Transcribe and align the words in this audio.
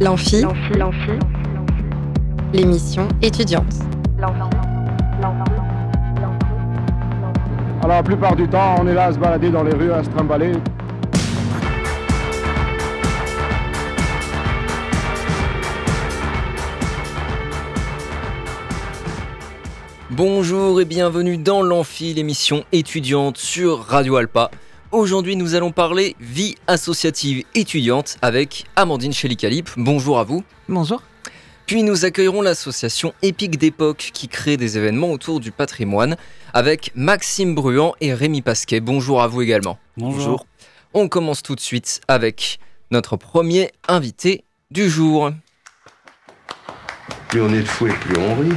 L'amphi, 0.00 0.44
l'émission 2.52 3.08
étudiante. 3.20 3.74
Alors 7.82 7.96
la 7.96 8.02
plupart 8.04 8.36
du 8.36 8.46
temps, 8.46 8.76
on 8.80 8.86
est 8.86 8.94
là 8.94 9.06
à 9.06 9.12
se 9.12 9.18
balader 9.18 9.50
dans 9.50 9.64
les 9.64 9.74
rues, 9.74 9.90
à 9.90 10.04
se 10.04 10.10
trimballer. 10.10 10.52
Bonjour 20.10 20.80
et 20.80 20.84
bienvenue 20.84 21.38
dans 21.38 21.62
l'Amphi, 21.62 22.14
l'émission 22.14 22.62
étudiante 22.70 23.36
sur 23.36 23.80
Radio 23.80 24.14
Alpa. 24.14 24.52
Aujourd'hui, 24.90 25.36
nous 25.36 25.54
allons 25.54 25.70
parler 25.70 26.16
vie 26.18 26.54
associative 26.66 27.44
étudiante 27.54 28.16
avec 28.22 28.64
Amandine 28.74 29.12
Chelicalip. 29.12 29.68
Bonjour 29.76 30.18
à 30.18 30.24
vous. 30.24 30.44
Bonjour. 30.66 31.02
Puis 31.66 31.82
nous 31.82 32.06
accueillerons 32.06 32.40
l'association 32.40 33.12
Épique 33.20 33.58
d'époque 33.58 34.10
qui 34.14 34.28
crée 34.28 34.56
des 34.56 34.78
événements 34.78 35.12
autour 35.12 35.40
du 35.40 35.52
patrimoine 35.52 36.16
avec 36.54 36.90
Maxime 36.94 37.54
Bruant 37.54 37.92
et 38.00 38.14
Rémi 38.14 38.40
Pasquet. 38.40 38.80
Bonjour 38.80 39.20
à 39.20 39.28
vous 39.28 39.42
également. 39.42 39.78
Bonjour. 39.98 40.46
On 40.94 41.08
commence 41.08 41.42
tout 41.42 41.54
de 41.54 41.60
suite 41.60 42.00
avec 42.08 42.58
notre 42.90 43.18
premier 43.18 43.70
invité 43.88 44.44
du 44.70 44.88
jour. 44.88 45.32
Plus 47.28 47.42
on 47.42 47.52
est 47.52 47.60
de 47.60 47.68
fou 47.68 47.88
et 47.88 47.92
plus 47.92 48.16
on 48.16 48.34
rit. 48.36 48.56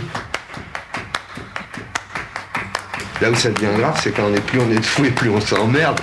Là 3.21 3.30
où 3.30 3.35
ça 3.35 3.52
devient 3.52 3.77
grave, 3.77 3.99
c'est 4.02 4.11
quand 4.11 4.25
on 4.25 4.34
est 4.34 4.41
plus 4.41 4.59
on 4.59 4.71
est 4.71 4.80
de 4.80 4.81
fou 4.81 5.05
et 5.05 5.11
plus 5.11 5.30
on 5.30 5.39
s'emmerde. 5.39 5.99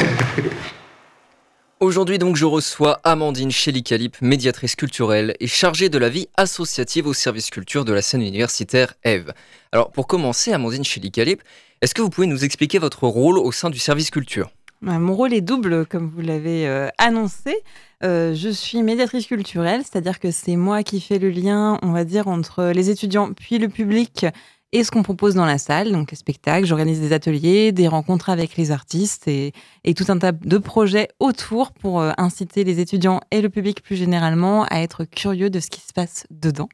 Aujourd'hui 1.80 2.16
donc 2.16 2.36
je 2.36 2.46
reçois 2.46 3.00
Amandine 3.04 3.50
Chelicalip, 3.50 4.16
médiatrice 4.22 4.74
culturelle 4.74 5.34
et 5.40 5.46
chargée 5.46 5.90
de 5.90 5.98
la 5.98 6.08
vie 6.08 6.28
associative 6.38 7.06
au 7.06 7.12
service 7.12 7.50
culture 7.50 7.84
de 7.84 7.92
la 7.92 8.00
scène 8.00 8.22
universitaire 8.22 8.94
Eve. 9.04 9.34
Alors 9.72 9.90
pour 9.90 10.06
commencer, 10.06 10.54
Amandine 10.54 10.84
Chelicalip, 10.84 11.42
est-ce 11.82 11.94
que 11.94 12.00
vous 12.00 12.08
pouvez 12.08 12.26
nous 12.26 12.46
expliquer 12.46 12.78
votre 12.78 13.06
rôle 13.06 13.36
au 13.36 13.52
sein 13.52 13.68
du 13.68 13.78
service 13.78 14.10
culture? 14.10 14.50
Bah, 14.80 14.98
Mon 14.98 15.14
rôle 15.14 15.34
est 15.34 15.42
double, 15.42 15.84
comme 15.84 16.10
vous 16.14 16.22
l'avez 16.22 16.66
euh, 16.66 16.88
annoncé. 16.96 17.56
Euh, 18.02 18.34
je 18.34 18.48
suis 18.48 18.82
médiatrice 18.82 19.26
culturelle, 19.26 19.80
c'est-à-dire 19.82 20.18
que 20.18 20.30
c'est 20.30 20.56
moi 20.56 20.82
qui 20.82 21.00
fais 21.00 21.18
le 21.18 21.30
lien, 21.30 21.78
on 21.82 21.92
va 21.92 22.04
dire, 22.04 22.28
entre 22.28 22.72
les 22.74 22.90
étudiants 22.90 23.32
puis 23.32 23.58
le 23.58 23.68
public 23.68 24.26
et 24.74 24.82
ce 24.82 24.90
qu'on 24.90 25.04
propose 25.04 25.36
dans 25.36 25.46
la 25.46 25.56
salle, 25.56 25.92
donc 25.92 26.10
les 26.10 26.16
spectacles. 26.16 26.66
J'organise 26.66 27.00
des 27.00 27.12
ateliers, 27.12 27.70
des 27.70 27.86
rencontres 27.86 28.28
avec 28.28 28.56
les 28.56 28.72
artistes 28.72 29.28
et, 29.28 29.52
tout 29.94 30.04
un 30.08 30.18
tas 30.18 30.32
de 30.32 30.58
projets 30.58 31.08
autour 31.20 31.70
pour 31.70 32.00
euh, 32.00 32.10
inciter 32.18 32.64
les 32.64 32.80
étudiants 32.80 33.20
et 33.30 33.40
le 33.40 33.48
public 33.50 33.84
plus 33.84 33.94
généralement 33.94 34.64
à 34.64 34.80
être 34.80 35.04
curieux 35.04 35.48
de 35.48 35.60
ce 35.60 35.70
qui 35.70 35.80
se 35.80 35.92
passe 35.92 36.26
dedans. 36.30 36.68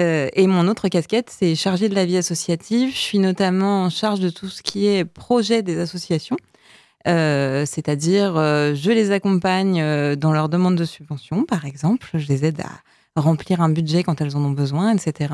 Euh, 0.00 0.28
et 0.34 0.48
mon 0.48 0.66
autre 0.66 0.88
casquette, 0.88 1.30
c'est 1.30 1.54
chargée 1.54 1.88
de 1.88 1.94
la 1.94 2.04
vie 2.04 2.16
associative. 2.16 2.90
Je 2.92 2.98
suis 2.98 3.20
notamment 3.20 3.84
en 3.84 3.90
charge 3.90 4.18
de 4.18 4.28
tout 4.28 4.48
ce 4.48 4.60
qui 4.60 4.88
est 4.88 5.04
projet 5.04 5.62
des 5.62 5.78
associations. 5.78 6.36
Euh, 7.06 7.64
c'est-à-dire, 7.64 8.34
je 8.34 8.90
les 8.90 9.12
accompagne 9.12 10.16
dans 10.16 10.32
leur 10.32 10.48
demande 10.48 10.74
de 10.74 10.84
subvention, 10.84 11.44
par 11.44 11.64
exemple. 11.64 12.08
Je 12.14 12.26
les 12.26 12.44
aide 12.44 12.60
à 12.60 13.20
remplir 13.20 13.60
un 13.60 13.68
budget 13.68 14.02
quand 14.02 14.20
elles 14.20 14.36
en 14.36 14.44
ont 14.44 14.50
besoin, 14.50 14.92
etc. 14.96 15.32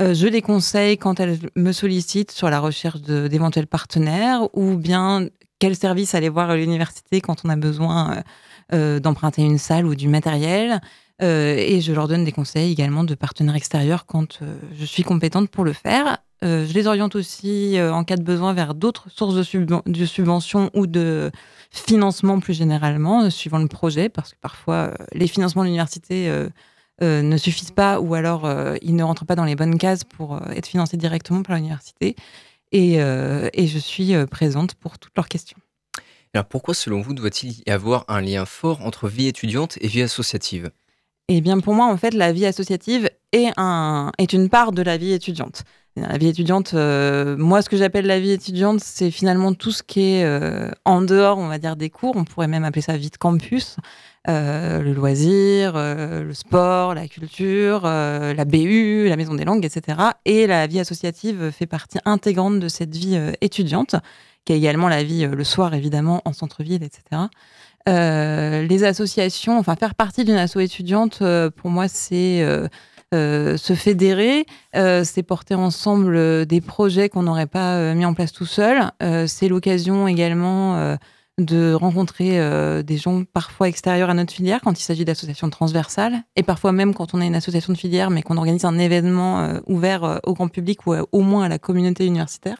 Euh, 0.00 0.12
je 0.12 0.26
les 0.26 0.42
conseille 0.42 0.98
quand 0.98 1.20
elles 1.20 1.38
me 1.54 1.70
sollicitent 1.70 2.32
sur 2.32 2.50
la 2.50 2.58
recherche 2.58 3.00
d'éventuels 3.00 3.68
partenaires 3.68 4.48
ou 4.52 4.76
bien 4.76 5.28
quel 5.60 5.76
service 5.76 6.16
aller 6.16 6.28
voir 6.28 6.50
à 6.50 6.56
l'université 6.56 7.20
quand 7.20 7.44
on 7.44 7.48
a 7.48 7.56
besoin 7.56 8.10
euh, 8.10 8.22
euh, 8.72 9.00
d'emprunter 9.00 9.42
une 9.42 9.58
salle 9.58 9.86
ou 9.86 9.94
du 9.94 10.08
matériel. 10.08 10.80
Et 11.20 11.80
je 11.80 11.92
leur 11.92 12.08
donne 12.08 12.24
des 12.24 12.32
conseils 12.32 12.72
également 12.72 13.04
de 13.04 13.14
partenaires 13.14 13.54
extérieurs 13.54 14.04
quand 14.04 14.40
je 14.76 14.84
suis 14.84 15.04
compétente 15.04 15.48
pour 15.48 15.64
le 15.64 15.72
faire. 15.72 16.18
Je 16.42 16.70
les 16.74 16.88
oriente 16.88 17.14
aussi 17.14 17.78
en 17.80 18.02
cas 18.02 18.16
de 18.16 18.24
besoin 18.24 18.52
vers 18.52 18.74
d'autres 18.74 19.08
sources 19.10 19.34
de, 19.36 19.90
de 19.90 20.06
subventions 20.06 20.70
ou 20.74 20.88
de 20.88 21.30
financement 21.70 22.40
plus 22.40 22.52
généralement, 22.52 23.30
suivant 23.30 23.58
le 23.58 23.68
projet, 23.68 24.08
parce 24.08 24.32
que 24.32 24.38
parfois 24.40 24.92
les 25.12 25.28
financements 25.28 25.62
de 25.62 25.68
l'université 25.68 26.28
euh, 27.02 27.22
ne 27.22 27.36
suffisent 27.36 27.72
pas 27.72 28.00
ou 28.00 28.14
alors 28.14 28.44
euh, 28.44 28.76
ils 28.82 28.94
ne 28.94 29.02
rentrent 29.02 29.24
pas 29.24 29.34
dans 29.34 29.44
les 29.44 29.56
bonnes 29.56 29.78
cases 29.78 30.04
pour 30.04 30.36
euh, 30.36 30.40
être 30.50 30.66
financés 30.66 30.96
directement 30.96 31.42
par 31.42 31.56
l'université. 31.56 32.16
Et, 32.72 32.94
et 32.94 33.66
je 33.68 33.78
suis 33.78 34.14
présente 34.26 34.74
pour 34.74 34.98
toutes 34.98 35.12
leurs 35.16 35.28
questions. 35.28 35.58
Alors 36.32 36.46
pourquoi 36.46 36.74
selon 36.74 37.02
vous 37.02 37.14
doit-il 37.14 37.62
y 37.64 37.70
avoir 37.70 38.04
un 38.08 38.20
lien 38.20 38.44
fort 38.46 38.80
entre 38.84 39.08
vie 39.08 39.28
étudiante 39.28 39.78
et 39.80 39.86
vie 39.86 40.02
associative? 40.02 40.72
Eh 41.28 41.40
bien, 41.40 41.58
pour 41.60 41.74
moi, 41.74 41.86
en 41.86 41.96
fait, 41.96 42.12
la 42.12 42.32
vie 42.32 42.44
associative 42.44 43.08
est, 43.32 43.50
un, 43.56 44.12
est 44.18 44.32
une 44.34 44.50
part 44.50 44.72
de 44.72 44.82
la 44.82 44.98
vie 44.98 45.12
étudiante. 45.12 45.64
La 45.96 46.18
vie 46.18 46.26
étudiante, 46.26 46.74
euh, 46.74 47.36
moi, 47.38 47.62
ce 47.62 47.70
que 47.70 47.76
j'appelle 47.78 48.06
la 48.06 48.20
vie 48.20 48.32
étudiante, 48.32 48.80
c'est 48.80 49.10
finalement 49.10 49.54
tout 49.54 49.70
ce 49.70 49.82
qui 49.82 50.00
est 50.00 50.24
euh, 50.24 50.70
en 50.84 51.00
dehors, 51.00 51.38
on 51.38 51.48
va 51.48 51.58
dire, 51.58 51.76
des 51.76 51.88
cours. 51.88 52.16
On 52.16 52.24
pourrait 52.24 52.48
même 52.48 52.64
appeler 52.64 52.82
ça 52.82 52.96
vie 52.96 53.10
de 53.10 53.16
campus. 53.16 53.76
Euh, 54.26 54.80
le 54.80 54.94
loisir, 54.94 55.74
euh, 55.76 56.22
le 56.22 56.32
sport, 56.32 56.94
la 56.94 57.08
culture, 57.08 57.82
euh, 57.84 58.32
la 58.32 58.46
BU, 58.46 59.06
la 59.06 59.16
maison 59.16 59.34
des 59.34 59.44
langues, 59.44 59.66
etc. 59.66 59.98
Et 60.24 60.46
la 60.46 60.66
vie 60.66 60.80
associative 60.80 61.50
fait 61.50 61.66
partie 61.66 61.98
intégrante 62.06 62.58
de 62.58 62.68
cette 62.68 62.96
vie 62.96 63.18
étudiante, 63.42 63.96
qui 64.46 64.54
est 64.54 64.56
également 64.56 64.88
la 64.88 65.02
vie 65.02 65.26
le 65.26 65.44
soir, 65.44 65.74
évidemment, 65.74 66.22
en 66.24 66.32
centre-ville, 66.32 66.82
etc. 66.82 67.28
Euh, 67.86 68.66
les 68.66 68.84
associations, 68.84 69.58
enfin 69.58 69.76
faire 69.76 69.94
partie 69.94 70.24
d'une 70.24 70.36
asso 70.36 70.56
étudiante, 70.56 71.18
euh, 71.20 71.50
pour 71.50 71.70
moi, 71.70 71.86
c'est 71.86 72.42
euh, 72.42 73.56
se 73.58 73.74
fédérer, 73.74 74.46
c'est 74.72 75.22
porter 75.22 75.54
ensemble 75.54 76.46
des 76.46 76.60
projets 76.60 77.08
qu'on 77.08 77.22
n'aurait 77.22 77.46
pas 77.46 77.94
mis 77.94 78.04
en 78.04 78.12
place 78.12 78.32
tout 78.32 78.46
seul. 78.46 78.90
C'est 79.28 79.46
l'occasion 79.46 80.08
également 80.08 80.96
de 81.38 81.74
rencontrer 81.74 82.38
euh, 82.38 82.82
des 82.82 82.96
gens 82.96 83.24
parfois 83.24 83.68
extérieurs 83.68 84.08
à 84.08 84.14
notre 84.14 84.32
filière 84.32 84.60
quand 84.62 84.78
il 84.78 84.82
s'agit 84.82 85.04
d'associations 85.04 85.50
transversales 85.50 86.22
et 86.36 86.44
parfois 86.44 86.70
même 86.70 86.94
quand 86.94 87.12
on 87.12 87.20
est 87.20 87.26
une 87.26 87.34
association 87.34 87.72
de 87.72 87.78
filière 87.78 88.10
mais 88.10 88.22
qu'on 88.22 88.36
organise 88.36 88.64
un 88.64 88.78
événement 88.78 89.40
euh, 89.40 89.58
ouvert 89.66 90.04
euh, 90.04 90.18
au 90.24 90.34
grand 90.34 90.46
public 90.46 90.86
ou 90.86 90.94
au 91.10 91.20
moins 91.22 91.44
à 91.44 91.48
la 91.48 91.58
communauté 91.58 92.06
universitaire. 92.06 92.58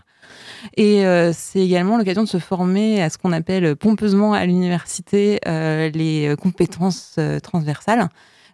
Et 0.76 1.04
c'est 1.34 1.60
également 1.60 1.98
l'occasion 1.98 2.22
de 2.22 2.28
se 2.28 2.38
former 2.38 3.02
à 3.02 3.10
ce 3.10 3.18
qu'on 3.18 3.32
appelle 3.32 3.76
pompeusement 3.76 4.32
à 4.32 4.46
l'université 4.46 5.38
les 5.44 6.34
compétences 6.40 7.18
transversales. 7.42 8.08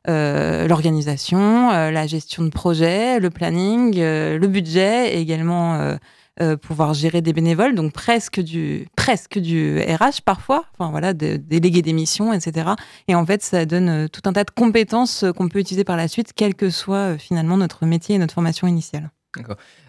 L'organisation, 0.09 1.71
la 1.71 2.07
gestion 2.09 2.43
de 2.43 2.51
projet, 2.51 3.21
le 3.21 3.31
planning, 3.31 3.97
le 3.97 4.47
budget 4.49 5.15
et 5.15 5.21
également 5.21 5.97
euh, 6.41 6.57
pouvoir 6.57 6.95
gérer 6.95 7.23
des 7.23 7.33
bénévoles, 7.33 7.75
donc 7.75 7.93
presque 7.93 8.41
du, 8.41 8.89
presque 8.97 9.39
du 9.39 9.79
RH 9.81 10.23
parfois, 10.25 10.65
enfin 10.79 10.91
voilà, 10.91 11.13
de, 11.13 11.37
déléguer 11.37 11.83
des 11.83 11.93
missions, 11.93 12.33
etc. 12.33 12.71
Et 13.09 13.15
en 13.15 13.25
fait, 13.25 13.43
ça 13.43 13.67
donne 13.67 13.89
euh, 13.89 14.09
tout 14.09 14.23
un 14.25 14.33
tas 14.33 14.45
de 14.45 14.51
compétences 14.51 15.25
euh, 15.25 15.33
qu'on 15.33 15.49
peut 15.49 15.59
utiliser 15.59 15.85
par 15.85 15.97
la 15.97 16.09
suite, 16.09 16.33
quel 16.35 16.55
que 16.55 16.71
soit 16.71 17.19
finalement 17.19 17.57
notre 17.57 17.87
métier 17.87 18.17
et 18.17 18.19
notre 18.19 18.35
formation 18.35 18.67
initiale. 18.67 19.11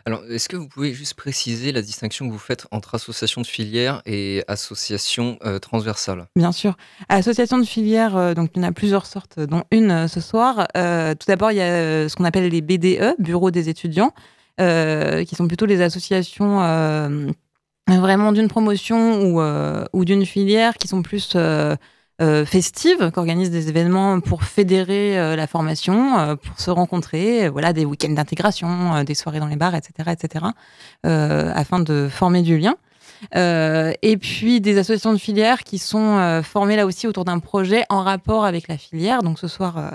Alors 0.06 0.24
est-ce 0.30 0.50
que 0.50 0.56
vous 0.56 0.68
pouvez 0.68 0.94
juste 0.94 1.16
préciser 1.16 1.72
la 1.72 1.82
distinction 1.82 2.28
que 2.28 2.32
vous 2.32 2.40
faites 2.40 2.68
entre 2.72 2.96
association 2.96 3.42
de 3.42 3.48
filière 3.48 4.02
et 4.06 4.44
association 4.48 5.38
euh, 5.46 5.60
transversale? 5.60 6.28
Bien 6.36 6.52
sûr. 6.52 6.76
Association 7.10 7.58
de 7.58 7.66
filière, 7.66 8.16
euh, 8.16 8.34
donc 8.34 8.52
il 8.56 8.62
y 8.62 8.66
en 8.66 8.68
a 8.68 8.72
plusieurs 8.72 9.06
sortes, 9.06 9.40
dont 9.40 9.64
une 9.72 9.92
euh, 9.92 10.08
ce 10.08 10.22
soir. 10.22 10.68
Tout 10.74 11.28
d'abord, 11.28 11.52
il 11.52 11.58
y 11.58 11.62
a 11.62 12.08
ce 12.08 12.16
qu'on 12.16 12.26
appelle 12.26 12.50
les 12.50 12.62
BDE, 12.62 13.16
Bureaux 13.20 13.52
des 13.52 13.70
étudiants, 13.70 14.14
qui 15.26 15.36
sont 15.36 15.48
plutôt 15.48 15.66
les 15.66 15.82
associations 15.82 16.62
euh, 16.62 17.32
vraiment 17.90 18.32
d'une 18.32 18.48
promotion 18.48 19.22
ou, 19.22 19.42
euh, 19.42 19.86
ou 19.94 20.06
d'une 20.06 20.26
filière 20.26 20.76
qui 20.76 20.88
sont 20.88 21.02
plus 21.02 21.34
euh, 21.36 21.76
euh, 22.22 22.46
festives, 22.46 23.12
qui 23.12 23.20
organisent 23.20 23.50
des 23.52 23.70
événements 23.70 24.20
pour 24.20 24.44
fédérer 24.44 25.18
euh, 25.18 25.36
la 25.36 25.48
formation, 25.48 26.20
euh, 26.20 26.36
pour 26.36 26.60
se 26.60 26.70
rencontrer, 26.70 27.46
euh, 27.46 27.50
voilà, 27.50 27.74
des 27.74 27.86
week-ends 27.86 28.12
d'intégration, 28.12 28.96
euh, 28.96 29.04
des 29.04 29.16
soirées 29.16 29.40
dans 29.40 29.48
les 29.48 29.56
bars, 29.56 29.76
etc., 29.76 30.12
etc., 30.12 30.46
euh, 31.06 31.52
afin 31.56 31.80
de 31.80 32.08
former 32.10 32.42
du 32.42 32.58
lien. 32.58 32.76
Euh, 33.36 33.94
et 34.02 34.18
puis 34.18 34.62
des 34.62 34.80
associations 34.80 35.14
de 35.14 35.20
filières 35.20 35.64
qui 35.64 35.78
sont 35.78 36.18
euh, 36.18 36.42
formées 36.42 36.76
là 36.76 36.88
aussi 36.88 37.06
autour 37.06 37.24
d'un 37.24 37.38
projet 37.38 37.84
en 37.90 38.04
rapport 38.04 38.46
avec 38.46 38.68
la 38.68 38.78
filière. 38.78 39.22
Donc 39.22 39.38
ce 39.38 39.48
soir, 39.48 39.78
euh, 39.78 39.90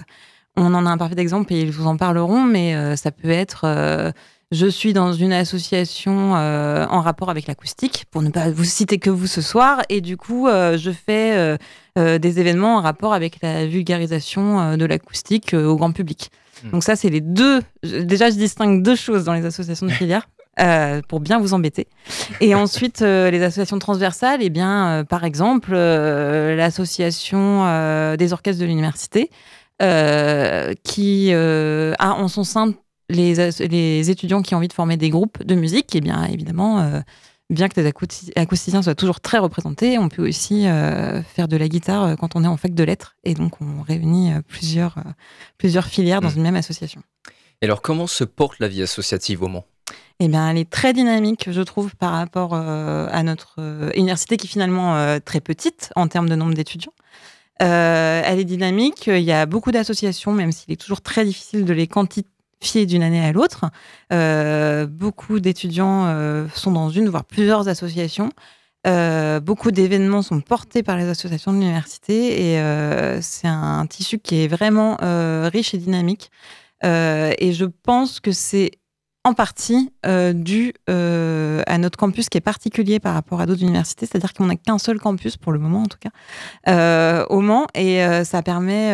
on 0.56 0.74
en 0.74 0.86
a 0.86 0.90
un 0.90 0.98
parfait 0.98 1.18
exemple 1.18 1.52
et 1.52 1.60
ils 1.60 1.70
vous 1.70 1.86
en 1.86 1.96
parleront, 1.96 2.42
mais 2.42 2.74
euh, 2.74 2.96
ça 2.96 3.10
peut 3.10 3.30
être 3.30 3.62
euh, 3.64 4.12
je 4.52 4.66
suis 4.66 4.92
dans 4.92 5.12
une 5.12 5.32
association 5.32 6.36
euh, 6.36 6.86
en 6.88 7.00
rapport 7.00 7.30
avec 7.30 7.46
l'acoustique, 7.46 8.04
pour 8.10 8.22
ne 8.22 8.30
pas 8.30 8.50
vous 8.50 8.64
citer 8.64 8.98
que 8.98 9.10
vous 9.10 9.26
ce 9.26 9.40
soir, 9.40 9.82
et 9.88 10.00
du 10.00 10.16
coup, 10.16 10.46
euh, 10.48 10.78
je 10.78 10.90
fais 10.90 11.56
euh, 11.98 12.18
des 12.18 12.40
événements 12.40 12.76
en 12.76 12.80
rapport 12.80 13.12
avec 13.12 13.38
la 13.42 13.66
vulgarisation 13.66 14.76
de 14.76 14.84
l'acoustique 14.84 15.54
au 15.54 15.76
grand 15.76 15.92
public. 15.92 16.30
Hmm. 16.62 16.70
Donc 16.70 16.84
ça, 16.84 16.96
c'est 16.96 17.10
les 17.10 17.20
deux. 17.20 17.60
Déjà, 17.82 18.30
je 18.30 18.36
distingue 18.36 18.82
deux 18.82 18.96
choses 18.96 19.24
dans 19.24 19.34
les 19.34 19.44
associations 19.44 19.86
de 19.86 19.92
filière. 19.92 20.28
euh, 20.60 21.02
pour 21.08 21.20
bien 21.20 21.38
vous 21.38 21.54
embêter. 21.54 21.86
Et 22.40 22.54
ensuite, 22.54 23.02
euh, 23.02 23.30
les 23.30 23.42
associations 23.42 23.78
transversales, 23.78 24.40
eh 24.42 24.50
bien, 24.50 24.88
euh, 24.88 25.04
par 25.04 25.24
exemple, 25.24 25.72
l'association 25.74 27.64
des 28.16 28.32
orchestres 28.32 28.60
de 28.60 28.66
l'université 28.66 29.30
qui 30.82 31.32
a 31.32 32.14
en 32.14 32.28
son 32.28 32.44
sein 32.44 32.72
les, 33.08 33.50
les, 33.68 34.10
étudiants 34.10 34.42
qui 34.42 34.54
ont 34.54 34.58
envie 34.58 34.68
de 34.68 34.72
former 34.72 34.96
des 34.96 35.10
groupes 35.10 35.42
de 35.42 35.54
musique. 35.54 35.94
Et 35.94 36.00
bien 36.00 36.24
évidemment, 36.24 37.02
bien 37.50 37.68
que 37.68 37.80
les 37.80 37.92
acousticiens 38.36 38.82
soient 38.82 38.94
toujours 38.94 39.20
très 39.20 39.38
représentés, 39.38 39.98
on 39.98 40.08
peut 40.08 40.28
aussi 40.28 40.62
faire 40.64 41.48
de 41.48 41.56
la 41.56 41.68
guitare 41.68 42.16
quand 42.16 42.36
on 42.36 42.44
est 42.44 42.48
en 42.48 42.56
fac 42.56 42.74
de 42.74 42.84
lettres. 42.84 43.16
Et 43.24 43.34
donc, 43.34 43.60
on 43.60 43.82
réunit 43.82 44.32
plusieurs, 44.48 44.96
plusieurs 45.58 45.86
filières 45.86 46.20
dans 46.20 46.30
mmh. 46.30 46.36
une 46.36 46.42
même 46.42 46.56
association. 46.56 47.02
Et 47.62 47.66
alors, 47.66 47.82
comment 47.82 48.06
se 48.06 48.24
porte 48.24 48.58
la 48.58 48.68
vie 48.68 48.82
associative 48.82 49.42
au 49.42 49.48
Mans? 49.48 49.64
Eh 50.18 50.28
bien, 50.28 50.50
elle 50.50 50.58
est 50.58 50.70
très 50.70 50.92
dynamique, 50.92 51.50
je 51.50 51.60
trouve, 51.60 51.94
par 51.94 52.12
rapport 52.12 52.54
euh, 52.54 53.06
à 53.10 53.22
notre 53.22 53.56
euh, 53.58 53.90
université 53.94 54.36
qui 54.36 54.46
est 54.46 54.50
finalement 54.50 54.96
euh, 54.96 55.18
très 55.22 55.40
petite 55.40 55.90
en 55.94 56.08
termes 56.08 56.28
de 56.28 56.34
nombre 56.34 56.54
d'étudiants. 56.54 56.94
elle 57.58 58.38
est 58.38 58.44
dynamique, 58.44 59.06
il 59.06 59.22
y 59.22 59.32
a 59.32 59.46
beaucoup 59.46 59.72
d'associations, 59.72 60.32
même 60.32 60.52
s'il 60.52 60.72
est 60.72 60.80
toujours 60.80 61.02
très 61.02 61.24
difficile 61.24 61.64
de 61.64 61.72
les 61.72 61.86
quantifier 61.86 62.28
d'une 62.60 63.02
année 63.02 63.24
à 63.24 63.32
l'autre. 63.32 63.66
beaucoup 64.88 65.40
d'étudiants 65.40 66.48
sont 66.54 66.72
dans 66.72 66.90
une, 66.90 67.08
voire 67.08 67.24
plusieurs 67.24 67.68
associations. 67.68 68.30
beaucoup 69.42 69.70
d'événements 69.70 70.22
sont 70.22 70.40
portés 70.40 70.82
par 70.82 70.96
les 70.96 71.08
associations 71.08 71.52
de 71.52 71.58
l'université 71.58 72.54
et 72.54 73.20
c'est 73.20 73.48
un 73.48 73.86
tissu 73.86 74.18
qui 74.18 74.42
est 74.42 74.48
vraiment 74.48 74.96
riche 75.48 75.74
et 75.74 75.78
dynamique. 75.78 76.30
et 76.82 77.52
je 77.52 77.64
pense 77.64 78.20
que 78.20 78.32
c'est 78.32 78.72
en 79.26 79.34
partie 79.34 79.90
euh, 80.06 80.32
dû 80.32 80.72
euh, 80.88 81.60
à 81.66 81.78
notre 81.78 81.98
campus 81.98 82.28
qui 82.28 82.38
est 82.38 82.40
particulier 82.40 83.00
par 83.00 83.12
rapport 83.12 83.40
à 83.40 83.46
d'autres 83.46 83.62
universités, 83.62 84.06
c'est-à-dire 84.06 84.32
qu'on 84.32 84.46
n'a 84.46 84.54
qu'un 84.54 84.78
seul 84.78 85.00
campus 85.00 85.36
pour 85.36 85.50
le 85.50 85.58
moment 85.58 85.82
en 85.82 85.86
tout 85.86 85.98
cas 85.98 86.10
euh, 86.68 87.26
au 87.28 87.40
Mans 87.40 87.66
et 87.74 88.04
ça 88.24 88.42
permet 88.42 88.92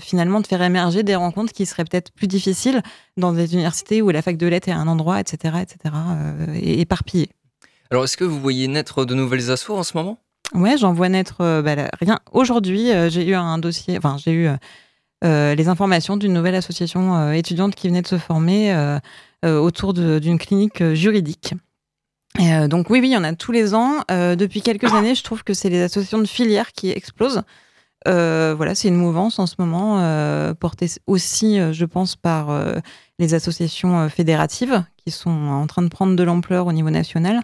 finalement 0.00 0.40
de 0.40 0.46
faire 0.46 0.62
émerger 0.62 1.02
des 1.02 1.14
rencontres 1.14 1.52
qui 1.52 1.66
seraient 1.66 1.84
peut-être 1.84 2.10
plus 2.12 2.26
difficiles 2.26 2.80
dans 3.18 3.32
des 3.32 3.52
universités 3.52 4.00
où 4.00 4.08
la 4.08 4.22
fac 4.22 4.38
de 4.38 4.46
lettres 4.46 4.68
est 4.70 4.72
un 4.72 4.88
endroit, 4.88 5.20
etc., 5.20 5.56
etc., 5.60 5.94
et 6.54 6.80
éparpillé. 6.80 7.28
Alors 7.90 8.04
est-ce 8.04 8.16
que 8.16 8.24
vous 8.24 8.40
voyez 8.40 8.66
naître 8.66 9.04
de 9.04 9.14
nouvelles 9.14 9.50
assos 9.50 9.76
en 9.76 9.82
ce 9.82 9.94
moment? 9.94 10.18
Ouais, 10.54 10.78
j'en 10.78 10.94
vois 10.94 11.10
naître 11.10 11.38
bah, 11.62 11.74
rien. 12.00 12.18
Aujourd'hui, 12.32 12.90
j'ai 13.08 13.26
eu 13.26 13.34
un 13.34 13.58
dossier, 13.58 13.98
enfin 13.98 14.16
j'ai 14.18 14.32
eu 14.32 14.48
les 15.24 15.68
informations 15.68 16.16
d'une 16.16 16.34
nouvelle 16.34 16.54
association 16.54 17.32
étudiante 17.32 17.74
qui 17.74 17.88
venait 17.88 18.02
de 18.02 18.06
se 18.06 18.18
former 18.18 19.00
euh, 19.44 19.58
autour 19.58 19.92
d'une 19.92 20.38
clinique 20.38 20.80
euh, 20.80 20.94
juridique. 20.94 21.52
Euh, 22.40 22.66
donc 22.66 22.88
oui, 22.88 23.00
oui, 23.00 23.08
il 23.08 23.12
y 23.12 23.16
en 23.16 23.24
a 23.24 23.34
tous 23.34 23.52
les 23.52 23.74
ans. 23.74 24.02
depuis 24.08 24.62
quelques 24.62 24.92
années, 24.92 25.14
je 25.14 25.22
trouve 25.22 25.44
que 25.44 25.52
c'est 25.52 25.68
les 25.68 25.82
associations 25.82 26.18
de 26.18 26.26
filières 26.26 26.72
qui 26.72 26.90
explosent. 26.90 27.42
voilà, 28.06 28.74
c'est 28.74 28.88
une 28.88 28.96
mouvance 28.96 29.38
en 29.38 29.46
ce 29.46 29.54
moment, 29.58 30.00
portée 30.54 30.88
aussi, 31.06 31.58
je 31.72 31.84
pense, 31.84 32.16
par 32.16 32.48
les 33.20 33.34
associations 33.34 34.08
fédératives 34.08 34.82
qui 34.96 35.12
sont 35.12 35.30
en 35.30 35.66
train 35.68 35.82
de 35.82 35.88
prendre 35.88 36.16
de 36.16 36.22
l'ampleur 36.24 36.66
au 36.66 36.72
niveau 36.72 36.90
national 36.90 37.42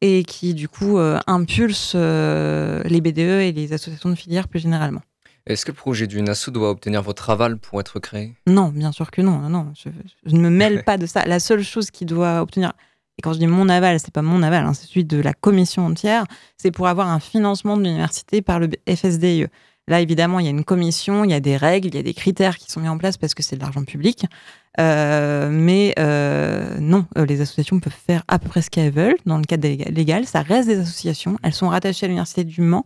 et 0.00 0.22
qui, 0.22 0.54
du 0.54 0.68
coup, 0.68 0.98
impulsent 1.26 1.96
les 1.96 3.00
BDE 3.00 3.18
et 3.18 3.52
les 3.52 3.72
associations 3.72 4.10
de 4.10 4.14
filières 4.14 4.46
plus 4.46 4.60
généralement. 4.60 5.02
Est-ce 5.48 5.64
que 5.64 5.70
le 5.70 5.76
projet 5.76 6.06
d'une 6.06 6.28
asso 6.28 6.50
doit 6.50 6.70
obtenir 6.70 7.02
votre 7.02 7.30
aval 7.30 7.56
pour 7.56 7.80
être 7.80 7.98
créé? 7.98 8.34
Non, 8.46 8.68
bien 8.68 8.92
sûr 8.92 9.10
que 9.10 9.22
non. 9.22 9.48
non, 9.48 9.72
je, 9.74 9.88
ne 10.30 10.40
me 10.40 10.50
mêle 10.50 10.84
pas 10.86 10.98
de 10.98 11.06
ça. 11.06 11.24
La 11.24 11.40
seule 11.40 11.62
chose 11.62 11.90
qui 11.90 12.04
doit 12.04 12.42
obtenir, 12.42 12.74
et 13.18 13.22
quand 13.22 13.32
je 13.32 13.38
dis 13.38 13.46
mon 13.46 13.68
aval, 13.70 13.98
c'est 13.98 14.12
pas 14.12 14.22
mon 14.22 14.42
aval, 14.42 14.66
hein, 14.66 14.74
c'est 14.74 14.86
celui 14.86 15.04
de 15.04 15.18
la 15.18 15.32
commission 15.32 15.86
entière, 15.86 16.24
c'est 16.58 16.70
pour 16.70 16.86
avoir 16.86 17.08
un 17.08 17.18
financement 17.18 17.78
de 17.78 17.82
l'université 17.82 18.42
par 18.42 18.60
le 18.60 18.68
FSDIE. 18.86 19.46
Là, 19.88 20.02
évidemment, 20.02 20.38
il 20.38 20.44
y 20.44 20.48
a 20.48 20.50
une 20.50 20.64
commission, 20.64 21.24
il 21.24 21.30
y 21.30 21.34
a 21.34 21.40
des 21.40 21.56
règles, 21.56 21.88
il 21.88 21.94
y 21.94 21.98
a 21.98 22.02
des 22.02 22.12
critères 22.12 22.58
qui 22.58 22.70
sont 22.70 22.80
mis 22.80 22.88
en 22.88 22.98
place 22.98 23.16
parce 23.16 23.32
que 23.32 23.42
c'est 23.42 23.56
de 23.56 23.62
l'argent 23.62 23.84
public. 23.84 24.26
Euh, 24.78 25.48
mais 25.50 25.94
euh, 25.98 26.76
non, 26.78 27.06
euh, 27.16 27.24
les 27.24 27.40
associations 27.40 27.80
peuvent 27.80 27.92
faire 27.92 28.22
à 28.28 28.38
peu 28.38 28.48
près 28.48 28.62
ce 28.62 28.70
qu'elles 28.70 28.92
veulent 28.92 29.16
dans 29.24 29.38
le 29.38 29.44
cadre 29.44 29.66
légal. 29.90 30.26
Ça 30.26 30.42
reste 30.42 30.68
des 30.68 30.78
associations. 30.78 31.38
Elles 31.42 31.54
sont 31.54 31.68
rattachées 31.68 32.04
à 32.04 32.08
l'université 32.08 32.44
du 32.44 32.60
Mans. 32.60 32.84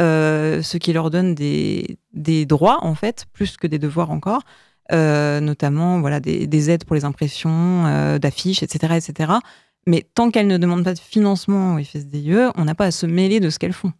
Euh, 0.00 0.62
ce 0.62 0.78
qui 0.78 0.92
leur 0.92 1.10
donne 1.10 1.34
des, 1.34 1.98
droits, 2.46 2.84
en 2.84 2.94
fait, 2.94 3.26
plus 3.32 3.56
que 3.56 3.66
des 3.66 3.78
devoirs 3.78 4.10
encore, 4.10 4.42
euh, 4.92 5.40
notamment 5.40 6.00
voilà, 6.00 6.20
des, 6.20 6.70
aides 6.70 6.84
pour 6.84 6.96
les 6.96 7.04
impressions 7.04 7.86
euh, 7.86 8.18
d'affiches, 8.18 8.62
etc., 8.62 8.94
etc. 8.94 9.32
Mais 9.86 10.06
tant 10.14 10.30
qu'elles 10.30 10.46
ne 10.46 10.58
demandent 10.58 10.84
pas 10.84 10.94
de 10.94 10.98
financement 10.98 11.74
au 11.74 11.82
FSDIE, 11.82 12.50
on 12.56 12.64
n'a 12.64 12.74
pas 12.74 12.86
à 12.86 12.90
se 12.90 13.06
mêler 13.06 13.40
de 13.40 13.50
ce 13.50 13.58
qu'elles 13.58 13.72
font. 13.72 13.92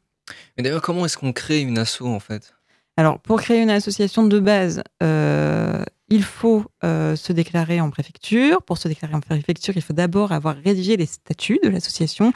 Mais 0.57 0.63
d'ailleurs, 0.63 0.83
comment 0.83 1.05
est-ce 1.05 1.19
qu'on 1.19 1.33
crée 1.33 1.61
une 1.61 1.79
asso, 1.79 2.03
en 2.03 2.21
fait? 2.21 2.55
Alors, 2.97 3.19
pour 3.19 3.41
créer 3.41 3.61
une 3.61 3.71
association 3.71 4.25
de 4.25 4.39
base, 4.39 4.83
il 5.01 6.23
faut 6.23 6.65
se 6.83 7.33
déclarer 7.33 7.81
en 7.81 7.91
préfecture. 7.91 8.63
Pour 8.63 8.79
se 8.79 8.87
déclarer 8.87 9.15
en 9.15 9.21
préfecture, 9.21 9.75
il 9.77 9.83
faut 9.83 9.95
d'abord 9.95 10.31
avoir 10.31 10.57
rédigé 10.57 10.97
les 10.97 11.07
statuts 11.07 11.59
de 11.65 11.69
l'association, 11.69 12.33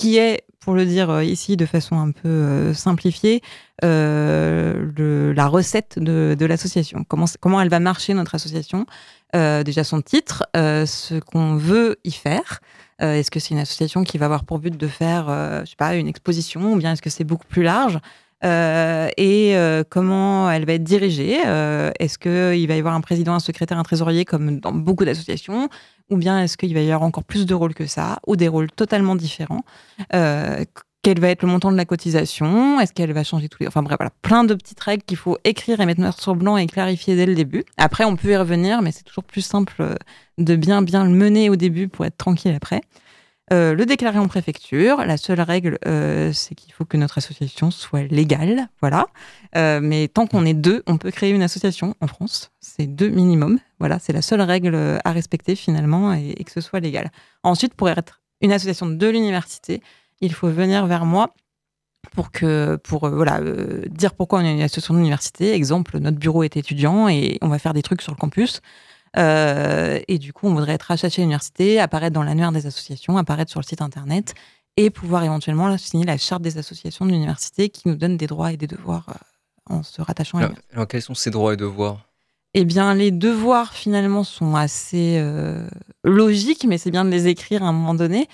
qui 0.00 0.16
est 0.16 0.44
pour 0.60 0.74
le 0.74 0.86
dire 0.86 1.10
euh, 1.10 1.24
ici 1.24 1.58
de 1.58 1.66
façon 1.66 1.98
un 1.98 2.10
peu 2.10 2.28
euh, 2.28 2.74
simplifiée, 2.74 3.42
euh, 3.84 5.34
la 5.34 5.46
recette 5.46 5.98
de, 5.98 6.44
l'association. 6.46 7.04
Comment, 7.04 7.60
elle 7.60 7.68
va 7.68 7.80
marcher, 7.80 8.14
notre 8.14 8.34
association? 8.34 8.86
Déjà 9.32 9.84
son 9.84 10.02
titre, 10.02 10.44
ce 10.54 11.20
qu'on 11.20 11.54
veut 11.54 11.98
y 12.04 12.10
faire. 12.10 12.60
est-ce 12.98 13.30
que 13.30 13.38
c'est 13.38 13.54
une 13.54 13.60
association 13.60 14.02
qui 14.02 14.18
va 14.18 14.26
avoir 14.26 14.44
pour 14.44 14.58
but 14.58 14.76
de 14.76 14.88
faire, 14.88 15.26
je 15.64 15.70
sais 15.70 15.76
pas, 15.76 15.94
une 15.94 16.08
exposition, 16.08 16.72
ou 16.72 16.76
bien 16.76 16.92
est-ce 16.92 17.02
que 17.02 17.10
c'est 17.10 17.24
beaucoup 17.24 17.46
plus 17.46 17.62
large? 17.62 17.98
Et 18.42 19.54
comment 19.88 20.50
elle 20.50 20.66
va 20.66 20.72
être 20.74 20.84
dirigée. 20.84 21.38
est-ce 21.98 22.18
qu'il 22.18 22.68
va 22.68 22.74
y 22.74 22.78
avoir 22.78 22.94
un 22.94 23.00
président, 23.00 23.34
un 23.34 23.40
secrétaire, 23.40 23.78
un 23.78 23.82
trésorier 23.82 24.24
comme 24.24 24.60
dans 24.60 24.72
beaucoup 24.72 25.04
d'associations 25.04 25.68
ou 26.10 26.16
bien 26.16 26.42
est-ce 26.42 26.56
qu'il 26.56 26.74
va 26.74 26.80
y 26.80 26.90
avoir 26.90 27.02
encore 27.02 27.24
plus 27.24 27.46
de 27.46 27.54
rôles 27.54 27.74
que 27.74 27.86
ça, 27.86 28.18
ou 28.26 28.36
des 28.36 28.48
rôles 28.48 28.70
totalement 28.70 29.14
différents 29.14 29.64
euh, 30.14 30.64
Quel 31.02 31.20
va 31.20 31.28
être 31.28 31.42
le 31.42 31.48
montant 31.48 31.72
de 31.72 31.76
la 31.76 31.84
cotisation 31.84 32.80
Est-ce 32.80 32.92
qu'elle 32.92 33.12
va 33.12 33.24
changer 33.24 33.48
tous 33.48 33.60
les... 33.60 33.68
Enfin 33.68 33.82
bref, 33.82 33.96
voilà, 33.98 34.10
plein 34.22 34.44
de 34.44 34.54
petites 34.54 34.80
règles 34.80 35.04
qu'il 35.04 35.16
faut 35.16 35.38
écrire 35.44 35.80
et 35.80 35.86
mettre 35.86 36.00
noir 36.00 36.18
sur 36.20 36.34
blanc 36.34 36.56
et 36.56 36.66
clarifier 36.66 37.16
dès 37.16 37.26
le 37.26 37.34
début. 37.34 37.64
Après, 37.76 38.04
on 38.04 38.16
peut 38.16 38.32
y 38.32 38.36
revenir, 38.36 38.82
mais 38.82 38.92
c'est 38.92 39.04
toujours 39.04 39.24
plus 39.24 39.42
simple 39.42 39.74
euh, 39.80 39.94
de 40.38 40.56
bien 40.56 40.82
bien 40.82 41.04
le 41.04 41.10
mener 41.10 41.48
au 41.48 41.56
début 41.56 41.88
pour 41.88 42.04
être 42.04 42.16
tranquille 42.16 42.54
après. 42.54 42.82
Euh, 43.52 43.74
le 43.74 43.84
déclarer 43.84 44.18
en 44.18 44.28
préfecture. 44.28 44.98
La 44.98 45.16
seule 45.16 45.40
règle, 45.40 45.78
euh, 45.86 46.32
c'est 46.32 46.54
qu'il 46.54 46.72
faut 46.72 46.84
que 46.84 46.96
notre 46.96 47.18
association 47.18 47.72
soit 47.72 48.02
légale. 48.02 48.68
Voilà. 48.80 49.08
Euh, 49.56 49.80
mais 49.82 50.06
tant 50.06 50.26
qu'on 50.26 50.44
est 50.44 50.54
deux, 50.54 50.84
on 50.86 50.98
peut 50.98 51.10
créer 51.10 51.30
une 51.30 51.42
association 51.42 51.96
en 52.00 52.06
France. 52.06 52.52
C'est 52.60 52.86
deux 52.86 53.08
minimum. 53.08 53.58
Voilà, 53.80 53.98
c'est 53.98 54.12
la 54.12 54.22
seule 54.22 54.42
règle 54.42 54.76
à 55.04 55.10
respecter 55.10 55.56
finalement 55.56 56.12
et, 56.12 56.34
que 56.44 56.52
ce 56.52 56.60
soit 56.60 56.78
légal. 56.78 57.10
Ensuite, 57.42 57.74
pour 57.74 57.88
être 57.88 58.20
une 58.40 58.52
association 58.52 58.86
de 58.86 59.08
l'université, 59.08 59.82
il 60.20 60.32
faut 60.32 60.48
venir 60.48 60.86
vers 60.86 61.04
moi 61.04 61.34
pour 62.12 62.30
que 62.30 62.76
pour 62.76 63.08
voilà 63.08 63.40
dire 63.88 64.14
pourquoi 64.14 64.40
on 64.40 64.42
est 64.42 64.54
une 64.54 64.62
association 64.62 64.94
d'université. 64.94 65.54
Exemple, 65.54 65.98
notre 65.98 66.18
bureau 66.18 66.44
est 66.44 66.56
étudiant 66.56 67.08
et 67.08 67.38
on 67.42 67.48
va 67.48 67.58
faire 67.58 67.74
des 67.74 67.82
trucs 67.82 68.02
sur 68.02 68.12
le 68.12 68.16
campus. 68.16 68.60
Euh, 69.16 69.98
et 70.08 70.18
du 70.18 70.32
coup, 70.32 70.46
on 70.46 70.54
voudrait 70.54 70.74
être 70.74 70.84
rattaché 70.84 71.22
à 71.22 71.24
l'université, 71.24 71.80
apparaître 71.80 72.14
dans 72.14 72.22
l'annuaire 72.22 72.52
des 72.52 72.66
associations, 72.66 73.16
apparaître 73.16 73.50
sur 73.50 73.60
le 73.60 73.64
site 73.64 73.82
internet 73.82 74.34
et 74.76 74.90
pouvoir 74.90 75.24
éventuellement 75.24 75.76
signer 75.78 76.04
la 76.04 76.16
charte 76.16 76.42
des 76.42 76.58
associations 76.58 77.04
de 77.06 77.10
l'université 77.10 77.68
qui 77.68 77.88
nous 77.88 77.96
donne 77.96 78.16
des 78.16 78.26
droits 78.26 78.52
et 78.52 78.56
des 78.56 78.68
devoirs 78.68 79.06
euh, 79.08 79.74
en 79.74 79.82
se 79.82 80.00
rattachant 80.00 80.38
à 80.38 80.42
l'université. 80.42 80.74
Alors, 80.74 80.88
quels 80.88 81.02
sont 81.02 81.14
ces 81.14 81.30
droits 81.30 81.54
et 81.54 81.56
devoirs? 81.56 82.06
Eh 82.54 82.64
bien, 82.64 82.94
les 82.94 83.10
devoirs, 83.10 83.72
finalement, 83.72 84.24
sont 84.24 84.56
assez 84.56 85.18
euh, 85.18 85.68
logiques, 86.02 86.64
mais 86.64 86.78
c'est 86.78 86.90
bien 86.90 87.04
de 87.04 87.10
les 87.10 87.28
écrire 87.28 87.62
à 87.62 87.68
un 87.68 87.72
moment 87.72 87.94
donné. 87.94 88.28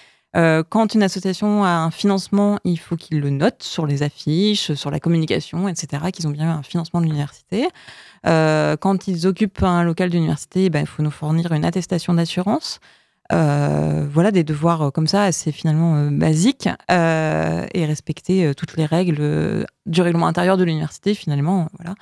Quand 0.69 0.95
une 0.95 1.03
association 1.03 1.65
a 1.65 1.69
un 1.69 1.91
financement, 1.91 2.59
il 2.65 2.79
faut 2.79 2.97
qu'ils 2.97 3.21
le 3.21 3.31
notent 3.31 3.63
sur 3.63 3.87
les 3.87 4.03
affiches, 4.03 4.75
sur 4.75 4.91
la 4.91 5.01
communication, 5.01 5.69
etc., 5.69 6.11
qu'ils 6.13 6.27
ont 6.29 6.31
bien 6.31 6.47
eu 6.47 6.51
un 6.51 6.63
financement 6.63 7.01
de 7.01 7.07
l'université. 7.07 7.69
Euh, 8.27 8.77
quand 8.77 9.09
ils 9.09 9.27
occupent 9.27 9.63
un 9.63 9.85
local 9.85 10.11
d'université, 10.11 10.71
ben, 10.71 10.81
il 10.81 10.87
faut 10.87 11.03
nous 11.03 11.11
fournir 11.11 11.53
une 11.53 11.65
attestation 11.65 12.15
d'assurance. 12.15 12.81
Euh, 13.33 14.07
voilà 14.11 14.31
des 14.31 14.45
devoirs 14.45 14.83
euh, 14.83 14.91
comme 14.91 15.09
ça 15.09 15.25
assez 15.25 15.51
finalement 15.51 16.11
basiques 16.13 16.69
et 16.89 17.87
respecter 17.87 18.53
toutes 18.55 18.77
les 18.77 18.87
règles 18.87 19.67
du 19.87 20.01
règlement 20.01 20.29
intérieur 20.29 20.57
de 20.57 20.63
l'université 20.63 21.13
finalement 21.13 21.69
voilà 21.77 21.97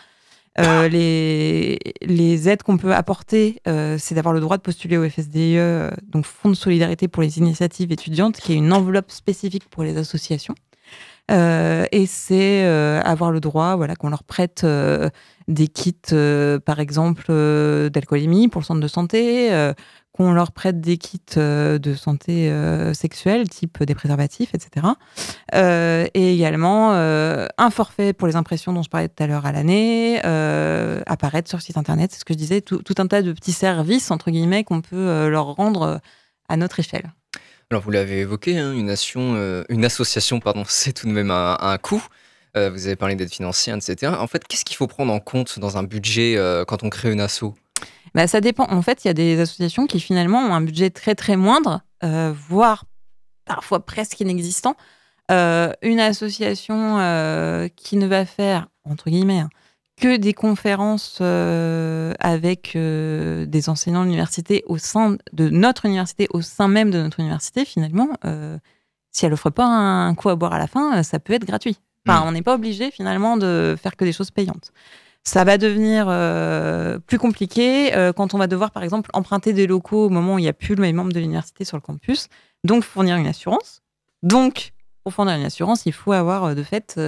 les, 0.58 1.78
les, 2.02 2.48
aides 2.48 2.62
qu'on 2.62 2.76
peut 2.76 2.94
apporter, 2.94 3.60
c'est 3.64 4.14
d'avoir 4.14 4.34
le 4.34 4.40
droit 4.40 4.56
de 4.56 4.62
postuler 4.62 4.96
au 4.96 5.08
FSDE, 5.08 5.94
donc 6.08 6.26
Fonds 6.26 6.50
de 6.50 6.54
solidarité 6.54 7.08
pour 7.08 7.22
les 7.22 7.38
initiatives 7.38 7.90
étudiantes, 7.90 8.36
qui 8.36 8.52
est 8.52 8.56
une 8.56 8.72
enveloppe 8.72 9.10
spécifique 9.10 9.68
pour 9.68 9.82
les 9.82 9.96
associations. 9.96 10.54
et 11.30 12.06
c'est 12.06 12.64
avoir 13.04 13.32
le 13.32 13.40
droit 13.40 13.76
voilà, 13.76 13.96
qu'on 13.96 14.10
leur 14.10 14.24
prête 14.24 14.64
des 15.48 15.68
kits, 15.68 15.94
euh, 16.12 16.58
par 16.58 16.80
exemple, 16.80 17.26
euh, 17.28 17.90
d'alcoolémie 17.90 18.48
pour 18.48 18.60
le 18.60 18.66
centre 18.66 18.80
de 18.80 18.88
santé, 18.88 19.52
euh, 19.52 19.74
qu'on 20.14 20.32
leur 20.32 20.52
prête 20.52 20.80
des 20.80 20.96
kits 20.96 21.20
euh, 21.36 21.78
de 21.78 21.94
santé 21.94 22.48
euh, 22.48 22.94
sexuelle, 22.94 23.48
type 23.48 23.82
des 23.82 23.96
préservatifs, 23.96 24.54
etc. 24.54 24.86
Euh, 25.54 26.06
et 26.14 26.32
également 26.32 26.92
un 26.94 27.70
forfait 27.70 28.12
pour 28.12 28.28
les 28.28 28.36
impressions 28.36 28.72
dont 28.72 28.82
je 28.82 28.88
parlais 28.88 29.08
tout 29.08 29.22
à 29.22 29.26
l'heure 29.26 29.44
à 29.44 29.52
l'année, 29.52 30.20
apparaître 31.06 31.48
sur 31.48 31.58
le 31.58 31.62
site 31.62 31.76
internet, 31.76 32.12
c'est 32.12 32.20
ce 32.20 32.24
que 32.24 32.32
je 32.32 32.38
disais, 32.38 32.60
tout, 32.60 32.82
un 32.98 33.06
tas 33.06 33.22
de 33.22 33.32
petits 33.32 33.52
services, 33.52 34.10
entre 34.10 34.30
guillemets, 34.30 34.62
qu'on 34.64 34.80
peut 34.80 35.28
leur 35.28 35.46
rendre 35.54 36.00
à 36.48 36.56
notre 36.56 36.78
échelle. 36.78 37.12
Alors 37.70 37.82
vous 37.82 37.90
l'avez 37.90 38.20
évoqué, 38.20 38.58
hein, 38.58 38.72
une, 38.72 38.90
association, 38.90 40.40
pardon, 40.40 40.64
c'est 40.68 40.92
tout 40.92 41.08
de 41.08 41.12
même 41.12 41.30
un 41.30 41.78
coût. 41.78 42.02
vous 42.54 42.86
avez 42.86 42.96
parlé 42.96 43.16
d'aide 43.16 43.32
financière, 43.32 43.76
etc. 43.76 44.12
En 44.18 44.26
fait, 44.28 44.46
qu'est-ce 44.46 44.64
qu'il 44.64 44.76
faut 44.76 44.86
prendre 44.86 45.12
en 45.12 45.20
compte 45.20 45.58
dans 45.58 45.76
un 45.76 45.82
budget 45.82 46.38
quand 46.68 46.84
on 46.84 46.90
crée 46.90 47.12
une 47.12 47.20
asso? 47.20 47.54
Bah, 48.14 48.26
Ça 48.26 48.40
dépend. 48.40 48.66
En 48.70 48.82
fait, 48.82 49.04
il 49.04 49.08
y 49.08 49.10
a 49.10 49.14
des 49.14 49.40
associations 49.40 49.86
qui 49.86 50.00
finalement 50.00 50.40
ont 50.40 50.54
un 50.54 50.60
budget 50.60 50.90
très 50.90 51.14
très 51.14 51.36
moindre, 51.36 51.82
euh, 52.02 52.32
voire 52.48 52.84
parfois 53.44 53.84
presque 53.84 54.20
inexistant. 54.20 54.76
Euh, 55.30 55.72
une 55.82 56.00
association 56.00 56.98
euh, 56.98 57.68
qui 57.74 57.96
ne 57.96 58.06
va 58.06 58.26
faire, 58.26 58.68
entre 58.84 59.08
guillemets, 59.08 59.40
hein, 59.40 59.48
que 59.98 60.16
des 60.16 60.34
conférences 60.34 61.20
avec 61.20 62.72
des 62.74 63.68
enseignants 63.68 64.00
de 64.00 64.06
l'université 64.06 64.64
au 64.66 64.76
sein 64.76 65.16
de 65.32 65.48
notre 65.48 65.86
université, 65.86 66.26
au 66.30 66.42
sein 66.42 66.68
même 66.68 66.90
de 66.90 67.00
notre 67.00 67.20
université, 67.20 67.64
finalement, 67.64 68.08
si 69.12 69.24
elle 69.24 69.32
offre 69.32 69.50
pas 69.50 69.64
un 69.64 70.14
coup 70.16 70.30
à 70.30 70.34
boire 70.34 70.52
à 70.52 70.58
la 70.58 70.66
fin, 70.66 71.00
ça 71.04 71.20
peut 71.20 71.32
être 71.32 71.44
gratuit. 71.44 71.78
Enfin, 72.06 72.24
mm. 72.24 72.28
on 72.28 72.32
n'est 72.32 72.42
pas 72.42 72.54
obligé 72.54 72.90
finalement 72.90 73.36
de 73.36 73.76
faire 73.80 73.96
que 73.96 74.04
des 74.04 74.12
choses 74.12 74.30
payantes. 74.30 74.72
Ça 75.26 75.44
va 75.44 75.56
devenir 75.56 76.06
euh, 76.08 76.98
plus 76.98 77.18
compliqué 77.18 77.94
euh, 77.94 78.12
quand 78.12 78.34
on 78.34 78.38
va 78.38 78.46
devoir, 78.46 78.70
par 78.70 78.82
exemple, 78.82 79.08
emprunter 79.14 79.54
des 79.54 79.66
locaux 79.66 80.06
au 80.06 80.08
moment 80.10 80.34
où 80.34 80.38
il 80.38 80.42
n'y 80.42 80.48
a 80.48 80.52
plus 80.52 80.74
le 80.74 80.92
membre 80.92 81.12
de 81.12 81.20
l'université 81.20 81.64
sur 81.64 81.78
le 81.78 81.80
campus, 81.80 82.28
donc 82.62 82.84
fournir 82.84 83.16
une 83.16 83.26
assurance. 83.26 83.82
Donc, 84.22 84.72
pour 85.02 85.14
fournir 85.14 85.34
une 85.36 85.44
assurance, 85.44 85.86
il 85.86 85.92
faut 85.92 86.12
avoir 86.12 86.44
euh, 86.44 86.54
de 86.54 86.62
fait 86.62 87.00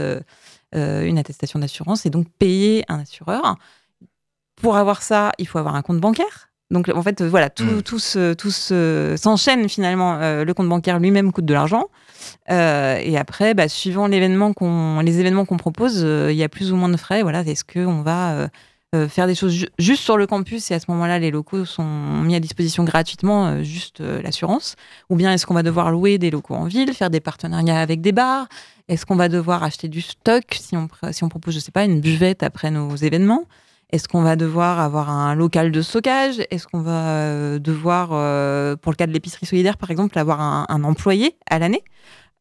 une 0.72 1.18
attestation 1.18 1.58
d'assurance 1.58 2.04
et 2.04 2.10
donc 2.10 2.28
payer 2.38 2.84
un 2.88 3.00
assureur. 3.00 3.56
Pour 4.56 4.76
avoir 4.76 5.02
ça, 5.02 5.32
il 5.38 5.46
faut 5.46 5.58
avoir 5.58 5.74
un 5.74 5.82
compte 5.82 6.00
bancaire. 6.00 6.50
Donc, 6.70 6.88
en 6.88 7.02
fait, 7.02 7.22
voilà, 7.22 7.48
tout, 7.48 7.64
mm. 7.64 7.82
tout, 7.82 8.50
s'enchaîne 8.50 9.68
finalement. 9.68 10.18
le 10.18 10.52
compte 10.52 10.68
bancaire 10.68 10.98
lui-même 10.98 11.32
coûte 11.32 11.44
de 11.44 11.54
l'argent. 11.54 11.88
Euh, 12.50 12.98
et 13.02 13.16
après, 13.16 13.54
bah, 13.54 13.68
suivant 13.68 14.06
l'événement 14.06 14.52
qu'on, 14.52 15.00
les 15.00 15.20
événements 15.20 15.44
qu'on 15.44 15.56
propose, 15.56 16.02
euh, 16.04 16.32
il 16.32 16.36
y 16.36 16.42
a 16.42 16.48
plus 16.48 16.72
ou 16.72 16.76
moins 16.76 16.88
de 16.88 16.96
frais. 16.96 17.22
Voilà, 17.22 17.40
est-ce 17.40 17.64
qu'on 17.64 18.02
va 18.02 18.48
euh, 18.94 19.08
faire 19.08 19.26
des 19.26 19.34
choses 19.34 19.66
juste 19.78 20.02
sur 20.02 20.16
le 20.16 20.26
campus 20.26 20.70
et 20.70 20.74
à 20.74 20.80
ce 20.80 20.86
moment-là, 20.88 21.18
les 21.18 21.30
locaux 21.30 21.64
sont 21.64 21.84
mis 21.84 22.34
à 22.34 22.40
disposition 22.40 22.84
gratuitement, 22.84 23.62
juste 23.62 24.00
l'assurance? 24.00 24.76
Ou 25.10 25.16
bien 25.16 25.32
est-ce 25.32 25.46
qu'on 25.46 25.54
va 25.54 25.62
devoir 25.62 25.90
louer 25.90 26.18
des 26.18 26.30
locaux 26.30 26.54
en 26.54 26.64
ville, 26.64 26.92
faire 26.94 27.10
des 27.10 27.20
partenariats 27.20 27.80
avec 27.80 28.00
des 28.00 28.12
bars? 28.12 28.46
Est-ce 28.88 29.04
qu'on 29.04 29.16
va 29.16 29.28
devoir 29.28 29.64
acheter 29.64 29.88
du 29.88 30.00
stock 30.00 30.44
si 30.52 30.76
on, 30.76 30.88
si 31.10 31.24
on 31.24 31.28
propose, 31.28 31.54
je 31.54 31.58
sais 31.58 31.72
pas, 31.72 31.84
une 31.84 32.00
buvette 32.00 32.42
après 32.42 32.70
nos 32.70 32.94
événements? 32.94 33.44
Est-ce 33.90 34.08
qu'on 34.08 34.22
va 34.22 34.36
devoir 34.36 34.80
avoir 34.80 35.10
un 35.10 35.34
local 35.34 35.70
de 35.70 35.82
stockage? 35.82 36.36
Est-ce 36.50 36.66
qu'on 36.66 36.80
va 36.80 37.58
devoir, 37.58 38.08
pour 38.78 38.92
le 38.92 38.96
cas 38.96 39.06
de 39.06 39.12
l'épicerie 39.12 39.46
solidaire 39.46 39.76
par 39.76 39.90
exemple, 39.90 40.18
avoir 40.18 40.40
un 40.40 40.84
employé 40.84 41.36
à 41.48 41.58
l'année? 41.58 41.84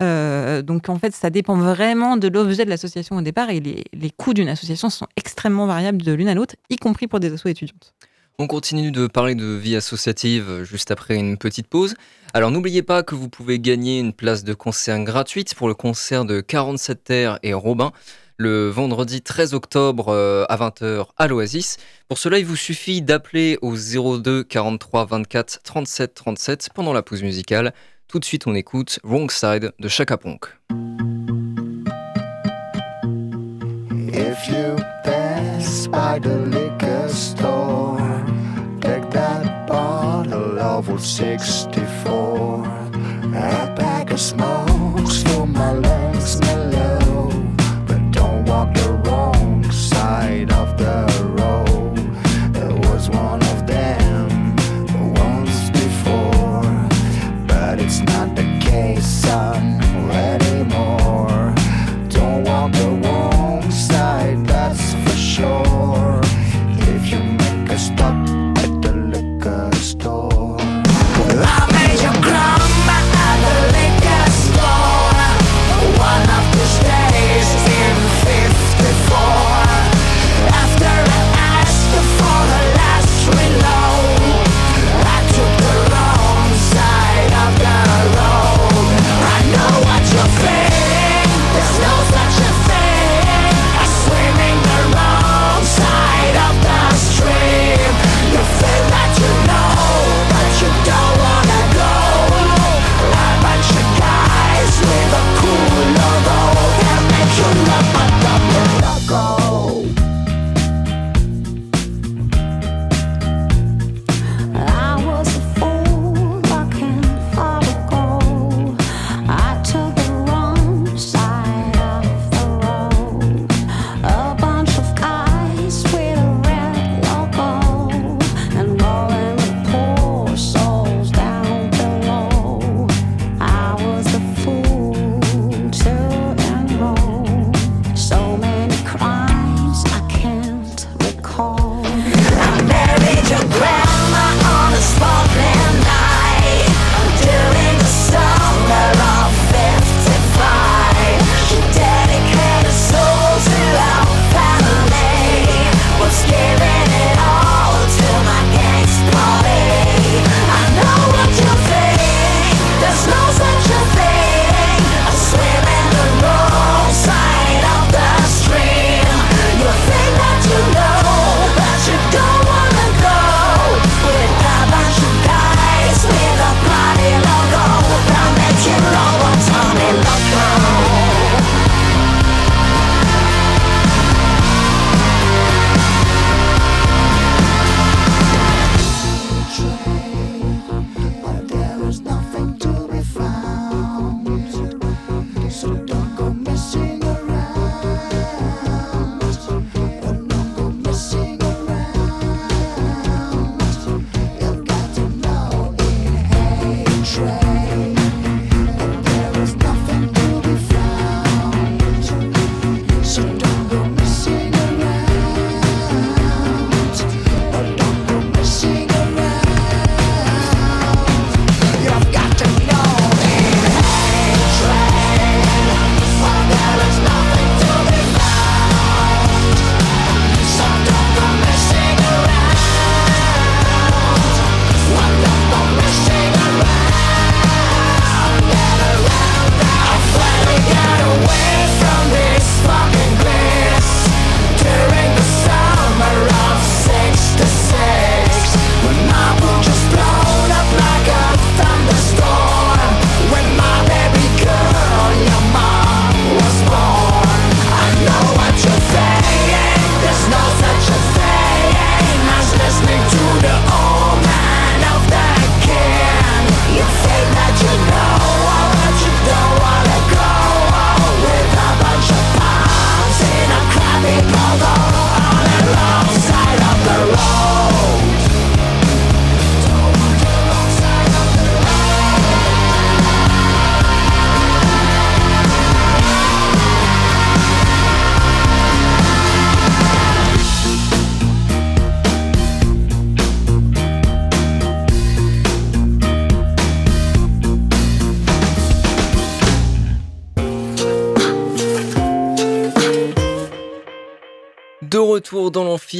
Euh, 0.01 0.61
donc 0.61 0.89
en 0.89 0.99
fait, 0.99 1.13
ça 1.13 1.29
dépend 1.29 1.57
vraiment 1.57 2.17
de 2.17 2.27
l'objet 2.27 2.65
de 2.65 2.69
l'association 2.69 3.15
au 3.15 3.21
départ 3.21 3.49
et 3.49 3.59
les, 3.59 4.11
coûts 4.11 4.33
d'une 4.33 4.49
association 4.49 4.89
sont 4.89 5.07
extrêmement 5.15 5.67
variables 5.67 6.01
de 6.01 6.11
l'une 6.11 6.27
à 6.27 6.33
l'autre, 6.33 6.55
y 6.69 6.75
compris 6.75 7.07
pour 7.07 7.19
des 7.19 7.33
assos 7.33 7.49
étudiantes. 7.49 7.93
On 8.37 8.47
continue 8.47 8.91
de 8.91 9.07
parler 9.07 9.33
de 9.33 9.45
vie 9.45 9.77
associative 9.77 10.63
juste 10.63 10.91
après 10.91 11.15
une 11.15 11.37
petite 11.37 11.67
pause. 11.67 11.95
Alors 12.33 12.51
n'oubliez 12.51 12.83
pas 12.83 13.01
que 13.01 13.15
vous 13.15 13.29
pouvez 13.29 13.59
gagner 13.59 13.99
une 13.99 14.11
place 14.11 14.43
de 14.43 14.53
concert 14.53 15.01
gratuite 15.05 15.55
pour 15.55 15.69
le 15.69 15.73
concert 15.73 16.25
de 16.25 16.41
47 16.41 17.03
Terre 17.03 17.39
et 17.43 17.53
Robin 17.53 17.93
le 18.37 18.69
vendredi 18.69 19.21
13 19.21 19.53
octobre 19.53 20.09
euh, 20.09 20.45
à 20.49 20.57
20h 20.57 21.07
à 21.17 21.27
l'Oasis. 21.27 21.77
Pour 22.07 22.17
cela, 22.17 22.39
il 22.39 22.45
vous 22.45 22.55
suffit 22.55 23.01
d'appeler 23.01 23.57
au 23.61 23.75
02 23.75 24.43
43 24.43 25.05
24 25.05 25.59
37 25.63 26.13
37 26.13 26.69
pendant 26.73 26.93
la 26.93 27.01
pause 27.01 27.23
musicale. 27.23 27.73
Tout 28.07 28.19
de 28.19 28.25
suite, 28.25 28.47
on 28.47 28.55
écoute 28.55 28.99
Wrong 29.03 29.29
Side 29.31 29.71
de 29.79 29.87
Chaka 29.87 30.17
Ponk. 30.17 30.45
If 34.07 34.47
you 34.47 34.75
pass 35.03 35.87
by 35.87 36.19
the 36.19 36.45
liquor 36.47 37.09
store, 37.09 37.97
take 38.81 39.09
that 39.11 39.67
bottle 39.67 40.59
of 40.59 40.87
64. 40.99 42.63
A 43.33 43.73
pack 43.75 44.11
of 44.11 44.19
smokes 44.19 44.74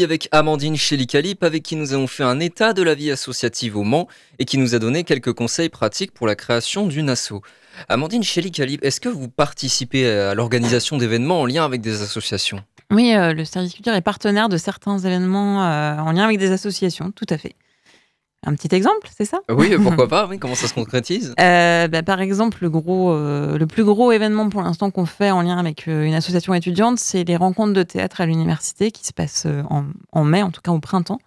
avec 0.03 0.27
Amandine 0.31 0.75
Chelicalip, 0.75 1.43
avec 1.43 1.63
qui 1.63 1.75
nous 1.75 1.93
avons 1.93 2.07
fait 2.07 2.23
un 2.23 2.39
état 2.39 2.73
de 2.73 2.83
la 2.83 2.95
vie 2.95 3.11
associative 3.11 3.77
au 3.77 3.83
Mans 3.83 4.07
et 4.39 4.45
qui 4.45 4.57
nous 4.57 4.75
a 4.75 4.79
donné 4.79 5.03
quelques 5.03 5.33
conseils 5.33 5.69
pratiques 5.69 6.11
pour 6.11 6.27
la 6.27 6.35
création 6.35 6.87
d'une 6.87 7.09
asso. 7.09 7.41
Amandine 7.89 8.23
Chelicalip, 8.23 8.83
est-ce 8.83 8.99
que 8.99 9.09
vous 9.09 9.29
participez 9.29 10.09
à 10.09 10.33
l'organisation 10.33 10.97
d'événements 10.97 11.41
en 11.41 11.45
lien 11.45 11.65
avec 11.65 11.81
des 11.81 12.01
associations? 12.01 12.61
Oui, 12.91 13.13
euh, 13.15 13.33
le 13.33 13.45
service 13.45 13.73
culture 13.73 13.93
est 13.93 14.01
partenaire 14.01 14.49
de 14.49 14.57
certains 14.57 14.97
événements 14.99 15.63
euh, 15.63 15.97
en 15.97 16.11
lien 16.11 16.23
avec 16.23 16.37
des 16.37 16.51
associations, 16.51 17.11
tout 17.11 17.25
à 17.29 17.37
fait. 17.37 17.55
Un 18.45 18.53
petit 18.53 18.73
exemple, 18.75 19.09
c'est 19.15 19.25
ça? 19.25 19.39
Oui, 19.49 19.75
pourquoi 19.83 20.07
pas 20.07 20.27
oui, 20.27 20.37
Comment 20.37 20.55
ça 20.55 20.67
se 20.67 20.73
concrétise? 20.73 21.33
Euh, 21.39 21.87
bah, 21.87 22.03
Par 22.03 22.21
exemple, 22.21 22.59
le, 22.61 22.69
gros, 22.69 23.11
euh, 23.11 23.57
le 23.57 23.65
plus 23.65 23.83
gros 23.83 24.11
événement 24.11 24.49
pour 24.49 24.61
l'instant 24.61 24.91
qu'on 24.91 25.07
fait 25.07 25.31
en 25.31 25.41
lien 25.41 25.57
avec 25.57 25.87
euh, 25.87 26.03
une 26.03 26.13
association 26.13 26.53
étudiante, 26.53 26.99
c'est 26.99 27.23
les 27.23 27.35
rencontres 27.35 27.73
de 27.73 27.83
théâtre 27.83 28.21
à 28.21 28.25
l'université 28.27 28.91
qui 28.91 29.05
se 29.05 29.13
passent 29.13 29.47
en, 29.69 29.85
en, 30.11 30.23
mai, 30.23 30.43
en 30.43 30.51
tout 30.51 30.61
cas 30.61 30.71
au 30.71 30.79
printemps, 30.79 31.19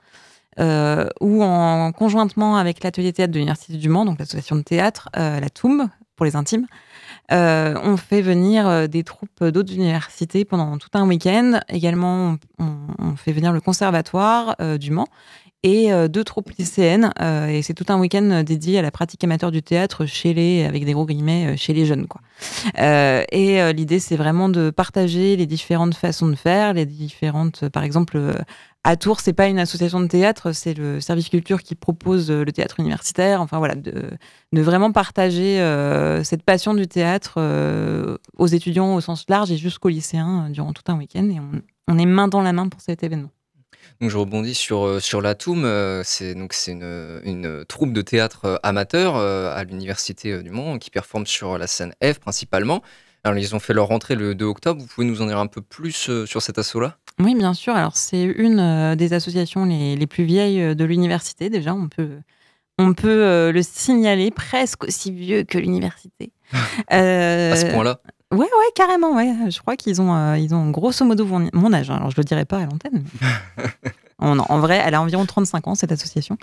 où 1.21 1.43
en 1.43 1.93
conjointement 1.93 2.57
avec 2.57 2.83
l'atelier 2.83 3.13
théâtre 3.13 3.33
de 3.33 3.39
l'Université 3.39 3.77
du 3.77 3.89
Mans, 3.89 4.05
donc 4.05 4.19
l'association 4.19 4.57
de 4.57 4.63
théâtre, 4.63 5.09
la 5.15 5.51
TOUM 5.51 5.89
pour 6.17 6.27
les 6.27 6.35
intimes, 6.35 6.67
on 7.31 7.97
fait 7.97 8.23
venir 8.23 8.89
des 8.89 9.05
troupes 9.05 9.45
d'autres 9.45 9.73
universités 9.73 10.45
pendant 10.45 10.77
tout 10.79 10.89
un 10.95 11.07
week-end. 11.07 11.61
Également, 11.69 12.37
on, 12.59 12.77
on, 12.99 13.15
fait 13.15 13.33
venir 13.33 13.53
le 13.53 13.61
conservatoire 13.61 14.57
du 14.81 14.91
Mans 14.91 15.07
et 15.63 15.93
euh, 15.93 16.09
deux 16.09 16.25
troupes 16.25 16.51
lycéennes. 16.59 17.13
Euh, 17.21 17.49
et 17.49 17.63
c'est 17.63 17.75
tout 17.75 17.87
un 17.89 17.99
week-end 17.99 18.43
dédié 18.45 18.79
à 18.79 18.83
la 18.83 18.91
pratique 18.91 19.23
amateur 19.25 19.51
du 19.51 19.63
théâtre 19.63 20.07
chez 20.07 20.35
les, 20.35 20.65
avec 20.65 20.85
des 20.85 20.93
gros 20.93 21.07
guillemets, 21.07 21.57
chez 21.57 21.73
les 21.73 21.87
jeunes. 21.87 22.07
Quoi. 22.07 22.21
Euh, 22.79 23.25
et 23.33 23.73
l'idée, 23.73 23.99
c'est 23.99 24.17
vraiment 24.17 24.49
de 24.49 24.71
partager 24.71 25.37
les 25.37 25.47
différentes 25.47 25.95
façons 25.95 26.29
de 26.29 26.37
faire, 26.37 26.75
les 26.75 26.87
différentes, 26.87 27.69
par 27.69 27.83
exemple, 27.83 28.21
à 28.85 28.97
Tours, 28.97 29.21
c'est 29.21 29.33
pas 29.33 29.49
une 29.49 29.59
association 29.59 30.01
de 30.01 30.07
théâtre, 30.07 30.53
c'est 30.53 30.73
le 30.73 31.01
service 31.01 31.29
culture 31.29 31.63
qui 31.63 31.75
propose 31.75 32.31
le 32.31 32.51
théâtre 32.53 32.81
universitaire. 32.81 33.43
Enfin 33.43 33.59
voilà, 33.59 33.75
de, 33.75 34.17
vraiment 34.53 34.93
partager 34.93 35.61
euh, 35.61 36.25
cette 36.25 36.43
passion 36.43 36.75
du 36.75 36.87
théâtre 36.87 37.35
euh, 37.37 38.17
aux 38.39 38.47
étudiants 38.47 38.95
au 38.95 39.01
sens 39.01 39.27
large 39.29 39.51
et 39.51 39.57
jusqu'aux 39.57 39.89
lycéens 39.89 40.49
durant 40.51 40.73
tout 40.73 40.91
un 40.91 40.97
week-end. 40.97 41.29
Et 41.29 41.39
on 41.89 41.99
est 41.99 42.07
main 42.07 42.29
dans 42.29 42.41
la 42.41 42.53
main 42.53 42.69
pour 42.69 42.81
cet 42.81 43.03
événement. 43.03 43.31
Donc 44.01 44.11
je 44.11 44.17
rebondis 44.17 44.55
sur, 44.55 45.01
sur 45.03 45.21
la 45.21 45.35
TOUM, 45.35 46.03
c'est 46.05 46.35
donc 46.35 46.53
c'est 46.53 46.73
une, 46.73 47.21
une, 47.25 47.65
troupe 47.67 47.93
de 47.93 48.03
théâtre 48.03 48.61
amateur 48.63 49.17
à 49.17 49.65
l'université 49.65 50.43
du 50.43 50.51
Mans 50.51 50.79
qui 50.79 50.91
performe 50.91 51.27
sur 51.27 51.59
la 51.59 51.67
scène 51.67 51.95
F 52.03 52.19
principalement. 52.19 52.83
Alors 53.25 53.37
ils 53.39 53.55
ont 53.55 53.59
fait 53.59 53.75
leur 53.75 53.89
rentrée 53.89 54.15
le 54.15 54.35
2 54.35 54.45
octobre. 54.45 54.81
Vous 54.81 54.87
pouvez 54.87 55.07
nous 55.07 55.21
en 55.23 55.27
dire 55.27 55.39
un 55.39 55.49
peu 55.49 55.61
plus 55.61 56.25
sur 56.25 56.43
cet 56.43 56.59
assaut-là? 56.59 56.97
Oui, 57.19 57.35
bien 57.35 57.55
sûr. 57.55 57.75
Alors 57.75 57.97
c'est 57.97 58.23
une 58.23 58.95
des 58.95 59.13
associations 59.13 59.65
les, 59.65 59.97
les 59.97 60.07
plus 60.07 60.25
vieilles 60.25 60.77
de 60.77 60.85
l'université 60.85 61.51
déjà. 61.51 61.75
On 61.75 61.89
peut 61.89 62.19
on 62.79 62.95
peut 62.95 63.51
le 63.51 63.63
signaler 63.63 64.31
presque 64.31 64.85
aussi 64.85 65.11
vieux 65.11 65.43
que 65.43 65.59
l'université. 65.59 66.33
euh, 66.93 67.53
à 67.53 67.57
ce 67.57 67.67
point-là? 67.67 68.01
Ouais, 68.31 68.41
ouais, 68.41 68.73
carrément, 68.75 69.15
ouais. 69.15 69.33
Je 69.51 69.59
crois 69.61 69.77
qu'ils 69.77 70.03
ont, 70.03 70.15
euh, 70.15 70.37
ils 70.37 70.55
ont 70.55 70.71
grosso 70.71 71.05
modo 71.05 71.25
mon 71.25 71.73
âge. 71.73 71.91
Alors, 71.91 72.11
je 72.11 72.17
le 72.19 72.25
dirai 72.25 72.45
pas 72.45 72.59
à 72.59 72.67
l'antenne. 72.67 73.05
en, 74.19 74.39
en, 74.49 74.59
vrai, 74.59 74.83
elle 74.85 74.95
a 74.95 75.01
environ 75.01 75.25
35 75.25 75.67
ans, 75.67 75.75
cette 75.75 75.93
association. 75.93 76.37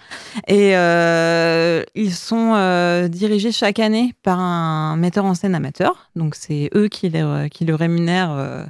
Et 0.47 0.75
euh, 0.75 1.83
ils 1.93 2.13
sont 2.13 2.53
euh, 2.55 3.07
dirigés 3.07 3.51
chaque 3.51 3.77
année 3.77 4.15
par 4.23 4.39
un 4.39 4.97
metteur 4.97 5.25
en 5.25 5.35
scène 5.35 5.53
amateur. 5.53 6.09
Donc, 6.15 6.33
c'est 6.33 6.71
eux 6.73 6.87
qui, 6.87 7.07
les, 7.09 7.49
qui 7.51 7.65
le 7.65 7.75
rémunèrent 7.75 8.65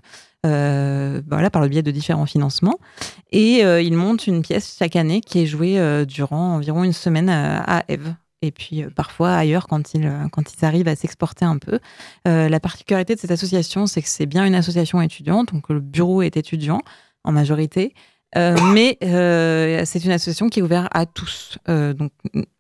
euh, 0.45 1.21
voilà, 1.29 1.49
par 1.49 1.61
le 1.61 1.69
biais 1.69 1.83
de 1.83 1.91
différents 1.91 2.25
financements. 2.25 2.79
Et 3.31 3.61
ils 3.61 3.95
montent 3.95 4.27
une 4.27 4.41
pièce 4.41 4.75
chaque 4.77 4.97
année 4.97 5.21
qui 5.21 5.39
est 5.39 5.45
jouée 5.45 6.05
durant 6.05 6.55
environ 6.55 6.83
une 6.83 6.93
semaine 6.93 7.29
à 7.29 7.85
Eve 7.87 8.13
et 8.41 8.51
puis 8.51 8.83
euh, 8.83 8.89
parfois 8.89 9.33
ailleurs 9.33 9.67
quand 9.67 9.93
ils, 9.93 10.11
quand 10.31 10.53
ils 10.53 10.65
arrivent 10.65 10.87
à 10.87 10.95
s'exporter 10.95 11.45
un 11.45 11.57
peu. 11.57 11.79
Euh, 12.27 12.49
la 12.49 12.59
particularité 12.59 13.15
de 13.15 13.19
cette 13.19 13.31
association, 13.31 13.87
c'est 13.87 14.01
que 14.01 14.09
c'est 14.09 14.25
bien 14.25 14.45
une 14.45 14.55
association 14.55 15.01
étudiante, 15.01 15.53
donc 15.53 15.69
le 15.69 15.79
bureau 15.79 16.21
est 16.21 16.37
étudiant 16.37 16.81
en 17.23 17.31
majorité, 17.31 17.93
euh, 18.37 18.55
mais 18.73 18.97
euh, 19.03 19.83
c'est 19.85 20.03
une 20.05 20.11
association 20.11 20.49
qui 20.49 20.59
est 20.59 20.63
ouverte 20.63 20.87
à 20.91 21.05
tous, 21.05 21.57
euh, 21.69 21.93
donc 21.93 22.11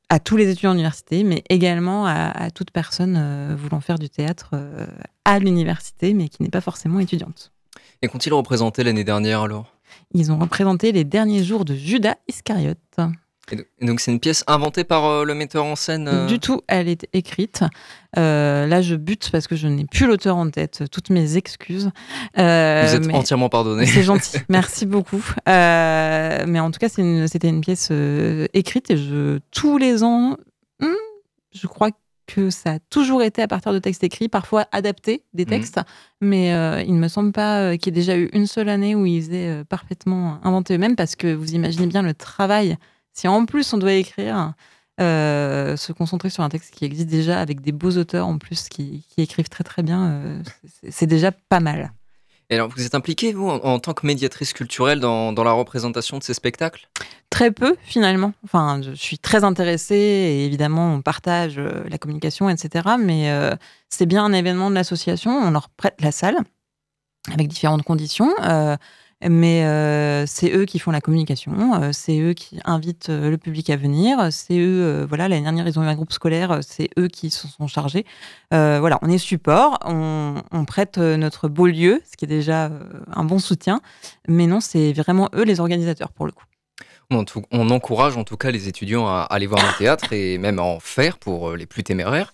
à 0.09 0.19
tous 0.19 0.37
les 0.37 0.49
étudiants 0.49 0.71
d'université, 0.71 1.23
mais 1.23 1.43
également 1.49 2.05
à, 2.05 2.29
à 2.29 2.51
toute 2.51 2.71
personne 2.71 3.15
euh, 3.17 3.55
voulant 3.57 3.81
faire 3.81 3.99
du 3.99 4.09
théâtre 4.09 4.51
à 5.25 5.39
l'université, 5.39 6.13
mais 6.13 6.29
qui 6.29 6.43
n'est 6.43 6.49
pas 6.49 6.61
forcément 6.61 6.99
étudiante. 6.99 7.51
Et 8.01 8.07
qu'ont-ils 8.07 8.33
représenté 8.33 8.83
l'année 8.83 9.03
dernière 9.03 9.41
alors? 9.41 9.73
Ils 10.13 10.31
ont 10.31 10.37
représenté 10.37 10.91
les 10.91 11.03
derniers 11.03 11.43
jours 11.43 11.65
de 11.65 11.73
Judas 11.73 12.15
Iscariote. 12.27 12.77
Et 13.51 13.85
donc 13.85 13.99
c'est 13.99 14.11
une 14.11 14.19
pièce 14.19 14.43
inventée 14.47 14.83
par 14.83 15.05
euh, 15.05 15.23
le 15.23 15.35
metteur 15.35 15.65
en 15.65 15.75
scène 15.75 16.07
euh... 16.07 16.25
Du 16.25 16.39
tout, 16.39 16.61
elle 16.67 16.87
est 16.87 17.07
écrite. 17.13 17.63
Euh, 18.17 18.65
là, 18.65 18.81
je 18.81 18.95
bute 18.95 19.29
parce 19.31 19.47
que 19.47 19.55
je 19.55 19.67
n'ai 19.67 19.85
plus 19.85 20.07
l'auteur 20.07 20.37
en 20.37 20.49
tête. 20.49 20.83
Toutes 20.91 21.09
mes 21.09 21.37
excuses. 21.37 21.91
Vous 22.35 22.41
êtes 22.41 23.13
entièrement 23.13 23.49
pardonné. 23.49 23.85
C'est 23.85 24.03
gentil, 24.03 24.37
merci 24.49 24.85
beaucoup. 24.85 25.23
Mais 25.45 26.59
en 26.59 26.71
tout 26.71 26.79
cas, 26.79 26.89
c'était 26.89 27.47
une, 27.47 27.55
une, 27.55 27.61
pièce 27.61 27.91
écrite 28.53 28.89
et 28.89 28.97
je, 28.97 29.39
tous 29.51 29.77
les 29.77 30.03
ans, 30.03 30.37
hmm, 30.79 30.87
je 31.53 31.67
crois 31.67 31.89
que 32.27 32.49
ça 32.49 32.73
a 32.73 32.79
toujours 32.89 33.21
été 33.21 33.43
à 33.43 33.47
partir 33.47 33.71
de 33.71 33.77
textes 33.77 34.03
écrits, 34.03 34.29
parfois 34.29 34.65
adaptés 34.71 35.23
des 35.35 35.45
textes, 35.45 35.77
mmh. 35.77 35.81
mais 36.21 36.53
euh, 36.53 36.81
il 36.81 36.95
ne 36.95 36.99
me 36.99 37.07
semble 37.07 37.31
pas 37.31 37.77
qu'il 37.77 37.93
y 37.93 37.95
ait 37.95 38.01
déjà 38.01 38.17
eu 38.17 38.29
une 38.33 38.47
seule 38.47 38.69
année 38.69 38.95
où 38.95 39.05
ils 39.05 39.33
aient 39.35 39.63
parfaitement 39.65 40.39
inventé 40.43 40.73
eux-mêmes 40.73 40.95
parce 40.95 41.15
que 41.15 41.31
vous 41.31 41.53
imaginez 41.53 41.85
bien 41.85 42.01
le 42.01 42.15
travail 42.15 42.77
si 43.15 43.27
en 43.27 43.45
plus 43.45 43.73
on 43.73 43.77
doit 43.77 43.93
écrire, 43.93 44.53
euh, 45.01 45.75
se 45.75 45.91
concentrer 45.91 46.29
sur 46.29 46.43
un 46.43 46.49
texte 46.49 46.73
qui 46.73 46.85
existe 46.85 47.07
déjà 47.07 47.39
avec 47.39 47.61
des 47.61 47.71
beaux 47.71 47.97
auteurs 47.97 48.27
en 48.27 48.37
plus 48.37 48.69
qui, 48.69 49.05
qui 49.09 49.21
écrivent 49.21 49.49
très 49.49 49.63
très 49.63 49.81
bien, 49.81 50.05
euh, 50.05 50.43
c'est 50.89 51.07
déjà 51.07 51.31
pas 51.31 51.59
mal. 51.59 51.91
Et 52.51 52.55
alors, 52.55 52.69
vous 52.69 52.85
êtes 52.85 52.93
impliquée, 52.93 53.33
vous, 53.33 53.49
en, 53.49 53.55
en, 53.55 53.79
tant 53.79 53.93
que 53.93 54.05
médiatrice 54.05 54.53
culturelle, 54.53 54.99
dans, 54.99 55.33
dans, 55.33 55.43
la 55.43 55.51
représentation 55.51 56.19
de 56.19 56.23
ces 56.23 56.35
spectacles? 56.35 56.87
Très 57.31 57.49
peu, 57.49 57.75
finalement. 57.81 58.33
Enfin, 58.43 58.81
je 58.83 58.91
suis 58.91 59.17
très 59.17 59.43
intéressée 59.43 59.95
et 59.95 60.45
évidemment, 60.45 60.93
on 60.93 61.01
partage 61.01 61.57
euh, 61.57 61.83
la 61.89 61.97
communication, 61.97 62.47
etc. 62.47 62.87
Mais 62.99 63.31
euh, 63.31 63.55
c'est 63.89 64.05
bien 64.05 64.23
un 64.23 64.31
événement 64.31 64.69
de 64.69 64.75
l'association. 64.75 65.31
On 65.31 65.49
leur 65.49 65.69
prête 65.69 65.95
la 66.01 66.11
salle 66.11 66.37
avec 67.33 67.47
différentes 67.47 67.83
conditions. 67.83 68.31
Euh, 68.43 68.77
mais 69.21 69.63
euh, 69.63 70.25
c'est 70.27 70.51
eux 70.53 70.65
qui 70.65 70.77
font 70.77 70.91
la 70.91 71.01
communication, 71.01 71.81
euh, 71.81 71.91
c'est 71.93 72.19
eux 72.19 72.33
qui 72.33 72.59
invitent 72.65 73.09
euh, 73.09 73.29
le 73.29 73.37
public 73.37 73.69
à 73.69 73.77
venir, 73.77 74.27
c'est 74.31 74.57
eux, 74.59 75.05
voilà, 75.07 75.29
l'année 75.29 75.43
dernière 75.43 75.67
ils 75.67 75.79
ont 75.79 75.83
eu 75.83 75.87
un 75.87 75.95
groupe 75.95 76.11
scolaire, 76.11 76.59
c'est 76.61 76.89
eux 76.99 77.07
qui 77.07 77.29
se 77.29 77.47
sont 77.47 77.67
chargés. 77.67 78.05
Voilà, 78.51 78.99
on 79.01 79.09
est 79.09 79.17
support, 79.17 79.79
on, 79.85 80.65
prête 80.65 80.97
notre 80.97 81.47
beau 81.47 81.67
lieu, 81.67 82.01
ce 82.09 82.17
qui 82.17 82.25
est 82.25 82.27
déjà 82.27 82.71
un 83.11 83.23
bon 83.23 83.39
soutien, 83.39 83.81
mais 84.27 84.47
non, 84.47 84.59
c'est 84.59 84.93
vraiment 84.93 85.29
eux 85.35 85.43
les 85.43 85.59
organisateurs 85.59 86.11
pour 86.11 86.25
le 86.25 86.31
coup. 86.31 86.45
On, 87.11 87.69
encourage 87.69 88.17
en 88.17 88.23
tout 88.23 88.37
cas 88.37 88.51
les 88.51 88.67
étudiants 88.67 89.07
à 89.07 89.27
aller 89.29 89.45
voir 89.45 89.63
un 89.63 89.73
théâtre 89.77 90.11
et 90.13 90.37
même 90.37 90.59
à 90.59 90.63
en 90.63 90.79
faire 90.79 91.17
pour 91.17 91.55
les 91.55 91.65
plus 91.65 91.83
téméraires. 91.83 92.33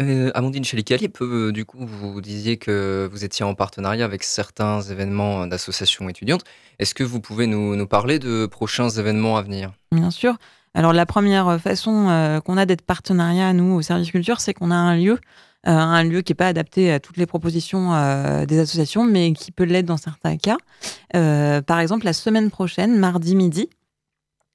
Euh, 0.00 0.30
Amandine 0.34 0.64
Chelicali, 0.64 1.10
euh, 1.20 1.52
du 1.52 1.64
coup, 1.64 1.78
vous 1.80 2.20
disiez 2.20 2.56
que 2.56 3.08
vous 3.10 3.24
étiez 3.24 3.44
en 3.44 3.54
partenariat 3.54 4.04
avec 4.04 4.22
certains 4.22 4.80
événements 4.80 5.46
d'associations 5.46 6.08
étudiantes. 6.08 6.44
Est-ce 6.78 6.94
que 6.94 7.04
vous 7.04 7.20
pouvez 7.20 7.46
nous, 7.46 7.86
parler 7.86 8.18
de 8.18 8.46
prochains 8.46 8.88
événements 8.88 9.36
à 9.36 9.42
venir? 9.42 9.72
Bien 9.92 10.10
sûr. 10.10 10.36
Alors, 10.74 10.92
la 10.92 11.06
première 11.06 11.60
façon 11.60 12.08
euh, 12.08 12.40
qu'on 12.40 12.56
a 12.56 12.66
d'être 12.66 12.82
partenariat, 12.82 13.52
nous, 13.52 13.74
au 13.74 13.82
service 13.82 14.10
culture, 14.10 14.40
c'est 14.40 14.54
qu'on 14.54 14.70
a 14.70 14.76
un 14.76 14.96
lieu, 14.96 15.18
euh, 15.66 15.70
un 15.70 16.04
lieu 16.04 16.22
qui 16.22 16.32
n'est 16.32 16.36
pas 16.36 16.46
adapté 16.46 16.92
à 16.92 17.00
toutes 17.00 17.16
les 17.16 17.26
propositions 17.26 17.92
euh, 17.92 18.46
des 18.46 18.60
associations, 18.60 19.04
mais 19.04 19.32
qui 19.32 19.50
peut 19.50 19.64
l'être 19.64 19.86
dans 19.86 19.96
certains 19.96 20.36
cas. 20.36 20.56
Euh, 21.16 21.60
par 21.62 21.80
exemple, 21.80 22.04
la 22.04 22.12
semaine 22.12 22.50
prochaine, 22.50 22.96
mardi 22.96 23.34
midi, 23.34 23.68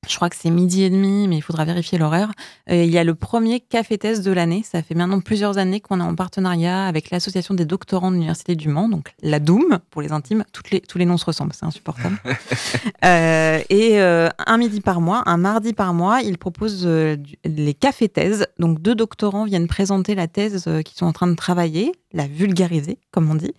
je 0.07 0.15
crois 0.15 0.29
que 0.29 0.35
c'est 0.35 0.49
midi 0.49 0.83
et 0.83 0.89
demi, 0.89 1.27
mais 1.27 1.37
il 1.37 1.41
faudra 1.41 1.65
vérifier 1.65 1.97
l'horaire. 1.97 2.31
Il 2.69 2.85
y 2.85 2.97
a 2.97 3.03
le 3.03 3.15
premier 3.15 3.59
café 3.59 3.97
thèse 3.97 4.21
de 4.21 4.31
l'année. 4.31 4.63
Ça 4.63 4.81
fait 4.81 4.95
maintenant 4.95 5.19
plusieurs 5.19 5.57
années 5.57 5.79
qu'on 5.79 5.99
est 5.99 6.03
en 6.03 6.15
partenariat 6.15 6.85
avec 6.85 7.09
l'association 7.09 7.53
des 7.53 7.65
doctorants 7.65 8.09
de 8.09 8.15
l'université 8.15 8.55
du 8.55 8.69
Mans, 8.69 8.89
donc 8.89 9.13
la 9.21 9.39
Doom 9.39 9.79
pour 9.89 10.01
les 10.01 10.11
intimes. 10.11 10.43
Toutes 10.51 10.71
les, 10.71 10.81
tous 10.81 10.97
les 10.97 11.05
noms 11.05 11.17
se 11.17 11.25
ressemblent, 11.25 11.53
c'est 11.53 11.65
insupportable. 11.65 12.17
euh, 13.05 13.59
et 13.69 13.99
euh, 14.01 14.29
un 14.45 14.57
midi 14.57 14.81
par 14.81 15.01
mois, 15.01 15.23
un 15.25 15.37
mardi 15.37 15.73
par 15.73 15.93
mois, 15.93 16.21
ils 16.21 16.37
proposent 16.37 16.85
euh, 16.85 17.17
les 17.45 17.73
cafés 17.73 18.09
thèses. 18.09 18.47
Donc 18.59 18.81
deux 18.81 18.95
doctorants 18.95 19.45
viennent 19.45 19.67
présenter 19.67 20.15
la 20.15 20.27
thèse 20.27 20.69
qu'ils 20.85 20.97
sont 20.97 21.05
en 21.05 21.13
train 21.13 21.27
de 21.27 21.35
travailler, 21.35 21.91
la 22.13 22.27
vulgariser, 22.27 22.97
comme 23.11 23.29
on 23.29 23.35
dit. 23.35 23.53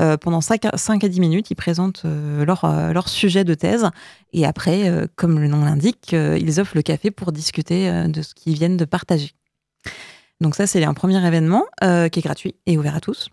Euh, 0.00 0.16
pendant 0.16 0.40
5 0.40 0.66
à, 0.66 0.76
5 0.76 1.02
à 1.04 1.08
10 1.08 1.20
minutes, 1.20 1.50
ils 1.50 1.54
présentent 1.56 2.02
euh, 2.04 2.44
leur, 2.44 2.66
leur 2.92 3.08
sujet 3.08 3.44
de 3.44 3.54
thèse. 3.54 3.88
Et 4.32 4.44
après, 4.46 4.88
euh, 4.88 5.06
comme 5.16 5.38
le 5.40 5.48
nom 5.48 5.64
l'indique, 5.64 6.12
euh, 6.14 6.38
ils 6.40 6.60
offrent 6.60 6.76
le 6.76 6.82
café 6.82 7.10
pour 7.10 7.32
discuter 7.32 7.88
euh, 7.88 8.08
de 8.08 8.22
ce 8.22 8.34
qu'ils 8.34 8.54
viennent 8.54 8.76
de 8.76 8.84
partager. 8.84 9.32
Donc 10.40 10.54
ça, 10.54 10.66
c'est 10.66 10.84
un 10.84 10.94
premier 10.94 11.24
événement 11.26 11.64
qui 11.80 12.18
est 12.18 12.22
gratuit 12.22 12.56
et 12.66 12.76
ouvert 12.76 12.96
à 12.96 13.00
tous. 13.00 13.30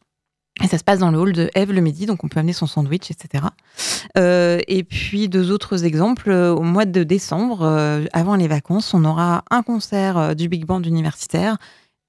Et 0.64 0.68
ça 0.68 0.78
se 0.78 0.84
passe 0.84 1.00
dans 1.00 1.12
le 1.12 1.18
hall 1.18 1.32
de 1.34 1.50
Eve 1.56 1.72
le 1.72 1.82
midi, 1.82 2.06
donc 2.06 2.24
on 2.24 2.28
peut 2.28 2.40
amener 2.40 2.54
son 2.54 2.68
sandwich, 2.68 3.10
etc. 3.10 3.46
Euh, 4.18 4.60
et 4.68 4.84
puis 4.84 5.28
deux 5.30 5.50
autres 5.52 5.86
exemples. 5.86 6.30
euh, 6.30 6.54
Au 6.54 6.62
mois 6.62 6.86
de 6.86 7.04
décembre, 7.04 7.62
euh, 7.64 8.06
avant 8.14 8.36
les 8.36 8.48
vacances, 8.48 8.94
on 8.94 9.04
aura 9.06 9.44
un 9.50 9.64
concert 9.64 10.18
euh, 10.18 10.34
du 10.34 10.50
Big 10.50 10.66
Band 10.66 10.84
universitaire 10.84 11.58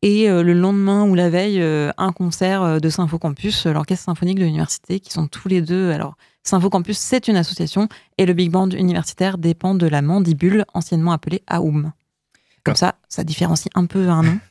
et 0.02 0.28
euh, 0.28 0.42
le 0.42 0.52
lendemain 0.52 1.04
ou 1.04 1.14
la 1.14 1.30
veille, 1.30 1.60
euh, 1.62 1.90
un 1.96 2.12
concert 2.12 2.62
euh, 2.62 2.78
de 2.78 2.88
Sympho 2.88 3.18
Campus, 3.18 3.66
l'orchestre 3.66 4.04
symphonique 4.04 4.38
de 4.38 4.44
l'université, 4.44 5.00
qui 5.00 5.12
sont 5.12 5.28
tous 5.28 5.48
les 5.48 5.62
deux. 5.62 5.90
Alors, 5.90 6.16
Sympho 6.42 6.70
Campus, 6.70 6.98
c'est 6.98 7.28
une 7.28 7.36
association 7.36 7.88
et 8.18 8.26
le 8.26 8.32
Big 8.32 8.50
Band 8.50 8.70
universitaire 8.70 9.38
dépend 9.38 9.74
de 9.74 9.86
la 9.86 10.02
Mandibule, 10.02 10.64
anciennement 10.74 11.12
appelée 11.12 11.42
AOUM. 11.46 11.92
Comme 12.64 12.76
ça, 12.76 12.96
ça 13.08 13.24
différencie 13.24 13.70
un 13.74 13.86
peu 13.86 14.08
un 14.08 14.22
nom. 14.22 14.38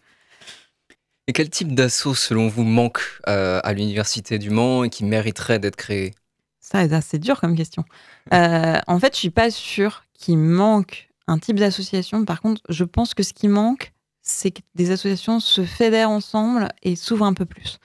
Et 1.27 1.33
quel 1.33 1.49
type 1.49 1.75
d'assaut, 1.75 2.15
selon 2.15 2.49
vous, 2.49 2.63
manque 2.63 3.01
euh, 3.29 3.61
à 3.63 3.73
l'Université 3.73 4.39
du 4.39 4.49
Mans 4.49 4.83
et 4.83 4.89
qui 4.89 5.05
mériterait 5.05 5.59
d'être 5.59 5.75
créé? 5.75 6.13
Ça, 6.59 6.83
c'est 7.01 7.19
dur 7.19 7.39
comme 7.39 7.55
question. 7.55 7.85
Euh, 8.33 8.79
en 8.87 8.99
fait, 8.99 9.13
je 9.13 9.19
suis 9.19 9.29
pas 9.29 9.51
sûre 9.51 10.03
qu'il 10.13 10.37
manque 10.37 11.09
un 11.27 11.37
type 11.37 11.57
d'association. 11.57 12.25
Par 12.25 12.41
contre, 12.41 12.61
je 12.69 12.83
pense 12.83 13.13
que 13.13 13.23
ce 13.23 13.33
qui 13.33 13.47
manque, 13.47 13.93
c'est 14.21 14.51
que 14.51 14.61
des 14.75 14.91
associations 14.91 15.39
se 15.39 15.63
fédèrent 15.63 16.09
ensemble 16.09 16.69
et 16.83 16.95
s'ouvrent 16.95 17.25
un 17.25 17.33
peu 17.33 17.45
plus. 17.45 17.79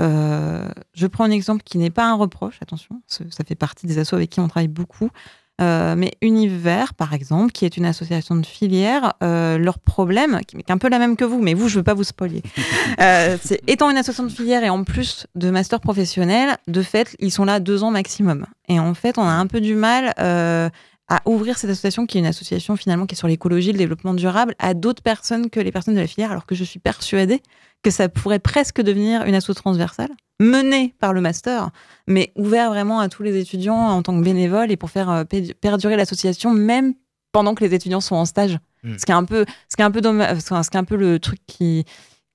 Euh, 0.00 0.68
je 0.94 1.06
prends 1.06 1.24
un 1.24 1.30
exemple 1.30 1.62
qui 1.64 1.78
n'est 1.78 1.90
pas 1.90 2.08
un 2.08 2.14
reproche, 2.14 2.58
attention, 2.62 3.02
ça 3.06 3.44
fait 3.46 3.54
partie 3.54 3.86
des 3.86 3.98
assos 3.98 4.16
avec 4.16 4.30
qui 4.30 4.40
on 4.40 4.48
travaille 4.48 4.68
beaucoup. 4.68 5.10
Euh, 5.60 5.96
mais 5.96 6.12
Univers, 6.22 6.94
par 6.94 7.14
exemple, 7.14 7.50
qui 7.50 7.64
est 7.64 7.76
une 7.76 7.84
association 7.84 8.36
de 8.36 8.46
filière, 8.46 9.14
euh, 9.24 9.58
leur 9.58 9.80
problème, 9.80 10.40
qui 10.46 10.56
est 10.56 10.70
un 10.70 10.78
peu 10.78 10.88
la 10.88 11.00
même 11.00 11.16
que 11.16 11.24
vous, 11.24 11.40
mais 11.40 11.54
vous, 11.54 11.68
je 11.68 11.78
veux 11.78 11.82
pas 11.82 11.94
vous 11.94 12.04
spoiler. 12.04 12.42
Euh, 13.00 13.36
c'est 13.42 13.60
étant 13.68 13.90
une 13.90 13.96
association 13.96 14.24
de 14.24 14.30
filière 14.30 14.64
et 14.64 14.70
en 14.70 14.82
plus 14.82 15.26
de 15.34 15.50
master 15.50 15.78
professionnel, 15.78 16.56
de 16.66 16.82
fait, 16.82 17.14
ils 17.20 17.30
sont 17.30 17.44
là 17.44 17.60
deux 17.60 17.84
ans 17.84 17.90
maximum. 17.90 18.46
Et 18.68 18.80
en 18.80 18.94
fait, 18.94 19.18
on 19.18 19.22
a 19.22 19.32
un 19.32 19.46
peu 19.46 19.60
du 19.60 19.74
mal 19.74 20.14
à 21.08 21.22
ouvrir 21.24 21.56
cette 21.56 21.70
association, 21.70 22.06
qui 22.06 22.18
est 22.18 22.20
une 22.20 22.26
association 22.26 22.76
finalement 22.76 23.06
qui 23.06 23.14
est 23.14 23.18
sur 23.18 23.28
l'écologie, 23.28 23.72
le 23.72 23.78
développement 23.78 24.14
durable, 24.14 24.54
à 24.58 24.74
d'autres 24.74 25.02
personnes 25.02 25.48
que 25.50 25.58
les 25.60 25.72
personnes 25.72 25.94
de 25.94 26.00
la 26.00 26.06
filière, 26.06 26.30
alors 26.30 26.44
que 26.46 26.54
je 26.54 26.64
suis 26.64 26.78
persuadée 26.78 27.42
que 27.82 27.90
ça 27.90 28.08
pourrait 28.08 28.40
presque 28.40 28.82
devenir 28.82 29.24
une 29.24 29.34
asso 29.34 29.54
transversale, 29.54 30.10
menée 30.40 30.94
par 30.98 31.12
le 31.12 31.20
master, 31.20 31.70
mais 32.06 32.32
ouvert 32.36 32.70
vraiment 32.70 33.00
à 33.00 33.08
tous 33.08 33.22
les 33.22 33.38
étudiants 33.38 33.76
en 33.78 34.02
tant 34.02 34.18
que 34.18 34.24
bénévoles 34.24 34.70
et 34.70 34.76
pour 34.76 34.90
faire 34.90 35.10
euh, 35.10 35.24
pe- 35.24 35.52
perdurer 35.54 35.96
l'association, 35.96 36.52
même 36.52 36.94
pendant 37.32 37.54
que 37.54 37.64
les 37.64 37.74
étudiants 37.74 38.00
sont 38.00 38.16
en 38.16 38.24
stage. 38.24 38.58
Mm. 38.82 38.98
Ce 38.98 39.06
qui 39.06 39.12
est 39.12 39.14
un 39.14 39.24
peu, 39.24 39.44
ce 39.68 39.76
qui 39.76 39.82
est 39.82 39.84
un 39.84 39.90
peu 39.90 40.00
dommage, 40.00 40.38
ce 40.40 40.48
qui 40.70 40.76
est 40.76 40.80
un 40.80 40.84
peu 40.84 40.96
le 40.96 41.18
truc 41.18 41.38
qui 41.46 41.84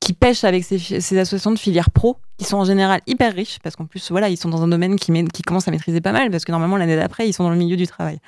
qui 0.04 0.12
pêche 0.12 0.44
avec 0.44 0.66
ces, 0.66 1.18
associations 1.18 1.52
de 1.52 1.58
filière 1.58 1.90
pro, 1.90 2.18
qui 2.38 2.44
sont 2.44 2.58
en 2.58 2.66
général 2.66 3.00
hyper 3.08 3.34
riches, 3.34 3.60
parce 3.64 3.78
qu'en 3.78 3.86
plus, 3.86 4.12
voilà, 4.12 4.28
ils 4.28 4.36
sont 4.36 4.50
dans 4.50 4.62
un 4.62 4.68
domaine 4.68 4.98
qui, 4.98 5.12
commence 5.46 5.68
à 5.68 5.72
maîtriser 5.72 6.02
pas 6.02 6.12
mal, 6.12 6.30
parce 6.30 6.44
que 6.44 6.52
normalement, 6.52 6.76
l'année 6.76 6.98
d'après, 6.98 7.28
ils 7.30 7.34
sont 7.34 7.44
dans 7.44 7.50
le 7.52 7.56
milieu 7.56 7.78
du 7.78 7.88
travail. 7.88 8.20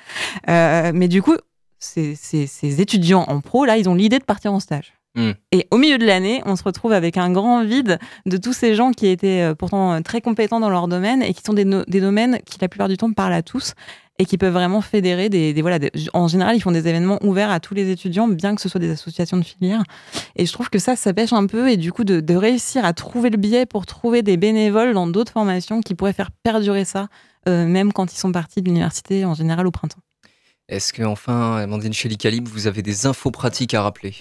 Euh, 0.48 0.92
mais 0.94 1.06
du 1.06 1.20
coup, 1.20 1.36
ces, 1.78 2.14
ces- 2.14 2.46
ces 2.46 2.80
étudiants 2.80 3.24
en 3.28 3.42
pro, 3.42 3.66
là, 3.66 3.76
ils 3.76 3.90
ont 3.90 3.94
l'idée 3.94 4.18
de 4.18 4.24
partir 4.24 4.54
en 4.54 4.60
stage. 4.60 4.94
Mm. 5.16 5.30
Et 5.52 5.66
au 5.70 5.76
milieu 5.76 5.98
de 5.98 6.06
l'année, 6.06 6.42
on 6.46 6.56
se 6.56 6.62
retrouve 6.62 6.92
avec 6.92 7.18
un 7.18 7.30
grand 7.30 7.62
vide 7.62 7.98
de 8.24 8.36
tous 8.38 8.54
ces 8.54 8.74
gens 8.74 8.92
qui 8.92 9.06
étaient 9.06 9.42
euh, 9.42 9.54
pourtant 9.54 9.92
euh, 9.92 10.00
très 10.00 10.22
compétents 10.22 10.60
dans 10.60 10.70
leur 10.70 10.88
domaine 10.88 11.22
et 11.22 11.34
qui 11.34 11.42
sont 11.44 11.52
des, 11.54 11.64
no- 11.66 11.84
des 11.86 12.00
domaines 12.00 12.38
qui, 12.46 12.58
la 12.60 12.68
plupart 12.68 12.88
du 12.88 12.96
temps, 12.96 13.12
parlent 13.12 13.32
à 13.34 13.42
tous 13.42 13.74
et 14.18 14.24
qui 14.24 14.38
peuvent 14.38 14.52
vraiment 14.52 14.80
fédérer 14.80 15.28
des, 15.28 15.60
voilà 15.60 15.78
en 16.14 16.28
général 16.28 16.56
ils 16.56 16.60
font 16.60 16.72
des 16.72 16.88
événements 16.88 17.18
ouverts 17.22 17.50
à 17.50 17.60
tous 17.60 17.74
les 17.74 17.90
étudiants 17.90 18.28
bien 18.28 18.54
que 18.54 18.60
ce 18.60 18.68
soit 18.68 18.80
des 18.80 18.90
associations 18.90 19.36
de 19.36 19.44
filière 19.44 19.82
et 20.36 20.46
je 20.46 20.52
trouve 20.52 20.70
que 20.70 20.78
ça 20.78 20.96
ça 20.96 21.12
pêche 21.12 21.32
un 21.32 21.46
peu 21.46 21.70
et 21.70 21.76
du 21.76 21.92
coup 21.92 22.04
de, 22.04 22.20
de 22.20 22.34
réussir 22.34 22.84
à 22.84 22.92
trouver 22.92 23.30
le 23.30 23.36
biais 23.36 23.66
pour 23.66 23.86
trouver 23.86 24.22
des 24.22 24.36
bénévoles 24.36 24.94
dans 24.94 25.06
d'autres 25.06 25.32
formations 25.32 25.80
qui 25.80 25.94
pourraient 25.94 26.12
faire 26.12 26.30
perdurer 26.42 26.84
ça 26.84 27.08
euh, 27.48 27.66
même 27.66 27.92
quand 27.92 28.12
ils 28.12 28.18
sont 28.18 28.32
partis 28.32 28.60
de 28.60 28.66
l'université 28.66 29.24
en 29.24 29.34
général 29.34 29.66
au 29.66 29.70
printemps. 29.70 30.00
Est-ce 30.68 30.92
que, 30.92 31.04
enfin, 31.04 31.56
Amandine 31.58 31.92
Chélicalib, 31.92 32.48
vous 32.48 32.66
avez 32.66 32.82
des 32.82 33.06
infos 33.06 33.30
pratiques 33.30 33.74
à 33.74 33.82
rappeler? 33.82 34.14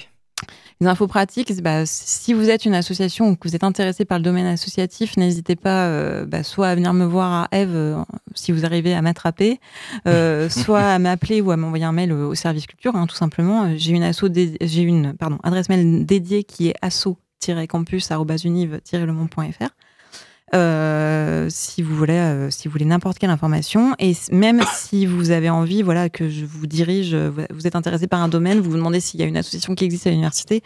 Les 0.81 0.88
infos 0.88 1.08
pratiques, 1.08 1.53
bah, 1.62 1.86
si 1.86 2.34
vous 2.34 2.49
êtes 2.49 2.65
une 2.65 2.75
association 2.75 3.29
ou 3.29 3.38
que 3.38 3.47
vous 3.47 3.55
êtes 3.55 3.63
intéressé 3.63 4.03
par 4.03 4.17
le 4.17 4.23
domaine 4.23 4.45
associatif, 4.45 5.15
n'hésitez 5.15 5.55
pas 5.55 5.88
euh, 5.88 6.25
bah, 6.25 6.43
soit 6.43 6.67
à 6.67 6.75
venir 6.75 6.93
me 6.93 7.05
voir 7.05 7.31
à 7.31 7.47
Eve 7.51 7.75
euh, 7.75 8.03
si 8.34 8.51
vous 8.51 8.65
arrivez 8.65 8.93
à 8.93 9.01
m'attraper, 9.01 9.62
euh, 10.08 10.49
soit 10.63 10.81
à 10.81 10.99
m'appeler 10.99 11.39
ou 11.39 11.51
à 11.51 11.58
m'envoyer 11.58 11.86
un 11.86 11.93
mail 11.93 12.12
au, 12.12 12.36
service 12.36 12.67
culture, 12.67 12.93
hein, 12.95 13.08
tout 13.08 13.15
simplement. 13.15 13.73
J'ai 13.77 13.93
une, 13.93 14.03
asso 14.03 14.25
j'ai 14.62 14.81
une 14.81 15.13
pardon, 15.13 15.39
adresse 15.43 15.69
mail 15.69 16.05
dédiée 16.05 16.43
qui 16.43 16.67
est 16.67 16.75
asso-campus-univ-lemont.fr. 16.81 19.63
Euh, 19.63 19.69
si 21.50 21.82
vous 21.82 21.96
voulez, 21.96 22.13
euh, 22.13 22.50
si 22.50 22.68
voulez 22.68 22.86
n'importe 22.86 23.18
quelle 23.20 23.30
information, 23.30 23.96
et 24.00 24.13
même 24.32 24.62
si 24.74 25.06
vous 25.06 25.32
avez 25.32 25.50
envie, 25.50 25.82
voilà, 25.82 26.10
que 26.10 26.30
je 26.30 26.46
vous 26.46 26.68
dirige, 26.68 27.13
euh, 27.13 27.30
vous- 27.52 27.68
êtes 27.68 27.76
intéressé 27.76 28.08
par 28.08 28.22
un 28.22 28.28
domaine, 28.28 28.60
vous 28.60 28.72
vous 28.72 28.78
demandez 28.78 29.00
s'il 29.00 29.20
y 29.20 29.24
a 29.24 29.26
une 29.26 29.38
association 29.38 29.76
qui 29.76 29.86
existe 29.86 30.08
à 30.08 30.10
l'université. 30.12 30.62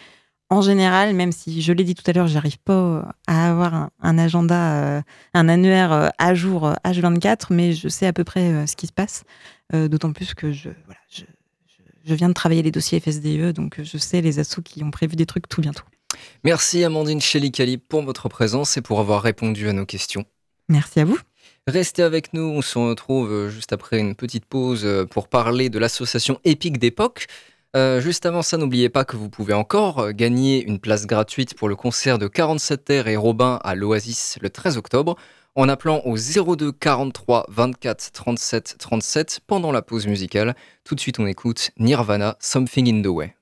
En 0.51 0.61
général, 0.61 1.13
même 1.13 1.31
si 1.31 1.61
je 1.61 1.71
l'ai 1.73 1.83
dit 1.83 1.93
tout 1.93 2.03
à 2.07 2.11
l'heure, 2.13 2.27
j'arrive 2.27 2.57
pas 2.59 2.73
euh, 2.73 3.01
à 3.27 3.49
avoir 3.51 3.89
un, 4.01 4.17
agenda, 4.17 4.73
euh, 4.97 5.01
un 5.35 5.47
annuaire 5.47 5.91
euh, 5.91 6.07
à 6.17 6.33
jour 6.33 6.65
euh, 6.67 6.73
H24, 6.85 7.47
mais 7.51 7.73
je 7.73 7.87
sais 7.87 8.07
à 8.07 8.13
peu 8.13 8.23
près 8.23 8.51
euh, 8.51 8.65
ce 8.65 8.75
qui 8.75 8.87
se 8.87 8.91
passe. 8.93 9.23
Euh, 9.75 9.87
D'autant 9.87 10.11
plus 10.11 10.33
que 10.33 10.51
je, 10.51 10.69
voilà, 10.85 10.99
je, 11.11 11.21
je- 12.03 12.13
viens 12.15 12.29
de 12.29 12.33
travailler 12.33 12.63
les 12.63 12.71
dossiers 12.71 12.99
FSDE, 12.99 13.53
donc 13.53 13.79
euh, 13.79 13.83
je 13.83 13.97
sais 13.99 14.21
les 14.21 14.39
assos 14.39 14.63
qui 14.63 14.83
ont 14.83 14.89
prévu 14.89 15.15
des 15.15 15.27
trucs 15.27 15.47
tout 15.47 15.61
bientôt. 15.61 15.83
Merci 16.43 16.83
Amandine 16.83 17.21
Chélicalib 17.21 17.81
pour 17.87 18.01
votre 18.01 18.29
présence 18.29 18.77
et 18.77 18.81
pour 18.81 18.99
avoir 18.99 19.21
répondu 19.21 19.69
à 19.69 19.73
nos 19.73 19.85
questions. 19.85 20.25
Merci 20.67 20.99
à 20.99 21.05
vous. 21.05 21.17
Restez 21.67 22.03
avec 22.03 22.33
nous, 22.33 22.43
on 22.43 22.61
se 22.61 22.79
retrouve 22.79 23.31
euh, 23.31 23.49
juste 23.49 23.73
après 23.73 23.99
une 23.99 24.15
petite 24.15 24.45
pause 24.45 24.85
euh, 24.85 25.05
pour 25.05 25.27
parler 25.27 25.69
de 25.69 25.77
l'association 25.77 26.39
Épique 26.43 26.79
d'époque. 26.79 27.27
Euh, 27.75 28.01
juste 28.01 28.25
avant 28.25 28.41
ça, 28.41 28.57
n'oubliez 28.57 28.89
pas 28.89 29.05
que 29.05 29.15
vous 29.15 29.29
pouvez 29.29 29.53
encore 29.53 30.11
gagner 30.13 30.63
une 30.63 30.79
place 30.79 31.05
gratuite 31.05 31.53
pour 31.53 31.69
le 31.69 31.75
concert 31.75 32.17
de 32.17 32.27
47 32.27 32.83
Terre 32.85 33.07
et 33.07 33.17
Robin 33.17 33.59
à 33.63 33.75
l'Oasis 33.75 34.39
le 34.41 34.49
13 34.49 34.77
octobre 34.77 35.15
en 35.55 35.69
appelant 35.69 36.01
au 36.05 36.15
02 36.15 36.71
43 36.71 37.45
24 37.49 38.11
37 38.11 38.75
37 38.79 39.41
pendant 39.45 39.71
la 39.71 39.81
pause 39.81 40.07
musicale. 40.07 40.55
Tout 40.83 40.95
de 40.95 40.99
suite, 40.99 41.19
on 41.19 41.27
écoute 41.27 41.71
Nirvana, 41.77 42.37
Something 42.39 42.89
in 42.91 43.01
the 43.03 43.07
Way. 43.07 43.35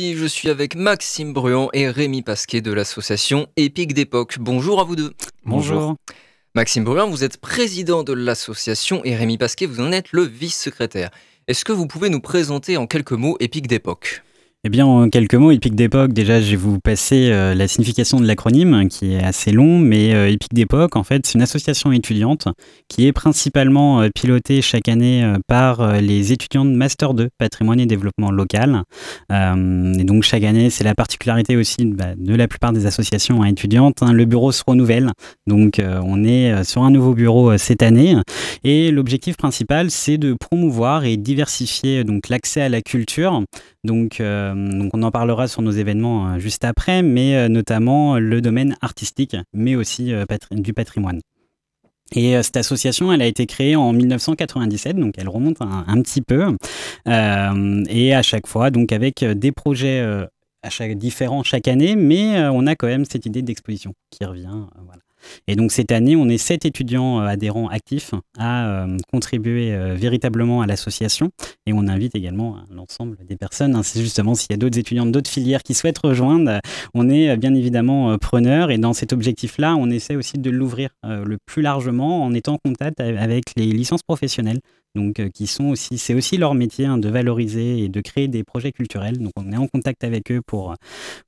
Je 0.00 0.26
suis 0.26 0.48
avec 0.48 0.76
Maxime 0.76 1.32
Bruand 1.32 1.68
et 1.72 1.88
Rémi 1.90 2.22
Pasquet 2.22 2.60
de 2.60 2.72
l'association 2.72 3.46
Épique 3.56 3.92
d'époque. 3.92 4.38
Bonjour 4.40 4.80
à 4.80 4.84
vous 4.84 4.96
deux. 4.96 5.12
Bonjour. 5.44 5.94
Maxime 6.54 6.84
Bruand, 6.84 7.10
vous 7.10 7.22
êtes 7.22 7.36
président 7.36 8.02
de 8.02 8.14
l'association 8.14 9.02
et 9.04 9.14
Rémi 9.14 9.36
Pasquet, 9.36 9.66
vous 9.66 9.80
en 9.80 9.92
êtes 9.92 10.12
le 10.12 10.22
vice-secrétaire. 10.22 11.10
Est-ce 11.48 11.64
que 11.64 11.72
vous 11.72 11.86
pouvez 11.86 12.08
nous 12.08 12.20
présenter 12.20 12.76
en 12.76 12.86
quelques 12.86 13.12
mots 13.12 13.36
Épique 13.40 13.66
d'époque? 13.66 14.22
Eh 14.62 14.68
bien, 14.68 14.84
en 14.84 15.08
quelques 15.08 15.36
mots, 15.36 15.52
Épique 15.52 15.74
d'époque, 15.74 16.12
déjà, 16.12 16.38
je 16.38 16.50
vais 16.50 16.56
vous 16.56 16.78
passer 16.80 17.30
euh, 17.30 17.54
la 17.54 17.66
signification 17.66 18.20
de 18.20 18.26
l'acronyme, 18.26 18.88
qui 18.90 19.14
est 19.14 19.24
assez 19.24 19.52
long, 19.52 19.78
mais 19.78 20.12
euh, 20.12 20.28
Épique 20.28 20.52
d'époque, 20.52 20.96
en 20.96 21.02
fait, 21.02 21.24
c'est 21.24 21.36
une 21.36 21.40
association 21.40 21.92
étudiante 21.92 22.46
qui 22.86 23.06
est 23.06 23.12
principalement 23.12 24.02
euh, 24.02 24.08
pilotée 24.14 24.60
chaque 24.60 24.88
année 24.88 25.24
euh, 25.24 25.38
par 25.46 25.94
les 26.02 26.32
étudiants 26.32 26.66
de 26.66 26.72
Master 26.72 27.14
2, 27.14 27.30
Patrimoine 27.38 27.80
et 27.80 27.86
Développement 27.86 28.30
Local. 28.30 28.82
Et 29.30 30.04
donc, 30.04 30.24
chaque 30.24 30.44
année, 30.44 30.68
c'est 30.68 30.84
la 30.84 30.94
particularité 30.94 31.56
aussi 31.56 31.86
bah, 31.86 32.14
de 32.14 32.34
la 32.34 32.46
plupart 32.46 32.74
des 32.74 32.84
associations 32.84 33.42
hein, 33.42 33.46
étudiantes, 33.46 34.02
hein, 34.02 34.12
le 34.12 34.26
bureau 34.26 34.52
se 34.52 34.62
renouvelle. 34.66 35.10
Donc, 35.46 35.80
on 35.80 36.22
est 36.22 36.64
sur 36.64 36.82
un 36.82 36.90
nouveau 36.90 37.14
bureau 37.14 37.56
cette 37.56 37.82
année. 37.82 38.16
Et 38.62 38.90
l'objectif 38.90 39.36
principal, 39.38 39.90
c'est 39.90 40.18
de 40.18 40.34
promouvoir 40.34 41.04
et 41.04 41.16
diversifier 41.16 42.04
donc 42.04 42.28
l'accès 42.28 42.60
à 42.60 42.68
la 42.68 42.82
culture. 42.82 43.42
Donc, 43.84 44.20
euh, 44.20 44.54
donc 44.54 44.90
on 44.94 45.02
en 45.02 45.10
parlera 45.10 45.48
sur 45.48 45.62
nos 45.62 45.70
événements 45.70 46.28
euh, 46.28 46.38
juste 46.38 46.64
après, 46.64 47.02
mais 47.02 47.36
euh, 47.36 47.48
notamment 47.48 48.18
le 48.18 48.40
domaine 48.40 48.76
artistique, 48.82 49.36
mais 49.52 49.74
aussi 49.74 50.12
du 50.50 50.74
patrimoine. 50.74 51.20
Et 52.12 52.42
cette 52.42 52.56
association, 52.56 53.12
elle 53.12 53.22
a 53.22 53.26
été 53.26 53.46
créée 53.46 53.76
en 53.76 53.92
1997, 53.92 54.96
donc 54.96 55.14
elle 55.16 55.28
remonte 55.28 55.58
un, 55.60 56.02
petit 56.02 56.22
peu. 56.22 56.56
Et 57.06 58.14
à 58.14 58.22
chaque 58.22 58.48
fois, 58.48 58.72
donc 58.72 58.90
avec 58.90 59.24
des 59.24 59.52
projets 59.52 60.04
différents 60.96 61.44
chaque 61.44 61.68
année, 61.68 61.94
mais 61.94 62.48
on 62.48 62.66
a 62.66 62.74
quand 62.74 62.88
même 62.88 63.04
cette 63.04 63.26
idée 63.26 63.42
d'exposition 63.42 63.94
qui 64.10 64.24
revient. 64.24 64.66
voilà. 64.84 65.02
Et 65.46 65.56
donc 65.56 65.72
cette 65.72 65.92
année, 65.92 66.16
on 66.16 66.28
est 66.28 66.38
sept 66.38 66.64
étudiants 66.64 67.20
euh, 67.20 67.26
adhérents 67.26 67.68
actifs 67.68 68.12
à 68.38 68.66
euh, 68.66 68.96
contribuer 69.12 69.72
euh, 69.72 69.94
véritablement 69.94 70.62
à 70.62 70.66
l'association. 70.66 71.30
Et 71.66 71.72
on 71.72 71.86
invite 71.88 72.14
également 72.14 72.58
l'ensemble 72.70 73.16
des 73.28 73.36
personnes. 73.36 73.74
hein. 73.74 73.82
Justement 73.82 74.34
s'il 74.34 74.50
y 74.50 74.54
a 74.54 74.56
d'autres 74.56 74.78
étudiants 74.78 75.06
d'autres 75.06 75.30
filières 75.30 75.62
qui 75.62 75.74
souhaitent 75.74 75.98
rejoindre, 75.98 76.60
on 76.94 77.08
est 77.08 77.36
bien 77.36 77.54
évidemment 77.54 78.16
preneur. 78.18 78.70
Et 78.70 78.78
dans 78.78 78.92
cet 78.92 79.12
objectif-là, 79.12 79.76
on 79.76 79.90
essaie 79.90 80.16
aussi 80.16 80.38
de 80.38 80.50
l'ouvrir 80.50 80.90
le 81.04 81.36
plus 81.46 81.62
largement 81.62 82.24
en 82.24 82.34
étant 82.34 82.54
en 82.54 82.58
contact 82.58 83.00
avec 83.00 83.44
les 83.56 83.66
licences 83.66 84.02
professionnelles. 84.02 84.60
Donc, 84.94 85.20
euh, 85.20 85.28
qui 85.28 85.46
sont 85.46 85.66
aussi, 85.66 85.98
c'est 85.98 86.14
aussi 86.14 86.36
leur 86.36 86.54
métier 86.54 86.86
hein, 86.86 86.98
de 86.98 87.08
valoriser 87.08 87.84
et 87.84 87.88
de 87.88 88.00
créer 88.00 88.28
des 88.28 88.44
projets 88.44 88.72
culturels. 88.72 89.18
Donc, 89.18 89.32
on 89.36 89.52
est 89.52 89.56
en 89.56 89.68
contact 89.68 90.04
avec 90.04 90.30
eux 90.32 90.40
pour, 90.44 90.74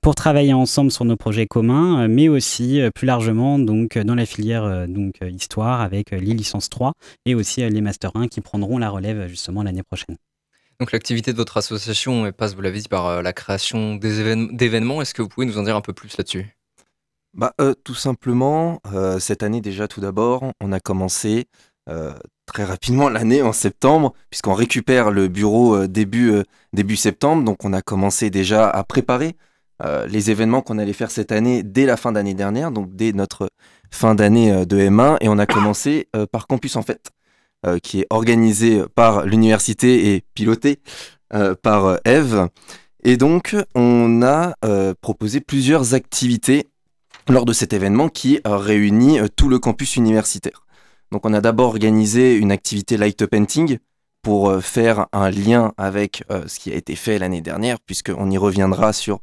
pour 0.00 0.14
travailler 0.14 0.52
ensemble 0.52 0.90
sur 0.90 1.04
nos 1.04 1.16
projets 1.16 1.46
communs, 1.46 2.02
euh, 2.04 2.08
mais 2.08 2.28
aussi 2.28 2.80
euh, 2.80 2.90
plus 2.90 3.06
largement 3.06 3.58
donc 3.58 3.98
dans 3.98 4.14
la 4.14 4.26
filière 4.26 4.64
euh, 4.64 4.86
donc 4.86 5.18
histoire 5.22 5.80
avec 5.80 6.12
euh, 6.12 6.18
les 6.18 6.34
licences 6.34 6.68
3 6.68 6.92
et 7.26 7.34
aussi 7.34 7.62
euh, 7.62 7.68
les 7.68 7.80
master 7.80 8.10
1 8.14 8.28
qui 8.28 8.40
prendront 8.40 8.78
la 8.78 8.90
relève 8.90 9.26
justement 9.28 9.62
l'année 9.62 9.82
prochaine. 9.82 10.16
Donc 10.80 10.92
l'activité 10.92 11.32
de 11.32 11.36
votre 11.36 11.56
association 11.56 12.26
elle 12.26 12.32
passe, 12.32 12.54
vous 12.54 12.62
l'avez 12.62 12.80
dit, 12.80 12.88
par 12.88 13.22
la 13.22 13.32
création 13.32 13.94
d'événements. 13.96 15.00
Est-ce 15.00 15.14
que 15.14 15.22
vous 15.22 15.28
pouvez 15.28 15.46
nous 15.46 15.58
en 15.58 15.62
dire 15.62 15.76
un 15.76 15.80
peu 15.80 15.92
plus 15.92 16.16
là-dessus? 16.16 16.56
Bah, 17.34 17.54
euh, 17.60 17.74
tout 17.84 17.94
simplement, 17.94 18.80
euh, 18.92 19.18
cette 19.18 19.42
année 19.42 19.62
déjà, 19.62 19.88
tout 19.88 20.00
d'abord, 20.00 20.52
on 20.60 20.70
a 20.70 20.80
commencé 20.80 21.46
euh, 21.88 22.12
très 22.52 22.64
rapidement 22.64 23.08
l'année 23.08 23.40
en 23.42 23.52
septembre, 23.52 24.12
puisqu'on 24.30 24.52
récupère 24.52 25.10
le 25.10 25.28
bureau 25.28 25.74
euh, 25.74 25.88
début, 25.88 26.30
euh, 26.30 26.42
début 26.74 26.96
septembre. 26.96 27.44
Donc, 27.44 27.64
on 27.64 27.72
a 27.72 27.80
commencé 27.80 28.28
déjà 28.28 28.68
à 28.68 28.84
préparer 28.84 29.36
euh, 29.82 30.06
les 30.06 30.30
événements 30.30 30.60
qu'on 30.60 30.78
allait 30.78 30.92
faire 30.92 31.10
cette 31.10 31.32
année 31.32 31.62
dès 31.62 31.86
la 31.86 31.96
fin 31.96 32.12
d'année 32.12 32.34
dernière, 32.34 32.70
donc 32.70 32.94
dès 32.94 33.12
notre 33.12 33.48
fin 33.90 34.14
d'année 34.14 34.66
de 34.66 34.78
M1. 34.78 35.16
Et 35.22 35.28
on 35.28 35.38
a 35.38 35.46
commencé 35.46 36.08
par 36.30 36.46
Campus 36.46 36.76
en 36.76 36.82
Fête, 36.82 37.10
qui 37.82 38.00
est 38.00 38.06
organisé 38.08 38.82
par 38.94 39.26
l'université 39.26 40.14
et 40.14 40.24
piloté 40.34 40.78
par 41.62 41.98
Eve. 42.06 42.48
Et 43.04 43.18
donc, 43.18 43.54
on 43.74 44.22
a 44.22 44.54
proposé 45.02 45.40
plusieurs 45.40 45.92
activités 45.92 46.70
lors 47.28 47.44
de 47.44 47.52
cet 47.52 47.74
événement 47.74 48.08
qui 48.08 48.40
réunit 48.46 49.18
tout 49.36 49.50
le 49.50 49.58
campus 49.58 49.96
universitaire. 49.96 50.62
Donc 51.12 51.26
on 51.26 51.34
a 51.34 51.40
d'abord 51.40 51.68
organisé 51.68 52.34
une 52.34 52.50
activité 52.50 52.96
light 52.96 53.26
painting 53.26 53.78
pour 54.22 54.48
euh, 54.48 54.60
faire 54.60 55.06
un 55.12 55.30
lien 55.30 55.72
avec 55.76 56.24
euh, 56.30 56.44
ce 56.48 56.58
qui 56.58 56.72
a 56.72 56.74
été 56.74 56.96
fait 56.96 57.18
l'année 57.18 57.42
dernière, 57.42 57.78
puisqu'on 57.80 58.30
y 58.30 58.38
reviendra 58.38 58.92
sur 58.92 59.20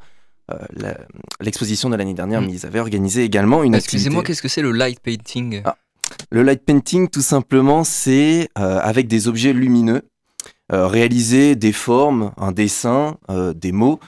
euh, 0.52 0.56
la- 0.75 0.97
l'exposition 1.41 1.89
de 1.89 1.95
l'année 1.95 2.13
dernière, 2.13 2.41
Mm. 2.41 2.45
mais 2.45 2.54
ils 2.54 2.65
avaient 2.65 2.80
organisé 2.80 3.23
également 3.23 3.63
une 3.63 3.73
activité. 3.75 3.97
Excusez-moi, 3.97 4.23
qu'est-ce 4.23 4.41
que 4.41 4.47
c'est 4.47 4.62
le 4.62 4.71
light 4.71 4.99
painting? 4.99 5.62
Ah. 5.65 5.78
Le 6.32 6.43
light 6.43 6.63
painting, 6.63 7.08
tout 7.10 7.21
simplement, 7.21 7.84
c'est 7.84 8.49
euh, 8.58 8.80
avec 8.82 9.08
des 9.08 9.28
objets 9.28 9.54
lumineux, 9.54 10.02
réaliser 10.71 11.56
des 11.56 11.71
formes, 11.73 12.32
un 12.38 12.52
dessin, 12.52 13.17
des 13.56 13.71
mots 13.71 13.99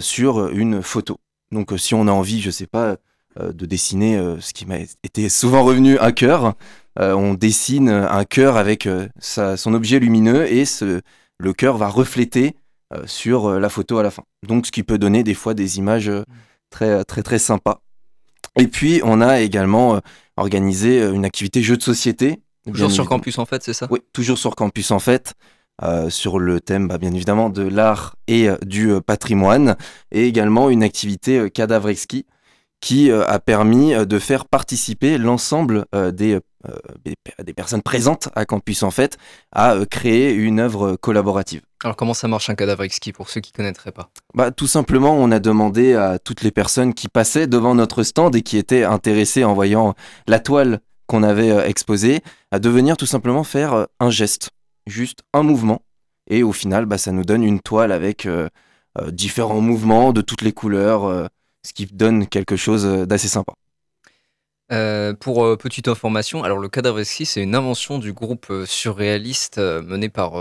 sur 0.00 0.48
une 0.50 0.82
photo. 0.82 1.18
Donc, 1.50 1.72
si 1.76 1.94
on 1.94 2.06
a 2.06 2.12
envie, 2.12 2.40
je 2.40 2.50
sais 2.50 2.66
pas, 2.68 2.96
de 3.40 3.66
dessiner 3.66 4.16
euh, 4.16 4.40
ce 4.40 4.52
qui 4.52 4.66
m'a 4.66 4.78
été 5.02 5.28
souvent 5.28 5.64
revenu 5.64 5.98
un 5.98 6.12
cœur, 6.12 6.54
euh, 7.00 7.12
on 7.14 7.34
dessine 7.34 7.88
un 7.88 8.24
cœur 8.24 8.56
avec 8.56 8.86
euh, 8.86 9.08
sa- 9.18 9.56
son 9.56 9.74
objet 9.74 9.98
lumineux 9.98 10.50
et 10.52 10.64
ce, 10.64 11.00
le 11.38 11.52
cœur 11.52 11.76
va 11.76 11.88
refléter 11.88 12.54
euh, 12.92 13.02
sur 13.06 13.46
euh, 13.46 13.58
la 13.58 13.68
photo 13.68 13.98
à 13.98 14.02
la 14.02 14.10
fin. 14.10 14.22
Donc, 14.46 14.66
ce 14.66 14.72
qui 14.72 14.82
peut 14.82 14.98
donner 14.98 15.24
des 15.24 15.34
fois 15.34 15.54
des 15.54 15.78
images 15.78 16.08
euh, 16.08 16.22
très, 16.70 17.04
très, 17.04 17.22
très 17.22 17.38
sympas. 17.38 17.80
Et 18.56 18.68
puis, 18.68 19.00
on 19.02 19.20
a 19.20 19.40
également 19.40 19.96
euh, 19.96 19.98
euh, 20.38 21.12
une 21.12 21.24
activité 21.24 21.62
jeu 21.62 21.76
de 21.76 21.82
société. 21.82 22.40
Toujours 22.64 22.86
bien 22.86 22.88
sur 22.88 23.02
évidemment. 23.02 23.18
campus 23.18 23.38
en 23.38 23.46
fait, 23.46 23.62
c'est 23.62 23.74
ça? 23.74 23.88
Oui, 23.90 24.00
toujours 24.12 24.38
sur 24.38 24.54
campus 24.54 24.90
en 24.90 25.00
fait, 25.00 25.34
euh, 25.82 26.08
sur 26.08 26.38
le 26.38 26.60
thème 26.60 26.86
bah, 26.88 26.98
bien 26.98 27.12
évidemment 27.12 27.50
de 27.50 27.62
l'art 27.62 28.16
et 28.26 28.48
euh, 28.48 28.56
du 28.64 28.90
euh, 28.90 29.00
patrimoine, 29.00 29.76
et 30.12 30.26
également 30.26 30.70
une 30.70 30.82
activité 30.82 31.38
euh, 31.38 31.48
cadavre 31.48 31.88
exquis 31.88 32.24
qui 32.84 33.10
euh, 33.10 33.26
a 33.26 33.38
permis 33.38 33.94
euh, 33.94 34.04
de 34.04 34.18
faire 34.18 34.44
participer 34.44 35.16
l'ensemble 35.16 35.86
euh, 35.94 36.10
des, 36.10 36.38
des, 37.02 37.14
des 37.42 37.52
personnes 37.54 37.80
présentes 37.80 38.28
à 38.34 38.44
campus 38.44 38.82
en 38.82 38.90
fait 38.90 39.16
à 39.52 39.74
créer 39.90 40.34
une 40.34 40.60
œuvre 40.60 40.96
collaborative. 40.96 41.62
Alors 41.82 41.96
comment 41.96 42.12
ça 42.12 42.28
marche 42.28 42.50
un 42.50 42.54
cadavre 42.54 42.82
exquis 42.82 43.14
pour 43.14 43.30
ceux 43.30 43.40
qui 43.40 43.52
connaîtraient 43.52 43.90
pas? 43.90 44.10
Bah, 44.34 44.50
tout 44.50 44.66
simplement, 44.66 45.16
on 45.16 45.30
a 45.30 45.38
demandé 45.38 45.94
à 45.94 46.18
toutes 46.18 46.42
les 46.42 46.50
personnes 46.50 46.92
qui 46.92 47.08
passaient 47.08 47.46
devant 47.46 47.74
notre 47.74 48.02
stand 48.02 48.36
et 48.36 48.42
qui 48.42 48.58
étaient 48.58 48.84
intéressées 48.84 49.44
en 49.44 49.54
voyant 49.54 49.94
la 50.26 50.38
toile 50.38 50.80
qu'on 51.06 51.22
avait 51.22 51.66
exposée 51.66 52.20
à 52.50 52.58
de 52.58 52.68
venir 52.68 52.98
tout 52.98 53.06
simplement 53.06 53.44
faire 53.44 53.86
un 53.98 54.10
geste, 54.10 54.50
juste 54.86 55.20
un 55.32 55.42
mouvement. 55.42 55.80
Et 56.28 56.42
au 56.42 56.52
final, 56.52 56.84
bah, 56.84 56.98
ça 56.98 57.12
nous 57.12 57.24
donne 57.24 57.44
une 57.44 57.60
toile 57.60 57.92
avec 57.92 58.26
euh, 59.00 59.10
différents 59.10 59.60
mouvements 59.60 60.12
de 60.12 60.20
toutes 60.20 60.42
les 60.42 60.52
couleurs, 60.52 61.04
euh, 61.04 61.26
ce 61.64 61.72
qui 61.72 61.86
donne 61.86 62.26
quelque 62.26 62.56
chose 62.56 62.86
euh, 62.86 63.06
d'assez 63.06 63.28
sympa. 63.28 63.54
Euh, 64.72 65.12
pour 65.12 65.44
euh, 65.44 65.56
petite 65.56 65.88
information, 65.88 66.42
alors 66.42 66.58
le 66.58 66.68
cadavre 66.68 67.00
exquis, 67.00 67.26
c'est 67.26 67.42
une 67.42 67.54
invention 67.54 67.98
du 67.98 68.14
groupe 68.14 68.46
euh, 68.50 68.64
surréaliste 68.64 69.58
mené 69.58 70.08
par 70.08 70.32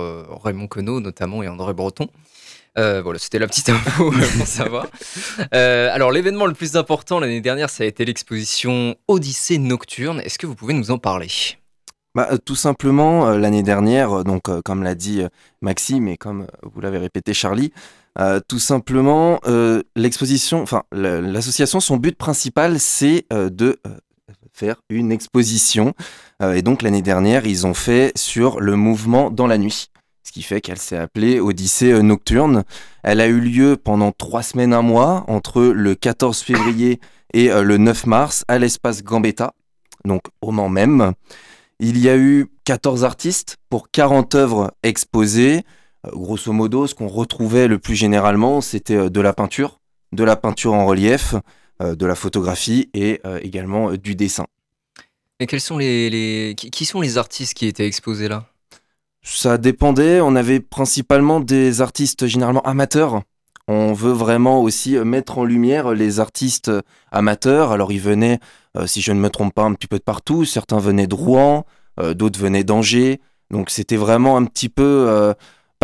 Raymond 0.44 0.68
Queneau 0.68 1.00
notamment 1.00 1.44
et 1.44 1.48
André 1.48 1.74
Breton. 1.74 2.08
Voilà, 2.76 3.20
c'était 3.20 3.38
la 3.38 3.48
petite 3.48 3.70
info 3.70 4.12
pour 4.12 4.48
savoir. 4.48 4.88
Alors 5.52 6.12
l'événement 6.12 6.46
le 6.46 6.54
plus 6.54 6.76
important 6.76 7.20
l'année 7.20 7.42
dernière, 7.42 7.70
ça 7.70 7.84
a 7.84 7.88
été 7.88 8.06
l'exposition 8.06 8.96
Odyssée 9.08 9.58
nocturne. 9.58 10.22
Est-ce 10.22 10.40
que 10.40 10.48
vous 10.48 10.56
pouvez 10.56 10.74
nous 10.74 10.92
en 10.92 10.98
parler? 10.98 11.28
Bah, 12.16 12.30
tout 12.46 12.56
simplement, 12.56 13.32
l'année 13.32 13.64
dernière, 13.64 14.24
donc 14.24 14.44
comme 14.62 14.84
l'a 14.84 14.96
dit 14.96 15.24
Maxime 15.62 16.08
et 16.08 16.18
comme 16.18 16.48
vous 16.64 16.82
l'avez 16.82 16.98
répété 17.00 17.34
Charlie, 17.34 17.72
euh, 18.20 18.40
tout 18.48 18.60
simplement, 18.60 19.40
euh, 19.48 19.82
l'exposition, 19.96 20.62
enfin 20.62 20.84
la- 20.92 21.22
l'association, 21.22 21.80
son 21.80 21.98
but 21.98 22.16
principal, 22.18 22.80
c'est 22.80 23.26
euh, 23.34 23.50
de 23.50 23.80
faire 24.52 24.76
une 24.90 25.12
exposition. 25.12 25.94
Et 26.54 26.62
donc 26.62 26.82
l'année 26.84 27.02
dernière, 27.02 27.46
ils 27.48 27.66
ont 27.66 27.74
fait 27.74 28.12
sur 28.16 28.60
le 28.60 28.76
mouvement 28.76 29.32
dans 29.32 29.48
la 29.48 29.58
nuit, 29.58 29.90
ce 30.24 30.32
qui 30.32 30.44
fait 30.44 30.62
qu'elle 30.62 30.78
s'est 30.78 30.98
appelée 30.98 31.40
Odyssée 31.40 32.04
nocturne. 32.04 32.64
Elle 33.02 33.20
a 33.20 33.28
eu 33.28 33.40
lieu 33.40 33.78
pendant 33.78 34.12
trois 34.12 34.44
semaines, 34.44 34.74
un 34.74 34.84
mois, 34.84 35.24
entre 35.28 35.64
le 35.64 35.96
14 35.96 36.40
février 36.42 37.00
et 37.34 37.50
le 37.50 37.78
9 37.78 38.06
mars, 38.06 38.44
à 38.48 38.60
l'espace 38.60 39.04
Gambetta, 39.04 39.54
donc 40.06 40.22
au 40.42 40.52
Mans 40.52 40.70
même. 40.70 41.14
Il 41.80 41.98
y 41.98 42.08
a 42.10 42.16
eu 42.18 42.46
14 42.66 43.04
artistes 43.04 43.58
pour 43.70 43.90
40 43.90 44.36
œuvres 44.36 44.72
exposées. 44.84 45.64
Euh, 46.06 46.12
grosso 46.12 46.52
modo, 46.52 46.88
ce 46.88 46.96
qu'on 46.96 47.08
retrouvait 47.08 47.68
le 47.68 47.80
plus 47.80 47.96
généralement, 47.96 48.62
c'était 48.62 48.96
euh, 48.96 49.10
de 49.10 49.22
la 49.22 49.34
peinture, 49.34 49.80
de 50.12 50.24
la 50.24 50.36
peinture 50.36 50.74
en 50.74 50.86
relief, 50.86 51.36
euh, 51.82 51.96
de 51.96 52.06
la 52.06 52.16
photographie 52.16 52.90
et 52.94 53.22
également 53.42 53.94
du 53.94 54.16
dessin. 54.16 54.46
Et 55.40 55.48
quels 55.48 55.62
sont 55.62 55.78
les, 55.78 56.10
les- 56.10 56.56
qui, 56.56 56.86
sont 56.86 57.02
les 57.02 57.18
artistes 57.18 57.54
qui 57.54 57.66
étaient 57.66 57.88
exposés 57.88 58.28
là? 58.28 58.46
Ça 59.24 59.58
dépendait, 59.58 60.22
on 60.22 60.36
avait 60.36 60.60
principalement 60.60 61.40
des 61.40 61.82
artistes 61.82 62.28
généralement 62.28 62.62
amateurs. 62.64 63.22
On 63.68 63.94
veut 63.94 64.12
vraiment 64.12 64.62
aussi 64.62 64.98
mettre 64.98 65.38
en 65.38 65.46
lumière 65.46 65.94
les 65.94 66.20
artistes 66.20 66.70
amateurs. 67.12 67.72
Alors 67.72 67.94
ils 67.94 68.02
venaient, 68.02 68.40
si 68.86 69.02
je 69.02 69.14
ne 69.14 69.20
me 69.20 69.30
trompe 69.30 69.54
pas, 69.54 69.64
un 69.64 69.74
petit 69.74 69.88
peu 69.88 69.98
de 69.98 70.04
partout. 70.04 70.44
Certains 70.44 70.80
venaient 70.80 71.08
de 71.08 71.16
Rouen, 71.16 71.66
d'autres 72.14 72.40
venaient 72.40 72.66
d'Angers. 72.66 73.22
Donc 73.50 73.70
c'était 73.70 73.96
vraiment 73.96 74.36
un 74.36 74.44
petit 74.44 74.68
peu, 74.68 75.34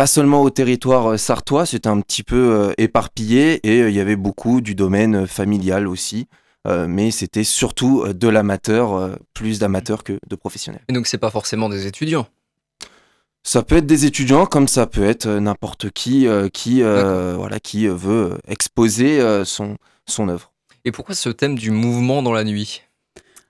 pas 0.00 0.06
seulement 0.06 0.40
au 0.40 0.48
territoire 0.48 1.10
euh, 1.10 1.16
sartois, 1.18 1.66
c'était 1.66 1.90
un 1.90 2.00
petit 2.00 2.22
peu 2.22 2.54
euh, 2.54 2.72
éparpillé 2.78 3.60
et 3.64 3.82
euh, 3.82 3.90
il 3.90 3.94
y 3.94 4.00
avait 4.00 4.16
beaucoup 4.16 4.62
du 4.62 4.74
domaine 4.74 5.26
familial 5.26 5.86
aussi. 5.86 6.26
Euh, 6.66 6.86
mais 6.88 7.10
c'était 7.10 7.44
surtout 7.44 8.10
de 8.10 8.28
l'amateur, 8.28 8.94
euh, 8.94 9.14
plus 9.34 9.58
d'amateurs 9.58 10.02
que 10.02 10.18
de 10.26 10.36
professionnels. 10.36 10.80
Et 10.88 10.94
donc 10.94 11.06
c'est 11.06 11.18
pas 11.18 11.28
forcément 11.28 11.68
des 11.68 11.86
étudiants? 11.86 12.26
Ça 13.42 13.62
peut 13.62 13.76
être 13.76 13.84
des 13.84 14.06
étudiants 14.06 14.46
comme 14.46 14.68
ça 14.68 14.86
peut 14.86 15.04
être 15.04 15.28
n'importe 15.28 15.90
qui 15.90 16.26
euh, 16.26 16.48
qui 16.48 16.80
voilà 16.80 17.60
qui 17.60 17.86
veut 17.86 18.38
exposer 18.48 19.20
son 19.44 19.76
son 20.06 20.30
œuvre. 20.30 20.50
Et 20.86 20.92
pourquoi 20.92 21.14
ce 21.14 21.28
thème 21.28 21.56
du 21.56 21.70
mouvement 21.70 22.22
dans 22.22 22.32
la 22.32 22.44
nuit? 22.44 22.84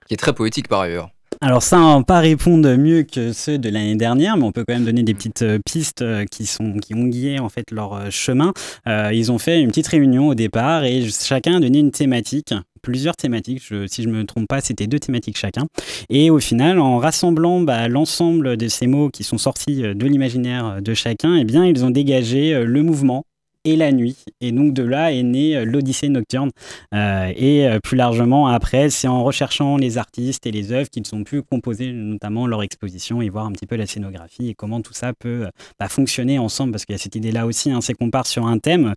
Qui 0.05 0.15
est 0.15 0.17
très 0.17 0.33
poétique 0.33 0.67
par 0.67 0.81
ailleurs. 0.81 1.11
Alors 1.43 1.63
ça, 1.63 1.81
on 1.81 2.03
pas 2.03 2.19
répondre 2.19 2.75
mieux 2.75 3.01
que 3.01 3.33
ceux 3.33 3.57
de 3.57 3.67
l'année 3.67 3.95
dernière, 3.95 4.37
mais 4.37 4.43
on 4.43 4.51
peut 4.51 4.63
quand 4.63 4.75
même 4.75 4.85
donner 4.85 5.01
des 5.01 5.15
petites 5.15 5.41
euh, 5.41 5.57
pistes 5.65 6.03
euh, 6.03 6.23
qui 6.29 6.45
sont 6.45 6.73
qui 6.73 6.93
ont 6.93 7.05
guidé 7.05 7.39
en 7.39 7.49
fait 7.49 7.71
leur 7.71 7.95
euh, 7.95 8.09
chemin. 8.11 8.53
Ils 8.85 9.31
ont 9.31 9.39
fait 9.39 9.59
une 9.59 9.69
petite 9.69 9.87
réunion 9.87 10.27
au 10.27 10.35
départ 10.35 10.83
et 10.83 11.09
chacun 11.09 11.55
a 11.55 11.59
donné 11.59 11.79
une 11.79 11.89
thématique, 11.89 12.53
plusieurs 12.83 13.15
thématiques. 13.15 13.63
Si 13.87 14.03
je 14.03 14.07
me 14.07 14.23
trompe 14.23 14.47
pas, 14.47 14.61
c'était 14.61 14.85
deux 14.85 14.99
thématiques 14.99 15.37
chacun. 15.37 15.65
Et 16.09 16.29
au 16.29 16.37
final, 16.37 16.77
en 16.77 16.99
rassemblant 16.99 17.61
bah, 17.61 17.87
l'ensemble 17.87 18.55
de 18.55 18.67
ces 18.67 18.85
mots 18.85 19.09
qui 19.09 19.23
sont 19.23 19.39
sortis 19.39 19.81
de 19.81 20.05
l'imaginaire 20.05 20.79
de 20.79 20.93
chacun, 20.93 21.37
eh 21.37 21.43
bien 21.43 21.65
ils 21.65 21.83
ont 21.83 21.89
dégagé 21.89 22.63
le 22.63 22.83
mouvement 22.83 23.23
et 23.65 23.75
la 23.75 23.91
nuit. 23.91 24.17
Et 24.39 24.51
donc 24.51 24.73
de 24.73 24.83
là 24.83 25.11
est 25.11 25.23
née 25.23 25.55
euh, 25.55 25.65
l'Odyssée 25.65 26.09
nocturne. 26.09 26.51
Euh, 26.93 27.31
et 27.35 27.67
euh, 27.67 27.79
plus 27.79 27.95
largement, 27.95 28.47
après, 28.47 28.89
c'est 28.89 29.07
en 29.07 29.23
recherchant 29.23 29.77
les 29.77 29.97
artistes 29.97 30.45
et 30.47 30.51
les 30.51 30.71
œuvres 30.71 30.89
qu'ils 30.89 31.03
ont 31.13 31.23
pu 31.23 31.41
composer, 31.41 31.91
notamment 31.91 32.47
leur 32.47 32.63
exposition, 32.63 33.21
et 33.21 33.29
voir 33.29 33.45
un 33.45 33.51
petit 33.51 33.67
peu 33.67 33.75
la 33.75 33.85
scénographie 33.85 34.49
et 34.49 34.53
comment 34.55 34.81
tout 34.81 34.93
ça 34.93 35.13
peut 35.13 35.47
bah, 35.79 35.87
fonctionner 35.87 36.39
ensemble. 36.39 36.71
Parce 36.71 36.85
qu'il 36.85 36.93
y 36.93 36.95
a 36.95 36.99
cette 36.99 37.15
idée-là 37.15 37.45
aussi, 37.45 37.71
hein, 37.71 37.81
c'est 37.81 37.93
qu'on 37.93 38.09
part 38.09 38.27
sur 38.27 38.45
un 38.47 38.57
thème, 38.57 38.93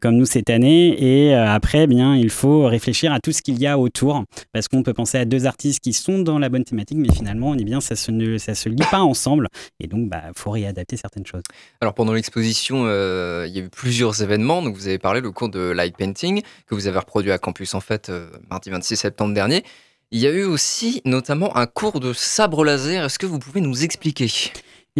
comme 0.00 0.16
nous 0.16 0.26
cette 0.26 0.50
année, 0.50 0.96
et 1.02 1.34
après, 1.34 1.84
eh 1.84 1.86
bien, 1.86 2.16
il 2.16 2.30
faut 2.30 2.66
réfléchir 2.66 3.12
à 3.12 3.20
tout 3.20 3.32
ce 3.32 3.42
qu'il 3.42 3.58
y 3.58 3.66
a 3.66 3.78
autour. 3.78 4.24
Parce 4.52 4.68
qu'on 4.68 4.82
peut 4.82 4.92
penser 4.92 5.18
à 5.18 5.24
deux 5.24 5.46
artistes 5.46 5.80
qui 5.80 5.92
sont 5.92 6.18
dans 6.18 6.38
la 6.38 6.48
bonne 6.48 6.64
thématique, 6.64 6.98
mais 6.98 7.12
finalement, 7.12 7.50
on 7.50 7.58
est 7.58 7.64
bien, 7.64 7.80
ça 7.80 7.96
se, 7.96 8.10
ne, 8.10 8.38
se 8.38 8.68
lie 8.68 8.76
pas 8.90 9.00
ensemble. 9.00 9.48
Et 9.80 9.86
donc, 9.86 10.00
il 10.04 10.08
bah, 10.08 10.22
faut 10.34 10.50
réadapter 10.50 10.96
certaines 10.96 11.26
choses. 11.26 11.42
Alors 11.80 11.94
pendant 11.94 12.12
l'exposition, 12.12 12.84
il 12.84 13.52
y 13.52 13.60
a 13.60 13.62
eu 13.62 13.68
plusieurs 13.68 14.07
événements. 14.12 14.62
Donc 14.62 14.76
vous 14.76 14.88
avez 14.88 14.98
parlé 14.98 15.20
le 15.20 15.30
cours 15.30 15.48
de 15.48 15.70
light 15.70 15.96
painting 15.96 16.42
que 16.66 16.74
vous 16.74 16.86
avez 16.86 16.98
reproduit 16.98 17.32
à 17.32 17.38
campus 17.38 17.74
en 17.74 17.80
fait 17.80 18.08
euh, 18.08 18.28
mardi 18.50 18.70
26 18.70 18.96
septembre 18.96 19.34
dernier. 19.34 19.64
Il 20.10 20.20
y 20.20 20.26
a 20.26 20.30
eu 20.30 20.44
aussi 20.44 21.02
notamment 21.04 21.56
un 21.56 21.66
cours 21.66 22.00
de 22.00 22.12
sabre 22.12 22.64
laser. 22.64 23.04
Est-ce 23.04 23.18
que 23.18 23.26
vous 23.26 23.38
pouvez 23.38 23.60
nous 23.60 23.84
expliquer? 23.84 24.30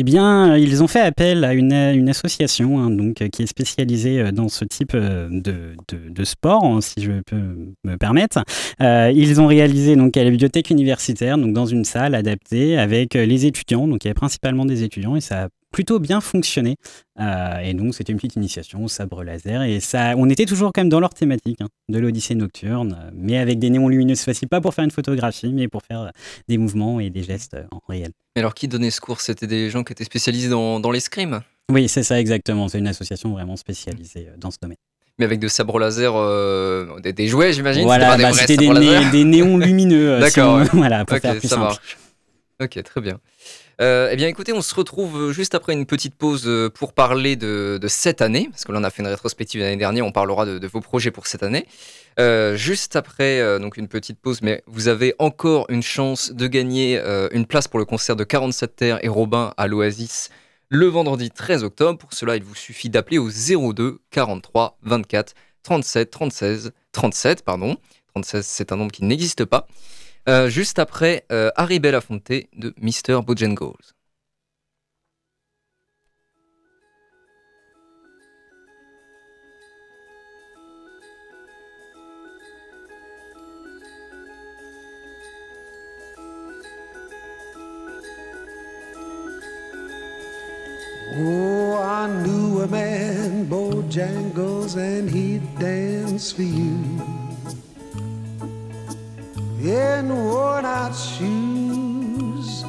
Eh 0.00 0.04
bien, 0.04 0.56
ils 0.56 0.82
ont 0.82 0.86
fait 0.86 1.00
appel 1.00 1.44
à 1.44 1.54
une, 1.54 1.72
association 2.08 2.78
hein, 2.78 2.90
donc, 2.90 3.14
qui 3.30 3.42
est 3.42 3.46
spécialisée 3.46 4.20
euh, 4.20 4.30
dans 4.30 4.48
ce 4.48 4.64
type 4.64 4.92
euh, 4.94 5.28
de, 5.30 6.24
sport, 6.24 6.64
hein, 6.64 6.80
si 6.80 7.02
je 7.02 7.20
peux 7.26 7.74
me 7.84 7.96
permettre. 7.96 8.44
Ils 8.80 9.40
ont 9.40 9.46
réalisé 9.46 9.96
donc, 9.96 10.16
à 10.16 10.22
la 10.22 10.30
bibliothèque 10.30 10.70
universitaire, 10.70 11.36
donc, 11.36 11.52
dans 11.52 11.66
une 11.66 11.84
salle 11.84 12.14
adaptée 12.14 12.78
avec 12.78 13.14
les 13.14 13.46
étudiants. 13.46 13.88
Donc, 13.88 14.04
il 14.04 14.06
y 14.06 14.10
avait 14.10 14.14
principalement 14.14 14.66
des 14.66 14.84
étudiants 14.84 15.16
et 15.16 15.20
ça 15.20 15.44
a 15.44 15.48
plutôt 15.70 15.98
bien 15.98 16.20
fonctionné. 16.20 16.76
Euh, 17.20 17.58
et 17.58 17.74
donc, 17.74 17.94
c'était 17.94 18.12
une 18.12 18.18
petite 18.18 18.36
initiation 18.36 18.84
au 18.84 18.88
sabre 18.88 19.22
laser. 19.22 19.62
Et 19.62 19.80
ça, 19.80 20.14
on 20.16 20.28
était 20.30 20.46
toujours 20.46 20.72
quand 20.72 20.80
même 20.80 20.88
dans 20.88 21.00
leur 21.00 21.12
thématique 21.14 21.60
hein, 21.60 21.68
de 21.88 21.98
l'Odyssée 21.98 22.34
nocturne, 22.34 22.96
euh, 23.00 23.10
mais 23.14 23.38
avec 23.38 23.58
des 23.58 23.70
néons 23.70 23.88
lumineux. 23.88 24.14
C'est 24.14 24.24
facile, 24.24 24.48
pas 24.48 24.60
pour 24.60 24.74
faire 24.74 24.84
une 24.84 24.90
photographie, 24.90 25.52
mais 25.52 25.68
pour 25.68 25.82
faire 25.82 26.00
euh, 26.02 26.08
des 26.48 26.58
mouvements 26.58 27.00
et 27.00 27.10
des 27.10 27.22
gestes 27.22 27.56
en 27.70 27.80
réel. 27.88 28.12
Mais 28.36 28.40
alors 28.40 28.54
qui 28.54 28.68
donnait 28.68 28.90
ce 28.90 29.00
cours? 29.00 29.20
C'était 29.20 29.46
des 29.46 29.68
gens 29.70 29.84
qui 29.84 29.92
étaient 29.92 30.04
spécialisés 30.04 30.48
dans, 30.48 30.80
dans 30.80 30.90
l'escrime? 30.90 31.40
Oui, 31.70 31.88
c'est 31.88 32.02
ça 32.02 32.18
exactement. 32.18 32.68
C'est 32.68 32.78
une 32.78 32.88
association 32.88 33.30
vraiment 33.32 33.56
spécialisée 33.56 34.28
dans 34.38 34.50
ce 34.50 34.56
domaine. 34.62 34.78
mais 35.18 35.26
avec 35.26 35.38
de 35.38 35.48
sabres 35.48 35.78
laser, 35.78 36.14
euh, 36.16 36.98
des, 37.00 37.12
des 37.12 37.28
jouets 37.28 37.52
j'imagine? 37.52 37.82
Voilà, 37.82 38.16
C'était 38.32 38.68
bah, 38.68 38.78
des, 38.80 39.24
né- 39.24 39.24
néons 39.24 39.58
lumineux. 39.58 40.18
D'accord, 40.20 40.64
si 40.64 40.70
voilà, 40.76 41.04
pour 41.04 41.18
faire 41.18 41.32
plus 41.38 41.42
ça 41.48 41.56
simple. 41.56 41.62
marche. 41.62 41.96
Ok, 42.62 42.82
très 42.82 43.00
bien. 43.02 43.20
Euh, 43.80 44.08
eh 44.10 44.16
bien, 44.16 44.26
écoutez, 44.26 44.52
on 44.52 44.60
se 44.60 44.74
retrouve 44.74 45.30
juste 45.30 45.54
après 45.54 45.72
une 45.72 45.86
petite 45.86 46.16
pause 46.16 46.44
euh, 46.46 46.68
pour 46.68 46.92
parler 46.92 47.36
de, 47.36 47.78
cette 47.86 48.22
année, 48.22 48.48
parce 48.50 48.64
que 48.64 48.72
là, 48.72 48.80
on 48.80 48.84
a 48.84 48.90
fait 48.90 49.02
une 49.02 49.08
rétrospective 49.08 49.60
l'année 49.60 49.76
dernière, 49.76 50.04
on 50.04 50.10
parlera 50.10 50.46
de, 50.46 50.66
vos 50.66 50.80
projets 50.80 51.12
pour 51.12 51.28
cette 51.28 51.44
année. 51.44 51.66
Euh, 52.18 52.56
juste 52.56 52.96
après, 52.96 53.40
euh, 53.40 53.60
donc 53.60 53.76
une 53.76 53.86
petite 53.86 54.18
pause, 54.18 54.42
mais 54.42 54.64
vous 54.66 54.88
avez 54.88 55.14
encore 55.20 55.66
une 55.68 55.82
chance 55.82 56.32
de 56.32 56.48
gagner 56.48 56.98
euh, 56.98 57.28
une 57.30 57.46
place 57.46 57.68
pour 57.68 57.78
le 57.78 57.84
concert 57.84 58.16
de 58.16 58.24
47 58.24 58.74
Terre 58.74 59.04
et 59.04 59.08
Robin 59.08 59.54
à 59.56 59.68
l'Oasis 59.68 60.30
le 60.70 60.86
vendredi 60.86 61.30
13 61.30 61.64
octobre. 61.64 61.98
Pour 61.98 62.12
cela, 62.12 62.36
il 62.36 62.42
vous 62.42 62.54
suffit 62.54 62.90
d'appeler 62.90 63.18
au 63.18 63.30
02 63.30 64.00
43 64.10 64.78
24 64.82 65.34
37 65.62 66.10
36 66.10 66.70
37, 66.92 67.42
pardon. 67.44 67.76
36, 68.14 68.42
c'est 68.42 68.72
un 68.72 68.76
nombre 68.76 68.92
qui 68.92 69.04
n'existe 69.04 69.44
pas. 69.44 69.66
Euh, 70.28 70.50
juste 70.50 70.78
après 70.78 71.24
euh, 71.32 71.50
Harry 71.56 71.78
Belafonte 71.78 72.30
de 72.54 72.74
Mr. 72.82 73.22
Bojangles. 73.22 73.94
Oh, 91.20 91.78
I 91.82 92.06
knew 92.06 92.60
a 92.60 92.66
man, 92.68 93.46
Bojangles, 93.48 94.76
and 94.76 95.08
he 95.08 95.40
danced 95.58 96.36
for 96.36 96.42
you. 96.42 97.27
In 99.60 100.08
worn 100.08 100.64
out 100.64 100.94
shoes, 100.94 102.64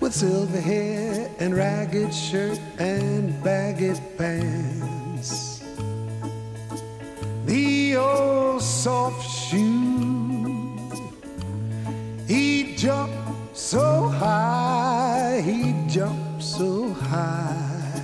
with 0.00 0.12
silver 0.12 0.60
hair 0.60 1.30
and 1.38 1.54
ragged 1.54 2.12
shirt 2.12 2.58
and 2.78 3.40
baggy 3.44 3.94
pants. 4.16 5.62
The 7.46 7.96
old 7.96 8.62
soft 8.62 9.30
shoe, 9.30 10.76
he 12.26 12.74
jumped 12.74 13.56
so 13.56 14.08
high, 14.08 15.40
he 15.44 15.72
jumped 15.88 16.42
so 16.42 16.92
high. 16.94 18.02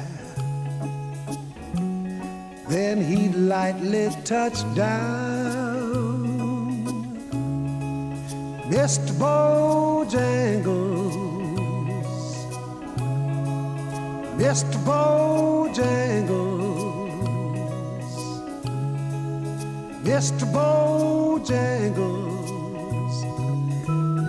Then 2.68 3.02
he 3.02 3.28
lightly 3.30 4.10
touched 4.24 4.72
down. 4.76 5.93
Mr. 8.68 9.12
Bojangles, 9.18 11.14
Mr. 14.38 14.78
Bojangles, 14.86 15.74
Mr. 20.02 20.44
Bojangles, 20.50 21.44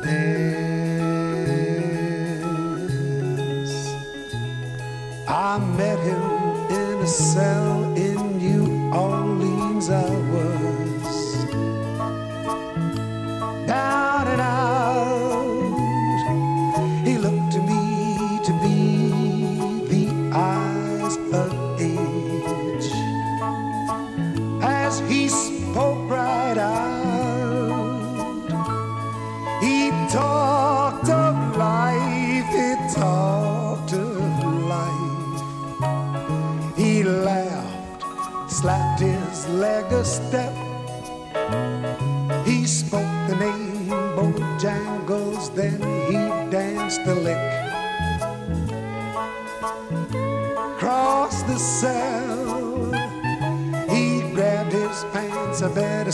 dance. 0.04 0.56
I 5.30 5.58
met 5.78 6.00
him 6.00 6.22
in 6.72 7.00
a 7.02 7.08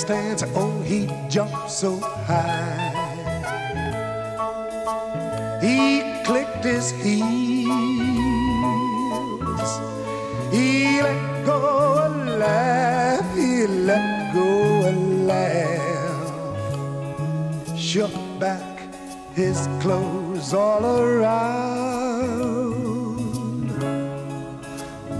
Oh, 0.09 0.81
he 0.83 1.07
jumped 1.29 1.69
so 1.69 1.99
high. 1.99 2.89
He 5.61 6.01
clicked 6.25 6.63
his 6.63 6.89
heels. 6.89 7.71
He 10.51 11.01
let 11.01 11.45
go 11.45 12.07
a 12.07 12.09
laugh. 12.39 13.35
He 13.35 13.67
let 13.67 14.33
go 14.33 14.89
a 14.89 14.93
laugh. 15.29 16.33
Shook 17.77 18.13
back 18.39 18.81
his 19.35 19.67
clothes 19.79 20.53
all 20.53 20.83
around. 20.83 22.41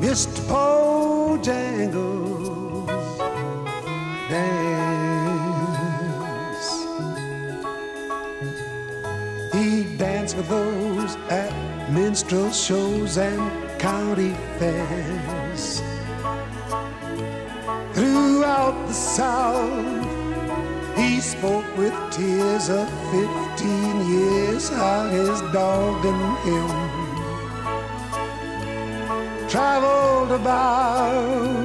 Mr. 0.00 0.40
Bojangles. 0.50 1.46
Dance. 4.28 4.70
He 9.54 9.68
danced 9.96 10.34
with 10.36 10.48
those 10.48 11.14
at 11.30 11.52
minstrel 11.92 12.50
shows 12.50 13.18
and 13.18 13.40
county 13.78 14.34
fairs. 14.58 15.80
Throughout 17.94 18.74
the 18.88 18.94
South, 18.94 19.99
he 21.00 21.20
spoke 21.20 21.64
with 21.78 21.94
tears 22.10 22.68
of 22.68 22.86
15 23.10 24.10
years 24.14 24.68
how 24.68 25.08
his 25.08 25.40
dog 25.52 26.04
and 26.04 26.24
him 26.46 26.70
traveled 29.48 30.32
about. 30.32 31.60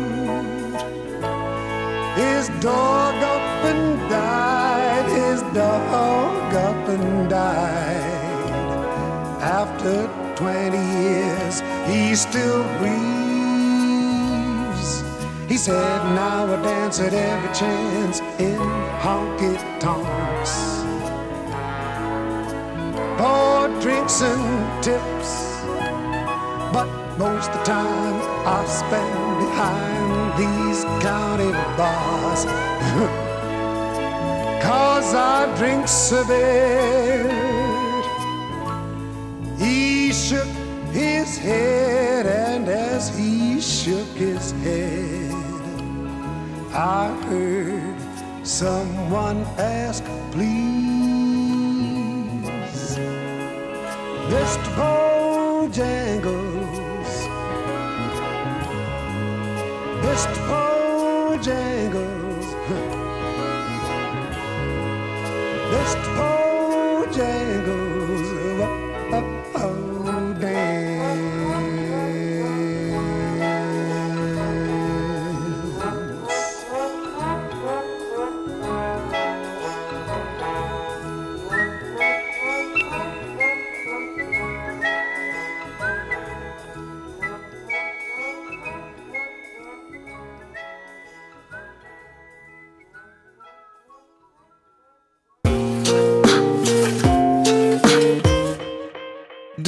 His 2.15 2.47
dog 2.61 3.15
up 3.36 3.65
and 3.71 4.09
died, 4.09 5.05
his 5.19 5.41
dog 5.53 6.53
up 6.53 6.89
and 6.95 7.29
died. 7.29 8.49
After 9.41 10.07
20 10.38 10.77
years, 10.77 11.61
he 11.89 12.15
still 12.15 12.63
grieves. 12.79 13.24
He 15.56 15.60
said, 15.60 16.03
Now 16.14 16.53
I 16.53 16.62
dance 16.62 16.99
at 16.99 17.14
every 17.14 17.53
chance 17.56 18.20
in 18.39 18.60
honky 18.99 19.56
tonks. 19.80 20.84
For 23.18 23.70
drinks 23.82 24.22
and 24.22 24.84
tips. 24.84 25.62
But 26.76 26.89
most 27.18 27.51
of 27.51 27.60
the 27.60 27.64
time 27.64 28.22
I 28.45 28.66
spend 28.66 29.39
behind 29.39 30.38
these 30.41 30.84
county 31.01 31.51
bars. 31.80 32.43
Cause 34.62 35.14
I 35.16 35.45
drink 35.58 35.88
so 35.88 36.22
bad. 36.28 37.32
He 39.58 40.12
shook 40.12 40.49
his 40.91 41.38
head, 41.38 42.26
and 42.26 42.68
as 42.68 43.08
he 43.18 43.62
shook 43.62 44.08
his 44.18 44.51
head, 44.64 45.05
I 46.78 47.07
heard 47.30 47.95
someone 48.45 49.45
ask, 49.57 50.03
please, 50.32 50.59
Mr. 54.28 54.69
Bojangles, 54.76 55.71
Mr. 60.03 60.39
Bojangles, 60.49 62.47
Mr. 65.71 66.09
Bojangles, 66.17 66.44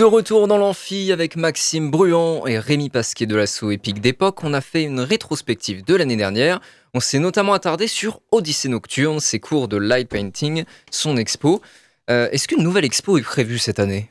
retour 0.08 0.48
dans 0.48 0.58
l'amphi 0.58 1.12
avec 1.12 1.36
Maxime 1.36 1.92
Bruant 1.92 2.46
et 2.48 2.60
Rémi 2.60 2.90
Pasquet 2.90 3.26
de 3.26 3.36
l'assaut 3.36 3.72
épique 3.72 4.02
d'époque, 4.02 4.44
on 4.44 4.54
a 4.54 4.62
fait 4.62 4.84
une 4.84 5.00
rétrospective 5.00 5.84
de 5.84 5.96
l'année 5.96 6.16
dernière. 6.16 6.62
On 6.94 7.00
s'est 7.00 7.20
notamment 7.20 7.54
attardé 7.54 7.88
sur 7.88 8.22
Odyssée 8.32 8.70
Nocturne, 8.70 9.20
ses 9.20 9.40
cours 9.40 9.68
de 9.68 9.78
light 9.78 10.10
painting, 10.10 10.64
son 10.92 11.18
expo. 11.18 11.62
Euh, 12.10 12.30
Est-ce 12.32 12.48
qu'une 12.48 12.64
nouvelle 12.64 12.86
expo 12.86 13.18
est 13.18 13.22
prévue 13.22 13.58
cette 13.58 13.80
année? 13.80 14.10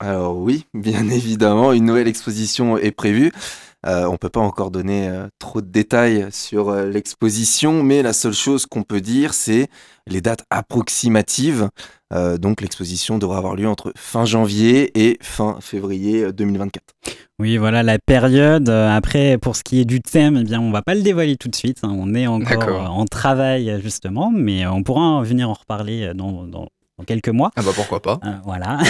Alors 0.00 0.36
oui, 0.36 0.66
bien 0.74 1.08
évidemment, 1.10 1.72
une 1.72 1.84
nouvelle 1.84 2.08
exposition 2.08 2.76
est 2.76 2.90
prévue. 2.90 3.32
Euh, 3.86 4.04
on 4.06 4.16
peut 4.16 4.28
pas 4.28 4.40
encore 4.40 4.70
donner 4.70 5.08
euh, 5.08 5.28
trop 5.38 5.60
de 5.60 5.68
détails 5.68 6.26
sur 6.30 6.72
l'exposition, 6.74 7.82
mais 7.82 8.02
la 8.02 8.12
seule 8.12 8.34
chose 8.34 8.66
qu'on 8.66 8.82
peut 8.82 9.00
dire, 9.00 9.32
c'est 9.32 9.68
les 10.06 10.20
dates 10.20 10.44
approximatives. 10.50 11.68
Euh, 12.12 12.38
donc 12.38 12.60
l'exposition 12.60 13.18
devra 13.18 13.38
avoir 13.38 13.54
lieu 13.54 13.68
entre 13.68 13.92
fin 13.96 14.24
janvier 14.24 14.90
et 15.00 15.16
fin 15.22 15.58
février 15.60 16.24
euh, 16.24 16.32
2024. 16.32 16.82
Oui, 17.38 17.56
voilà 17.56 17.82
la 17.82 17.98
période. 17.98 18.68
Euh, 18.68 18.90
Après, 18.90 19.38
pour 19.38 19.54
ce 19.56 19.62
qui 19.62 19.80
est 19.80 19.84
du 19.84 20.00
thème, 20.00 20.36
eh 20.40 20.44
bien, 20.44 20.60
on 20.60 20.70
va 20.72 20.82
pas 20.82 20.94
le 20.94 21.02
dévoiler 21.02 21.36
tout 21.36 21.48
de 21.48 21.54
suite. 21.56 21.78
hein. 21.84 21.94
On 21.96 22.14
est 22.14 22.26
encore 22.26 22.62
euh, 22.68 22.86
en 22.86 23.04
travail 23.06 23.70
euh, 23.70 23.80
justement, 23.80 24.30
mais 24.34 24.64
euh, 24.66 24.72
on 24.72 24.82
pourra 24.82 25.02
en 25.02 25.22
venir 25.22 25.48
en 25.48 25.54
reparler 25.54 26.02
euh, 26.02 26.14
dans, 26.14 26.44
dans- 26.44 26.68
dans 27.00 27.04
quelques 27.04 27.28
mois. 27.28 27.50
Ah 27.56 27.62
bah 27.62 27.70
pourquoi 27.74 28.00
pas. 28.00 28.20
Euh, 28.24 28.32
voilà, 28.44 28.78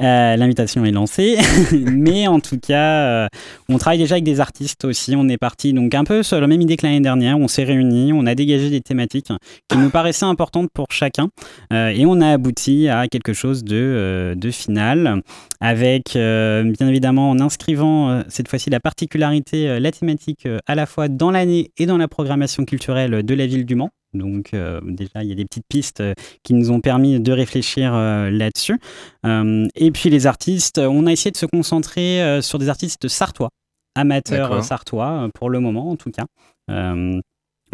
Euh, 0.00 0.36
l'invitation 0.36 0.84
est 0.84 0.92
lancée, 0.92 1.36
mais 1.72 2.26
en 2.26 2.40
tout 2.40 2.58
cas, 2.58 3.24
euh, 3.24 3.28
on 3.68 3.76
travaille 3.76 3.98
déjà 3.98 4.14
avec 4.14 4.24
des 4.24 4.40
artistes 4.40 4.84
aussi. 4.84 5.14
On 5.16 5.28
est 5.28 5.36
parti 5.36 5.72
donc 5.72 5.94
un 5.94 6.04
peu 6.04 6.22
sur 6.22 6.40
la 6.40 6.46
même 6.46 6.60
idée 6.60 6.76
que 6.76 6.86
l'année 6.86 7.00
dernière. 7.00 7.38
On 7.38 7.48
s'est 7.48 7.64
réunis, 7.64 8.12
on 8.12 8.24
a 8.26 8.34
dégagé 8.34 8.70
des 8.70 8.80
thématiques 8.80 9.28
qui 9.68 9.76
nous 9.76 9.90
paraissaient 9.90 10.24
importantes 10.24 10.70
pour 10.72 10.86
chacun, 10.90 11.28
et 11.72 12.04
on 12.06 12.20
a 12.20 12.28
abouti 12.28 12.88
à 12.88 13.08
quelque 13.08 13.32
chose 13.32 13.64
de, 13.64 14.34
de 14.36 14.50
final, 14.50 15.22
avec 15.60 16.12
bien 16.14 16.88
évidemment 16.88 17.30
en 17.30 17.40
inscrivant 17.40 18.22
cette 18.28 18.48
fois-ci 18.48 18.70
la 18.70 18.80
particularité, 18.80 19.78
la 19.80 19.90
thématique 19.90 20.48
à 20.66 20.74
la 20.74 20.86
fois 20.86 21.08
dans 21.08 21.30
l'année 21.30 21.72
et 21.78 21.86
dans 21.86 21.98
la 21.98 22.08
programmation 22.08 22.64
culturelle 22.64 23.22
de 23.22 23.34
la 23.34 23.46
ville 23.46 23.66
du 23.66 23.74
Mans. 23.74 23.90
Donc 24.12 24.54
euh, 24.54 24.80
déjà, 24.84 25.22
il 25.22 25.28
y 25.28 25.32
a 25.32 25.34
des 25.34 25.44
petites 25.44 25.66
pistes 25.68 26.00
euh, 26.00 26.14
qui 26.42 26.54
nous 26.54 26.70
ont 26.70 26.80
permis 26.80 27.20
de 27.20 27.32
réfléchir 27.32 27.94
euh, 27.94 28.30
là-dessus. 28.30 28.78
Et 29.24 29.90
puis 29.92 30.10
les 30.10 30.26
artistes, 30.26 30.78
on 30.78 31.06
a 31.06 31.12
essayé 31.12 31.30
de 31.30 31.36
se 31.36 31.46
concentrer 31.46 32.40
sur 32.42 32.58
des 32.58 32.68
artistes 32.68 33.08
sartois, 33.08 33.50
amateurs 33.94 34.50
sartois, 34.62 35.28
pour 35.34 35.50
le 35.50 35.60
moment 35.60 35.90
en 35.90 35.96
tout 35.96 36.10
cas. 36.10 36.24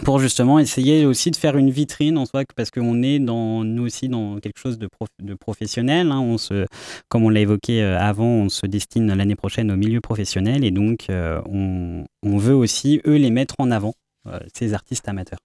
Pour 0.04 0.18
justement 0.18 0.58
essayer 0.58 1.06
aussi 1.06 1.30
de 1.30 1.36
faire 1.36 1.56
une 1.56 1.70
vitrine 1.70 2.18
en 2.18 2.26
soi, 2.26 2.42
parce 2.54 2.70
qu'on 2.70 3.02
est 3.02 3.18
dans, 3.18 3.64
nous 3.64 3.84
aussi 3.84 4.10
dans 4.10 4.38
quelque 4.40 4.58
chose 4.58 4.76
de, 4.78 4.88
prof- 4.88 5.08
de 5.22 5.32
professionnel. 5.32 6.12
hein. 6.12 6.20
On 6.20 6.36
se, 6.36 6.66
comme 7.08 7.24
on 7.24 7.30
l'a 7.30 7.40
évoqué 7.40 7.82
avant, 7.82 8.26
on 8.26 8.48
se 8.50 8.66
destine 8.66 9.14
l'année 9.14 9.36
prochaine 9.36 9.70
au 9.70 9.76
milieu 9.76 10.02
professionnel 10.02 10.64
et 10.64 10.70
donc 10.70 11.06
on, 11.08 12.04
on 12.22 12.36
veut 12.36 12.54
aussi, 12.54 13.00
eux, 13.06 13.16
les 13.16 13.30
mettre 13.30 13.54
en 13.58 13.70
avant, 13.70 13.94
ces 14.52 14.74
artistes 14.74 15.08
amateurs. 15.08 15.38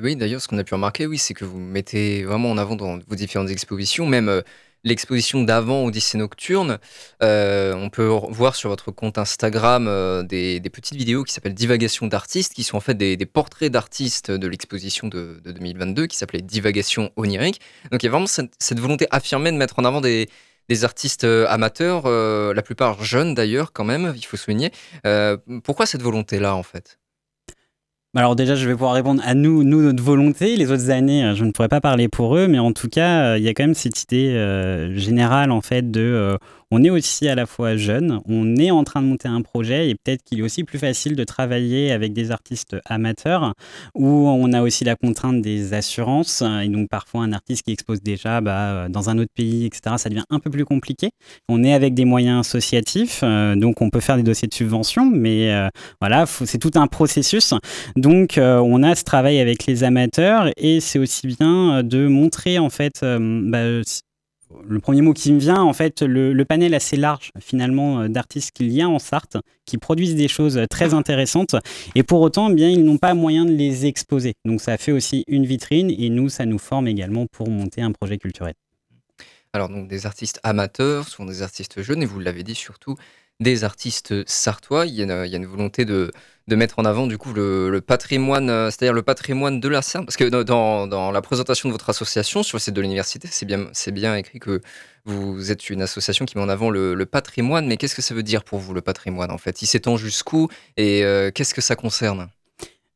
Oui, 0.00 0.16
d'ailleurs, 0.16 0.40
ce 0.40 0.48
qu'on 0.48 0.58
a 0.58 0.64
pu 0.64 0.74
remarquer, 0.74 1.06
oui, 1.06 1.18
c'est 1.18 1.34
que 1.34 1.44
vous 1.44 1.58
mettez 1.58 2.24
vraiment 2.24 2.50
en 2.50 2.58
avant 2.58 2.76
dans 2.76 2.98
vos 3.06 3.14
différentes 3.14 3.50
expositions, 3.50 4.06
même 4.06 4.28
euh, 4.28 4.42
l'exposition 4.84 5.42
d'avant 5.42 5.84
Odyssée 5.84 6.18
Nocturne. 6.18 6.78
euh, 7.22 7.74
on 7.74 7.90
peut 7.90 8.06
voir 8.06 8.54
sur 8.56 8.70
votre 8.70 8.90
compte 8.90 9.18
Instagram 9.18 9.86
euh, 9.88 10.22
des, 10.22 10.60
petites 10.72 10.96
vidéos 10.96 11.24
qui 11.24 11.32
s'appellent 11.32 11.54
Divagation 11.54 12.06
d'artistes, 12.06 12.54
qui 12.54 12.64
sont 12.64 12.76
en 12.76 12.80
fait 12.80 12.94
des, 12.94 13.16
portraits 13.26 13.70
d'artistes 13.70 14.30
de 14.30 14.46
l'exposition 14.48 15.08
de, 15.08 15.40
de 15.44 15.52
2022, 15.52 16.06
qui 16.06 16.16
s'appelait 16.16 16.42
Divagation 16.42 17.10
onirique. 17.16 17.60
Donc 17.90 18.02
il 18.02 18.06
y 18.06 18.08
a 18.08 18.12
vraiment 18.12 18.26
cette, 18.26 18.80
volonté 18.80 19.06
affirmée 19.10 19.52
de 19.52 19.56
mettre 19.56 19.78
en 19.78 19.84
avant 19.84 20.00
des, 20.00 20.28
artistes 20.82 21.24
amateurs, 21.24 22.08
la 22.08 22.62
plupart 22.62 23.02
jeunes 23.02 23.34
d'ailleurs, 23.34 23.72
quand 23.72 23.82
même, 23.82 24.12
il 24.16 24.24
faut 24.24 24.36
souligner. 24.36 24.70
Pourquoi 25.64 25.84
cette 25.84 26.02
volonté-là, 26.02 26.54
en 26.54 26.62
fait? 26.62 26.99
Alors 28.16 28.34
déjà, 28.34 28.56
je 28.56 28.66
vais 28.66 28.72
pouvoir 28.72 28.94
répondre 28.94 29.22
à 29.24 29.34
nous, 29.34 29.62
nous 29.62 29.82
notre 29.82 30.02
volonté. 30.02 30.56
Les 30.56 30.72
autres 30.72 30.90
années, 30.90 31.24
euh, 31.24 31.34
je 31.36 31.44
ne 31.44 31.52
pourrais 31.52 31.68
pas 31.68 31.80
parler 31.80 32.08
pour 32.08 32.36
eux, 32.36 32.48
mais 32.48 32.58
en 32.58 32.72
tout 32.72 32.88
cas, 32.88 33.34
euh, 33.34 33.38
il 33.38 33.44
y 33.44 33.48
a 33.48 33.54
quand 33.54 33.62
même 33.62 33.74
cette 33.74 34.02
idée 34.02 34.30
euh, 34.30 34.92
générale 34.96 35.52
en 35.52 35.60
fait 35.60 35.92
de, 35.92 36.36
on 36.70 36.84
est 36.84 36.90
aussi 36.90 37.28
à 37.28 37.34
la 37.34 37.46
fois 37.46 37.76
jeune, 37.76 38.20
on 38.26 38.56
est 38.56 38.70
en 38.70 38.84
train 38.84 39.02
de 39.02 39.06
monter 39.06 39.28
un 39.28 39.42
projet 39.42 39.90
et 39.90 39.94
peut-être 39.94 40.22
qu'il 40.22 40.40
est 40.40 40.42
aussi 40.42 40.64
plus 40.64 40.78
facile 40.78 41.16
de 41.16 41.24
travailler 41.24 41.92
avec 41.92 42.12
des 42.12 42.30
artistes 42.30 42.76
amateurs 42.84 43.54
où 43.94 44.28
on 44.28 44.52
a 44.52 44.62
aussi 44.62 44.84
la 44.84 44.96
contrainte 44.96 45.42
des 45.42 45.74
assurances 45.74 46.42
et 46.42 46.68
donc 46.68 46.88
parfois 46.88 47.22
un 47.22 47.32
artiste 47.32 47.64
qui 47.64 47.72
expose 47.72 48.02
déjà 48.02 48.40
bah, 48.40 48.88
dans 48.88 49.10
un 49.10 49.18
autre 49.18 49.32
pays, 49.34 49.66
etc. 49.66 49.96
Ça 49.98 50.08
devient 50.08 50.24
un 50.30 50.38
peu 50.38 50.50
plus 50.50 50.64
compliqué. 50.64 51.10
On 51.48 51.64
est 51.64 51.74
avec 51.74 51.94
des 51.94 52.04
moyens 52.04 52.46
associatifs, 52.46 53.20
euh, 53.22 53.56
donc 53.56 53.80
on 53.80 53.90
peut 53.90 54.00
faire 54.00 54.16
des 54.16 54.22
dossiers 54.22 54.48
de 54.48 54.54
subvention, 54.54 55.10
mais 55.10 55.52
euh, 55.52 55.68
voilà, 56.00 56.26
c'est 56.26 56.58
tout 56.58 56.72
un 56.74 56.86
processus. 56.86 57.54
Donc, 57.96 58.38
euh, 58.38 58.58
on 58.58 58.82
a 58.82 58.94
ce 58.94 59.04
travail 59.04 59.40
avec 59.40 59.66
les 59.66 59.84
amateurs 59.84 60.50
et 60.56 60.80
c'est 60.80 60.98
aussi 60.98 61.26
bien 61.26 61.82
de 61.82 62.06
montrer 62.06 62.58
en 62.58 62.70
fait. 62.70 63.00
bah, 63.02 63.82
le 64.66 64.80
premier 64.80 65.02
mot 65.02 65.12
qui 65.12 65.32
me 65.32 65.38
vient, 65.38 65.62
en 65.62 65.72
fait, 65.72 66.02
le, 66.02 66.44
panel 66.44 66.74
assez 66.74 66.96
large 66.96 67.30
finalement 67.38 68.00
euh, 68.00 68.08
d'artistes 68.08 68.50
qu'il 68.52 68.70
y 68.72 68.82
a 68.82 68.88
en 68.88 68.98
Sarthe, 68.98 69.36
qui 69.64 69.78
produisent 69.78 70.16
des 70.16 70.28
choses 70.28 70.58
euh, 70.58 70.66
très 70.66 70.94
intéressantes, 70.94 71.56
et 71.94 72.02
pour 72.02 72.20
autant, 72.20 72.50
eh 72.50 72.54
bien, 72.54 72.68
ils 72.68 72.84
n'ont 72.84 72.98
pas 72.98 73.14
moyen 73.14 73.44
de 73.44 73.52
les 73.52 73.86
exposer. 73.86 74.34
Donc, 74.44 74.60
ça 74.60 74.76
fait 74.78 74.92
aussi 74.92 75.24
une 75.28 75.46
vitrine, 75.46 75.90
et 75.90 76.10
nous, 76.10 76.28
ça 76.28 76.46
nous 76.46 76.58
forme 76.58 76.88
également 76.88 77.26
pour 77.26 77.48
monter 77.48 77.82
un 77.82 77.92
projet 77.92 78.18
culturel. 78.18 78.54
Alors, 79.52 79.68
donc, 79.68 79.88
des 79.88 80.06
artistes 80.06 80.40
amateurs, 80.42 81.08
souvent 81.08 81.28
des 81.28 81.42
artistes 81.42 81.82
jeunes, 81.82 82.02
et 82.02 82.06
vous 82.06 82.20
l'avez 82.20 82.42
dit 82.42 82.54
surtout, 82.54 82.96
des 83.40 83.64
artistes 83.64 84.28
sartois. 84.28 84.86
Il 84.86 84.94
y 84.94 85.02
a 85.02 85.24
une, 85.24 85.46
volonté 85.46 85.84
de, 85.84 86.12
mettre 86.48 86.78
en 86.78 86.84
avant, 86.84 87.06
du 87.06 87.18
coup, 87.18 87.32
le, 87.32 87.80
patrimoine, 87.80 88.50
euh, 88.50 88.66
c'est-à-dire 88.66 88.92
le 88.92 89.02
patrimoine 89.02 89.60
de 89.60 89.68
la 89.68 89.82
Sarthe. 89.82 90.06
Parce 90.06 90.16
que 90.16 90.24
dans- 90.24 91.10
la 91.10 91.22
présentation 91.22 91.68
de 91.68 91.72
votre 91.72 91.90
association 91.90 92.42
sur 92.42 92.56
le 92.56 92.60
site 92.60 92.74
de 92.74 92.80
l'université, 92.80 93.28
c'est 93.30 93.46
bien, 93.92 94.14
écrit 94.14 94.38
que 94.38 94.60
vous 95.06 95.50
êtes 95.50 95.70
une 95.70 95.82
association 95.82 96.26
qui 96.26 96.36
met 96.36 96.44
en 96.44 96.48
avant 96.48 96.70
le, 96.70 96.94
le 96.94 97.06
patrimoine. 97.06 97.66
Mais 97.66 97.76
qu'est-ce 97.76 97.94
que 97.94 98.02
ça 98.02 98.14
veut 98.14 98.22
dire 98.22 98.44
pour 98.44 98.58
vous, 98.58 98.74
le 98.74 98.82
patrimoine, 98.82 99.30
en 99.30 99.38
fait? 99.38 99.62
Il 99.62 99.66
s'étend 99.66 99.96
jusqu'où? 99.96 100.48
Et 100.76 101.04
euh, 101.04 101.30
qu'est-ce 101.30 101.54
que 101.54 101.62
ça 101.62 101.76
concerne? 101.76 102.28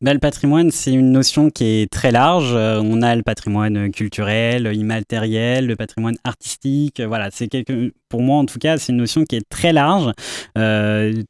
Bah, 0.00 0.12
le 0.12 0.18
patrimoine, 0.18 0.70
c'est 0.70 0.92
une 0.92 1.12
notion 1.12 1.50
qui 1.50 1.64
est 1.64 1.90
très 1.90 2.10
large. 2.10 2.52
Euh, 2.52 2.80
on 2.84 3.00
a 3.00 3.16
le 3.16 3.22
patrimoine 3.22 3.90
culturel, 3.90 4.70
immatériel, 4.74 5.66
le 5.66 5.76
patrimoine 5.76 6.16
artistique. 6.24 7.00
Euh, 7.00 7.06
Voilà, 7.06 7.30
c'est 7.30 7.48
quelque... 7.48 7.92
pour 8.08 8.20
moi 8.20 8.36
en 8.38 8.44
tout 8.44 8.58
cas, 8.58 8.76
c'est 8.76 8.92
une 8.92 8.98
notion 8.98 9.24
qui 9.24 9.36
est 9.36 9.48
très 9.48 9.72
large. 9.72 10.12
Euh, 10.58 11.22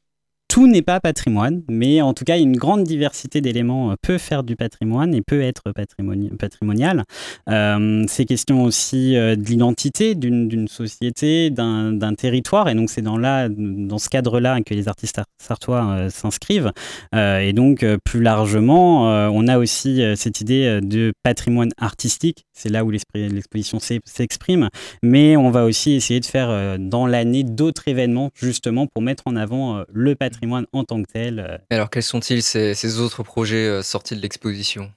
tout 0.55 0.67
n'est 0.67 0.81
pas 0.81 1.01
patrimoine, 1.01 1.63
mais 1.69 2.01
en 2.01 2.13
tout 2.13 2.23
cas, 2.23 2.39
une 2.39 2.55
grande 2.55 2.85
diversité 2.85 3.41
d'éléments 3.41 3.91
euh, 3.91 3.95
peut 4.01 4.17
faire 4.17 4.41
du 4.41 4.55
patrimoine 4.55 5.13
et 5.13 5.21
peut 5.21 5.41
être 5.41 5.73
patrimoni- 5.73 6.33
patrimonial. 6.37 7.03
Euh, 7.49 8.05
c'est 8.07 8.23
question 8.23 8.63
aussi 8.63 9.17
euh, 9.17 9.35
de 9.35 9.43
l'identité 9.43 10.15
d'une 10.15 10.69
société, 10.69 11.49
d'un 11.49 12.13
territoire, 12.17 12.69
et 12.69 12.73
donc 12.73 12.89
c'est 12.89 13.01
dans, 13.01 13.17
là, 13.17 13.49
dans 13.49 13.97
ce 13.97 14.07
cadre-là 14.07 14.61
que 14.61 14.73
les 14.73 14.87
artistes 14.87 15.19
ar- 15.19 15.25
sartois 15.43 16.09
s'inscrivent. 16.09 16.71
Et 17.13 17.51
donc, 17.51 17.85
plus 18.05 18.21
largement, 18.21 19.03
on 19.29 19.47
a 19.49 19.57
aussi 19.57 20.01
cette 20.15 20.39
idée 20.39 20.79
de 20.81 21.11
patrimoine 21.21 21.71
artistique. 21.77 22.45
C'est 22.53 22.69
là 22.69 22.85
où 22.85 22.91
l'exposition 22.91 23.79
s'e- 23.79 23.99
s'exprime. 24.05 24.69
Mais 25.03 25.35
on 25.35 25.51
va 25.51 25.65
aussi 25.65 25.91
essayer 25.91 26.21
de 26.21 26.25
faire 26.25 26.77
dans 26.79 27.07
l'année 27.07 27.43
d'autres 27.43 27.87
événements, 27.87 28.29
justement, 28.33 28.87
pour 28.87 29.01
mettre 29.01 29.23
en 29.25 29.35
avant 29.35 29.83
le 29.91 30.15
patrimoine 30.15 30.44
en 30.53 30.83
tant 30.83 31.01
que 31.03 31.11
tel. 31.11 31.39
euh. 31.39 31.57
Alors, 31.69 31.89
quels 31.89 32.03
sont-ils 32.03 32.41
ces, 32.41 32.73
ces 32.73 32.99
autres 32.99 33.23
projets 33.23 33.65
euh, 33.67 33.81
sortis 33.81 34.15
de 34.15 34.21
l'exposition? 34.21 34.91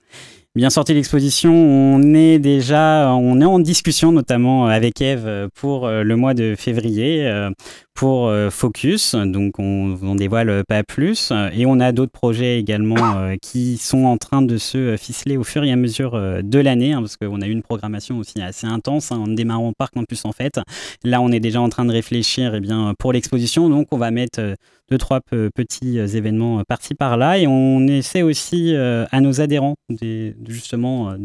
Bien 0.59 0.71
sorti 0.71 0.93
l'exposition, 0.93 1.55
on 1.55 2.15
est 2.15 2.41
déjà 2.41 3.15
on 3.15 3.41
est 3.41 3.45
en 3.45 3.61
discussion 3.61 4.11
notamment 4.11 4.67
avec 4.67 5.01
Eve 5.01 5.23
euh, 5.29 5.47
pour 5.55 5.87
euh, 5.87 6.03
le 6.03 6.17
mois 6.17 6.35
de 6.35 6.57
février 6.59 7.25
euh, 7.29 7.51
pour 7.95 8.27
euh, 8.27 8.51
Focus, 8.51 9.15
donc 9.15 9.61
on 9.61 10.15
dévoile 10.17 10.65
pas 10.67 10.83
plus. 10.83 11.33
Et 11.53 11.65
on 11.65 11.79
a 11.79 11.93
d'autres 11.93 12.11
projets 12.11 12.59
également 12.59 13.19
euh, 13.19 13.37
qui 13.41 13.77
sont 13.77 14.05
en 14.05 14.17
train 14.17 14.43
de 14.43 14.57
se 14.57 14.97
ficeler 14.97 15.37
au 15.37 15.45
fur 15.45 15.63
et 15.63 15.71
à 15.71 15.77
mesure 15.77 16.15
euh, 16.17 16.41
de 16.43 16.59
l'année, 16.59 16.93
hein, 16.93 17.01
parce 17.03 17.17
qu'on 17.17 17.41
a 17.41 17.47
eu 17.47 17.53
une 17.53 17.63
programmation 17.63 18.19
aussi 18.19 18.41
assez 18.41 18.67
intense 18.67 19.13
hein, 19.13 19.19
en 19.19 19.29
démarrant 19.29 19.73
par 19.77 19.93
Campus 19.93 20.25
en 20.25 20.33
fait. 20.33 20.61
Là, 21.05 21.21
on 21.21 21.31
est 21.31 21.41
déjà 21.41 21.61
en 21.61 21.69
train 21.69 21.85
de 21.85 21.93
réfléchir 21.93 22.55
eh 22.57 22.61
bien, 22.61 22.95
pour 22.99 23.13
l'exposition, 23.13 23.69
donc 23.69 23.89
on 23.93 23.99
va 23.99 24.11
mettre 24.13 24.41
euh, 24.41 24.55
deux, 24.93 24.99
trois 24.99 25.21
pe- 25.21 25.51
petits 25.53 25.99
euh, 25.99 26.07
événements 26.07 26.61
euh, 26.61 26.63
par-ci 26.69 26.95
par-là. 26.95 27.39
Et 27.39 27.49
on 27.49 27.85
essaie 27.89 28.23
aussi 28.23 28.77
euh, 28.77 29.07
à 29.11 29.21
nos 29.21 29.41
adhérents 29.41 29.75
des- 29.91 30.37
justement 30.49 31.11
euh, 31.11 31.17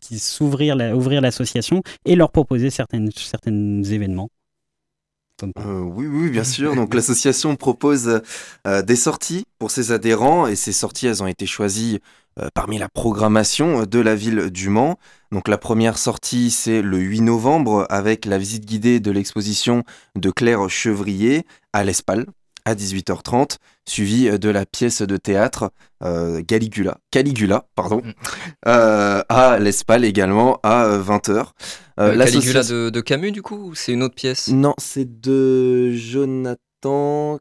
qui 0.00 0.18
s'ouvrir 0.18 0.76
ouvrir 0.94 1.20
l'association 1.20 1.82
et 2.04 2.16
leur 2.16 2.30
proposer 2.30 2.70
certaines, 2.70 3.10
certains 3.14 3.82
événements. 3.82 4.30
Euh, 5.42 5.80
oui, 5.80 6.06
oui, 6.06 6.30
bien 6.30 6.42
sûr. 6.42 6.74
Donc 6.74 6.94
l'association 6.94 7.54
propose 7.54 8.22
euh, 8.66 8.82
des 8.82 8.96
sorties 8.96 9.44
pour 9.58 9.70
ses 9.70 9.92
adhérents 9.92 10.48
et 10.48 10.56
ces 10.56 10.72
sorties, 10.72 11.06
elles 11.06 11.22
ont 11.22 11.28
été 11.28 11.46
choisies 11.46 12.00
parmi 12.54 12.78
la 12.78 12.88
programmation 12.88 13.84
de 13.84 13.98
la 13.98 14.14
ville 14.14 14.50
du 14.50 14.68
Mans. 14.68 14.96
Donc 15.32 15.48
la 15.48 15.58
première 15.58 15.98
sortie, 15.98 16.52
c'est 16.52 16.82
le 16.82 16.98
8 16.98 17.22
novembre 17.22 17.84
avec 17.90 18.26
la 18.26 18.38
visite 18.38 18.64
guidée 18.64 19.00
de 19.00 19.10
l'exposition 19.10 19.82
de 20.14 20.30
Claire 20.30 20.70
Chevrier 20.70 21.44
à 21.72 21.82
l'Espal 21.82 22.26
à 22.68 22.74
18h30, 22.74 23.56
suivi 23.88 24.28
euh, 24.28 24.38
de 24.38 24.48
la 24.48 24.64
pièce 24.66 25.02
de 25.02 25.16
théâtre 25.16 25.70
euh, 26.02 26.42
Caligula, 26.42 26.98
Caligula 27.10 27.64
pardon, 27.74 28.02
Mm. 28.04 28.12
euh, 28.68 29.22
à 29.28 29.58
l'Espal 29.58 30.04
également 30.04 30.60
à 30.62 30.84
euh, 30.84 31.02
20h. 31.02 31.30
Euh, 32.00 32.12
Euh, 32.14 32.24
Caligula 32.24 32.62
de, 32.62 32.90
de 32.90 33.00
Camus, 33.00 33.32
du 33.32 33.42
coup 33.42 33.56
ou 33.70 33.74
C'est 33.74 33.92
une 33.92 34.02
autre 34.04 34.14
pièce? 34.14 34.48
Non, 34.48 34.74
c'est 34.78 35.20
de 35.20 35.90
Jonathan. 35.92 36.58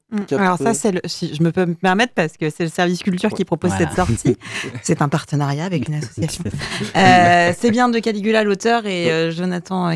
Mm. 0.09 0.34
Alors 0.39 0.57
ça, 0.57 0.73
c'est 0.73 0.91
le, 0.91 1.01
si 1.05 1.36
je 1.36 1.43
me 1.43 1.51
peux 1.51 1.65
me 1.67 1.75
permettre 1.75 2.13
parce 2.15 2.38
que 2.38 2.49
c'est 2.49 2.63
le 2.63 2.69
service 2.71 3.03
culture 3.03 3.30
qui 3.30 3.45
propose 3.45 3.69
Voilà. 3.71 3.86
cette 3.88 3.95
sortie. 3.95 4.38
c'est 4.82 5.01
un 5.03 5.09
partenariat 5.09 5.65
avec 5.65 5.88
une 5.88 5.95
association. 5.95 6.43
Euh, 6.95 7.53
c'est 7.59 7.69
bien 7.69 7.89
de 7.89 7.99
Caligula 7.99 8.43
l'auteur 8.43 8.86
et 8.88 9.11
euh, 9.11 9.30
Jonathan. 9.32 9.91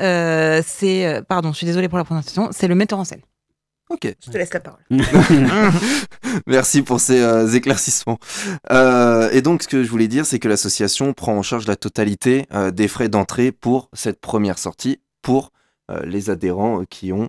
Euh, 0.00 0.62
c'est 0.66 1.06
euh, 1.06 1.20
pardon, 1.22 1.52
je 1.52 1.58
suis 1.58 1.66
désolée 1.66 1.88
pour 1.90 1.98
la 1.98 2.04
prononciation. 2.04 2.48
C'est 2.52 2.68
le 2.68 2.74
metteur 2.74 2.98
en 2.98 3.04
scène. 3.04 3.20
Ok. 3.94 4.12
Je 4.26 4.30
te 4.30 4.36
laisse 4.36 4.52
la 4.52 4.58
parole. 4.58 4.80
Merci 6.48 6.82
pour 6.82 6.98
ces 6.98 7.20
euh, 7.20 7.46
éclaircissements. 7.48 8.18
Euh, 8.72 9.30
et 9.30 9.40
donc, 9.40 9.62
ce 9.62 9.68
que 9.68 9.84
je 9.84 9.88
voulais 9.88 10.08
dire, 10.08 10.26
c'est 10.26 10.40
que 10.40 10.48
l'association 10.48 11.12
prend 11.12 11.36
en 11.36 11.42
charge 11.42 11.68
la 11.68 11.76
totalité 11.76 12.46
euh, 12.52 12.72
des 12.72 12.88
frais 12.88 13.08
d'entrée 13.08 13.52
pour 13.52 13.88
cette 13.92 14.20
première 14.20 14.58
sortie 14.58 15.00
pour 15.22 15.52
les 16.04 16.30
adhérents 16.30 16.84
qui 16.88 17.12
ont, 17.12 17.28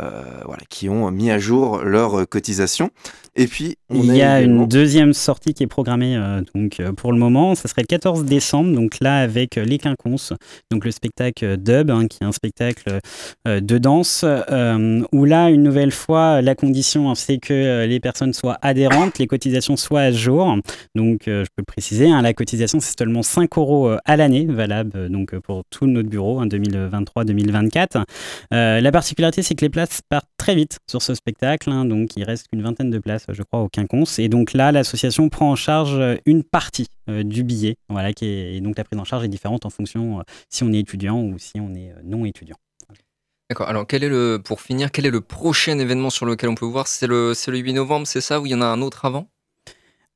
euh, 0.00 0.22
voilà, 0.44 0.62
qui 0.68 0.88
ont 0.88 1.10
mis 1.10 1.30
à 1.30 1.38
jour 1.38 1.78
leur 1.84 2.20
euh, 2.20 2.24
cotisation. 2.24 2.90
Et 3.36 3.46
puis, 3.48 3.76
on 3.90 3.96
Il 4.02 4.14
y 4.14 4.22
a 4.22 4.40
également- 4.40 4.62
une 4.62 4.68
deuxième 4.68 5.12
sortie 5.12 5.54
qui 5.54 5.64
est 5.64 5.66
programmée 5.68 6.16
euh, 6.16 6.40
donc, 6.54 6.78
euh, 6.78 6.92
pour 6.92 7.12
le 7.12 7.18
moment. 7.18 7.54
Ça 7.54 7.68
serait 7.68 7.82
le 7.82 7.86
14 7.88 8.24
décembre, 8.24 8.72
donc 8.74 8.98
là 9.00 9.18
avec 9.18 9.56
Les 9.56 9.78
Quinconces, 9.78 10.32
donc 10.70 10.84
le 10.84 10.90
spectacle 10.92 11.56
Dub, 11.56 11.90
hein, 11.90 12.06
qui 12.06 12.18
est 12.22 12.26
un 12.26 12.32
spectacle 12.32 12.98
de 13.46 13.78
danse, 13.78 14.24
où 14.24 15.24
là, 15.24 15.50
une 15.50 15.62
nouvelle 15.62 15.90
fois, 15.90 16.42
la 16.42 16.54
condition, 16.54 17.10
hein, 17.10 17.14
c'est 17.14 17.38
que 17.38 17.84
les 17.86 18.00
personnes 18.00 18.32
soient 18.32 18.58
adhérentes, 18.62 19.18
les 19.18 19.26
cotisations 19.26 19.76
soient 19.76 20.00
à 20.02 20.12
jour. 20.12 20.56
Donc, 20.94 21.22
je 21.26 21.42
peux 21.42 21.58
le 21.58 21.64
préciser, 21.64 22.08
hein, 22.08 22.22
la 22.22 22.32
cotisation, 22.34 22.78
c'est 22.80 22.96
seulement 22.98 23.22
5 23.22 23.56
euros 23.58 23.90
à 24.04 24.16
l'année, 24.16 24.46
valable 24.48 25.08
donc, 25.10 25.36
pour 25.40 25.62
tout 25.70 25.86
notre 25.86 26.08
bureau, 26.08 26.40
hein, 26.40 26.46
2023-2024. 26.46 28.04
Euh, 28.52 28.80
la 28.80 28.92
particularité, 28.92 29.42
c'est 29.42 29.54
que 29.54 29.64
les 29.64 29.68
places 29.70 29.83
partent 30.08 30.28
très 30.36 30.54
vite 30.54 30.78
sur 30.88 31.02
ce 31.02 31.14
spectacle, 31.14 31.70
hein, 31.70 31.84
donc 31.84 32.16
il 32.16 32.24
reste 32.24 32.48
qu'une 32.48 32.62
vingtaine 32.62 32.90
de 32.90 32.98
places, 32.98 33.26
je 33.28 33.42
crois, 33.42 33.60
au 33.60 33.68
Quinconce. 33.68 34.18
Et 34.18 34.28
donc 34.28 34.52
là, 34.52 34.72
l'association 34.72 35.28
prend 35.28 35.50
en 35.50 35.56
charge 35.56 35.94
euh, 35.98 36.16
une 36.26 36.42
partie 36.44 36.86
euh, 37.08 37.22
du 37.22 37.42
billet, 37.44 37.76
voilà, 37.88 38.12
qui 38.12 38.26
est, 38.26 38.54
et 38.56 38.60
donc 38.60 38.76
la 38.78 38.84
prise 38.84 38.98
en 38.98 39.04
charge 39.04 39.24
est 39.24 39.28
différente 39.28 39.66
en 39.66 39.70
fonction 39.70 40.20
euh, 40.20 40.22
si 40.48 40.62
on 40.64 40.72
est 40.72 40.78
étudiant 40.80 41.20
ou 41.20 41.38
si 41.38 41.60
on 41.60 41.74
est 41.74 41.92
non 42.04 42.24
étudiant. 42.24 42.56
D'accord. 43.50 43.68
Alors, 43.68 43.86
quel 43.86 44.02
est 44.02 44.08
le, 44.08 44.40
pour 44.42 44.60
finir, 44.62 44.90
quel 44.90 45.04
est 45.06 45.10
le 45.10 45.20
prochain 45.20 45.78
événement 45.78 46.08
sur 46.10 46.24
lequel 46.24 46.48
on 46.48 46.54
peut 46.54 46.64
voir? 46.64 46.86
C'est 46.88 47.06
le, 47.06 47.34
c'est 47.34 47.50
le 47.50 47.58
8 47.58 47.74
novembre, 47.74 48.06
c'est 48.06 48.22
ça 48.22 48.40
Ou 48.40 48.46
il 48.46 48.52
y 48.52 48.54
en 48.54 48.62
a 48.62 48.66
un 48.66 48.80
autre 48.80 49.04
avant? 49.04 49.26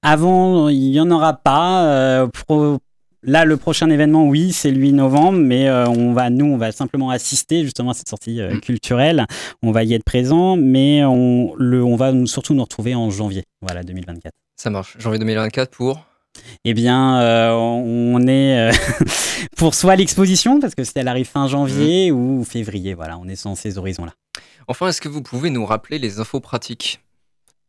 Avant, 0.03 0.69
il 0.69 0.91
n'y 0.93 1.01
en 1.01 1.11
aura 1.11 1.35
pas. 1.35 1.85
euh, 1.87 2.27
pro- 2.29 2.79
Là, 3.25 3.45
le 3.45 3.57
prochain 3.57 3.91
événement, 3.91 4.27
oui, 4.29 4.53
c'est 4.53 4.71
le 4.71 4.79
8 4.79 4.93
novembre, 4.93 5.39
mais 5.39 5.69
euh, 5.69 5.87
on 5.89 6.13
va, 6.13 6.31
nous, 6.31 6.47
on 6.47 6.57
va 6.57 6.71
simplement 6.71 7.11
assister 7.11 7.65
justement 7.65 7.91
à 7.91 7.95
cette 7.95 8.09
sortie 8.09 8.41
euh, 8.41 8.55
Mm. 8.55 8.61
culturelle. 8.61 9.27
On 9.63 9.73
va 9.73 9.83
y 9.85 9.95
être 9.95 10.05
présent, 10.05 10.57
mais 10.57 11.05
on, 11.05 11.53
le, 11.57 11.83
on 11.83 11.97
va 11.97 12.13
surtout 12.27 12.55
nous 12.55 12.63
retrouver 12.63 12.95
en 12.95 13.11
janvier, 13.11 13.43
voilà, 13.61 13.83
2024. 13.83 14.33
Ça 14.57 14.71
marche. 14.71 14.97
Janvier 14.99 15.19
2024 15.19 15.71
pour 15.71 16.01
Eh 16.65 16.75
bien, 16.75 17.21
euh, 17.21 17.51
on 17.53 18.25
est 18.29 18.71
euh, 18.71 18.73
pour 19.57 19.75
soit 19.75 19.97
l'exposition, 19.97 20.61
parce 20.61 20.75
que 20.77 20.85
si 20.85 20.93
elle 20.95 21.09
arrive 21.09 21.27
fin 21.27 21.49
janvier, 21.49 22.13
ou 22.13 22.45
février, 22.45 22.95
voilà, 22.95 23.19
on 23.19 23.27
est 23.29 23.43
dans 23.45 23.57
ces 23.57 23.79
horizons-là. 23.79 24.13
Enfin, 24.69 24.89
est-ce 24.89 25.01
que 25.01 25.09
vous 25.09 25.23
pouvez 25.23 25.51
nous 25.51 25.67
rappeler 25.67 25.99
les 25.99 26.21
infos 26.21 26.41
pratiques? 26.41 27.01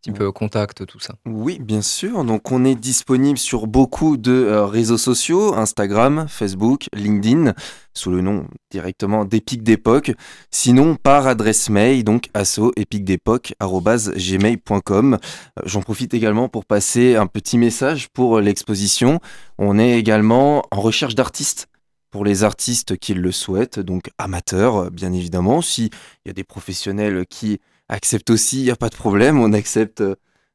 Petit 0.01 0.11
peu 0.11 0.31
contact, 0.31 0.85
tout 0.85 0.99
ça. 0.99 1.15
Oui, 1.25 1.59
bien 1.59 1.81
sûr. 1.81 2.23
Donc, 2.23 2.51
on 2.51 2.63
est 2.65 2.75
disponible 2.75 3.37
sur 3.37 3.67
beaucoup 3.67 4.17
de 4.17 4.31
euh, 4.31 4.65
réseaux 4.65 4.97
sociaux 4.97 5.53
Instagram, 5.55 6.25
Facebook, 6.27 6.87
LinkedIn, 6.93 7.53
sous 7.93 8.09
le 8.11 8.21
nom 8.21 8.47
directement 8.71 9.25
d'Epic 9.25 9.63
d'époque. 9.63 10.13
Sinon, 10.51 10.95
par 10.95 11.27
adresse 11.27 11.69
mail, 11.69 12.03
donc 12.03 12.29
asso 12.33 12.71
epicdepoque@gmail.com. 12.77 15.13
Euh, 15.13 15.17
J'en 15.65 15.81
profite 15.81 16.13
également 16.13 16.47
pour 16.49 16.65
passer 16.65 17.15
un 17.15 17.27
petit 17.27 17.57
message 17.57 18.09
pour 18.09 18.39
l'exposition. 18.39 19.19
On 19.57 19.79
est 19.79 19.99
également 19.99 20.63
en 20.71 20.81
recherche 20.81 21.15
d'artistes. 21.15 21.67
Pour 22.11 22.25
les 22.25 22.43
artistes 22.43 22.97
qui 22.97 23.13
le 23.13 23.31
souhaitent, 23.31 23.79
donc 23.79 24.09
amateurs, 24.17 24.77
euh, 24.77 24.89
bien 24.89 25.13
évidemment. 25.13 25.61
S'il 25.61 25.91
y 26.25 26.29
a 26.29 26.33
des 26.33 26.43
professionnels 26.43 27.25
qui 27.29 27.59
acceptent 27.89 28.29
aussi, 28.29 28.59
il 28.59 28.63
n'y 28.63 28.71
a 28.71 28.75
pas 28.75 28.89
de 28.89 28.95
problème. 28.95 29.39
On 29.39 29.53
accepte 29.53 30.01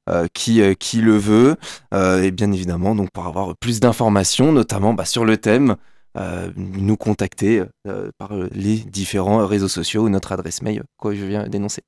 euh, 0.09 0.27
qui, 0.35 0.61
euh, 0.61 0.75
qui 0.75 1.01
le 1.01 1.17
veut. 1.17 1.57
Euh, 1.93 2.23
et 2.23 2.31
bien 2.31 2.53
évidemment, 2.53 2.95
donc 2.95 3.11
pour 3.11 3.27
avoir 3.27 3.57
plus 3.57 3.81
d'informations, 3.81 4.53
notamment 4.53 4.95
bah, 4.95 5.05
sur 5.05 5.25
le 5.25 5.37
thème, 5.37 5.77
euh, 6.17 6.51
nous 6.57 6.97
contacter 6.97 7.63
euh, 7.89 8.11
par 8.19 8.35
euh, 8.35 8.49
les 8.53 8.77
différents 8.77 9.47
réseaux 9.47 9.69
sociaux 9.69 10.05
ou 10.05 10.09
notre 10.09 10.33
adresse 10.33 10.63
mail, 10.63 10.85
quoi 10.97 11.15
je 11.15 11.25
viens 11.25 11.49
d'énoncer. 11.49 11.83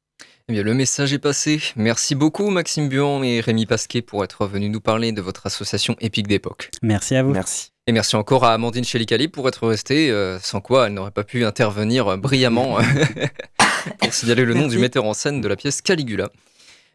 Eh 0.49 0.53
bien, 0.53 0.63
le 0.63 0.75
message 0.75 1.13
est 1.13 1.19
passé. 1.19 1.61
Merci 1.77 2.15
beaucoup, 2.15 2.51
Maxime 2.51 2.89
Buon 2.89 3.23
et 3.23 3.41
Rémi 3.41 3.67
Pasquet, 3.67 4.01
pour 4.01 4.25
être 4.25 4.47
venus 4.47 4.71
nous 4.71 4.81
parler 4.81 5.13
de 5.13 5.21
votre 5.21 5.47
association 5.47 5.97
Épique 6.01 6.29
d'époque. 6.29 6.71
Merci 6.83 7.17
à 7.17 7.23
vous. 7.23 7.33
Merci. 7.33 7.73
Et 7.89 7.93
merci 7.93 8.17
encore 8.17 8.45
à 8.45 8.53
Amandine 8.53 8.83
Chelicali 8.85 9.29
pour 9.29 9.47
être 9.47 9.67
restée, 9.69 10.11
euh, 10.11 10.41
sans 10.41 10.61
quoi 10.61 10.87
elle 10.87 10.95
n'aurait 10.95 11.13
pas 11.13 11.23
pu 11.23 11.45
intervenir 11.45 12.09
euh, 12.09 12.17
brillamment 12.17 12.79
pour 13.99 14.13
signaler 14.13 14.45
le 14.45 14.55
nom 14.55 14.61
Merci. 14.61 14.77
du 14.77 14.83
metteur 14.83 15.05
en 15.05 15.15
scène 15.15 15.41
de 15.41 15.49
la 15.49 15.57
pièce 15.57 15.83
Caligula. 15.83 16.31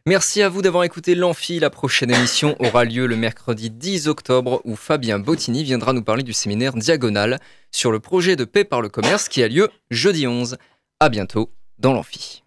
Merci 0.08 0.42
à 0.42 0.50
vous 0.50 0.64
d'avoir 0.64 0.84
écouté 0.84 1.14
l'Amphi. 1.14 1.60
La 1.60 1.70
prochaine 1.70 2.10
émission 2.10 2.56
aura 2.60 2.86
lieu 2.86 3.06
le 3.06 3.16
mercredi 3.16 3.70
10 3.70 4.08
octobre 4.08 4.60
où 4.66 4.76
Fabien 4.76 5.20
Bottini 5.20 5.64
viendra 5.64 5.94
nous 5.94 6.02
parler 6.02 6.24
du 6.24 6.34
séminaire 6.34 6.74
Diagonal 6.74 7.39
sur 7.72 7.92
le 7.92 8.00
projet 8.00 8.36
de 8.36 8.44
paix 8.44 8.64
par 8.64 8.82
le 8.82 8.89
commerce 8.89 9.30
qui 9.30 9.44
a 9.44 9.48
lieu 9.48 9.70
jeudi 9.92 10.26
11. 10.26 10.58
À 11.00 11.10
bientôt 11.10 11.52
dans 11.78 11.94
l'Amphi. 11.94 12.44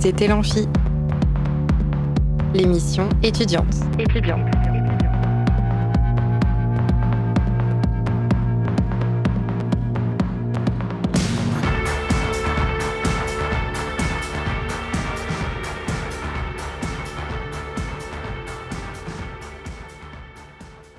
C'était 0.00 0.26
l'Amphi. 0.26 0.66
L'émission 2.54 3.08
étudiante. 3.22 3.74
Étudiante. 3.98 4.71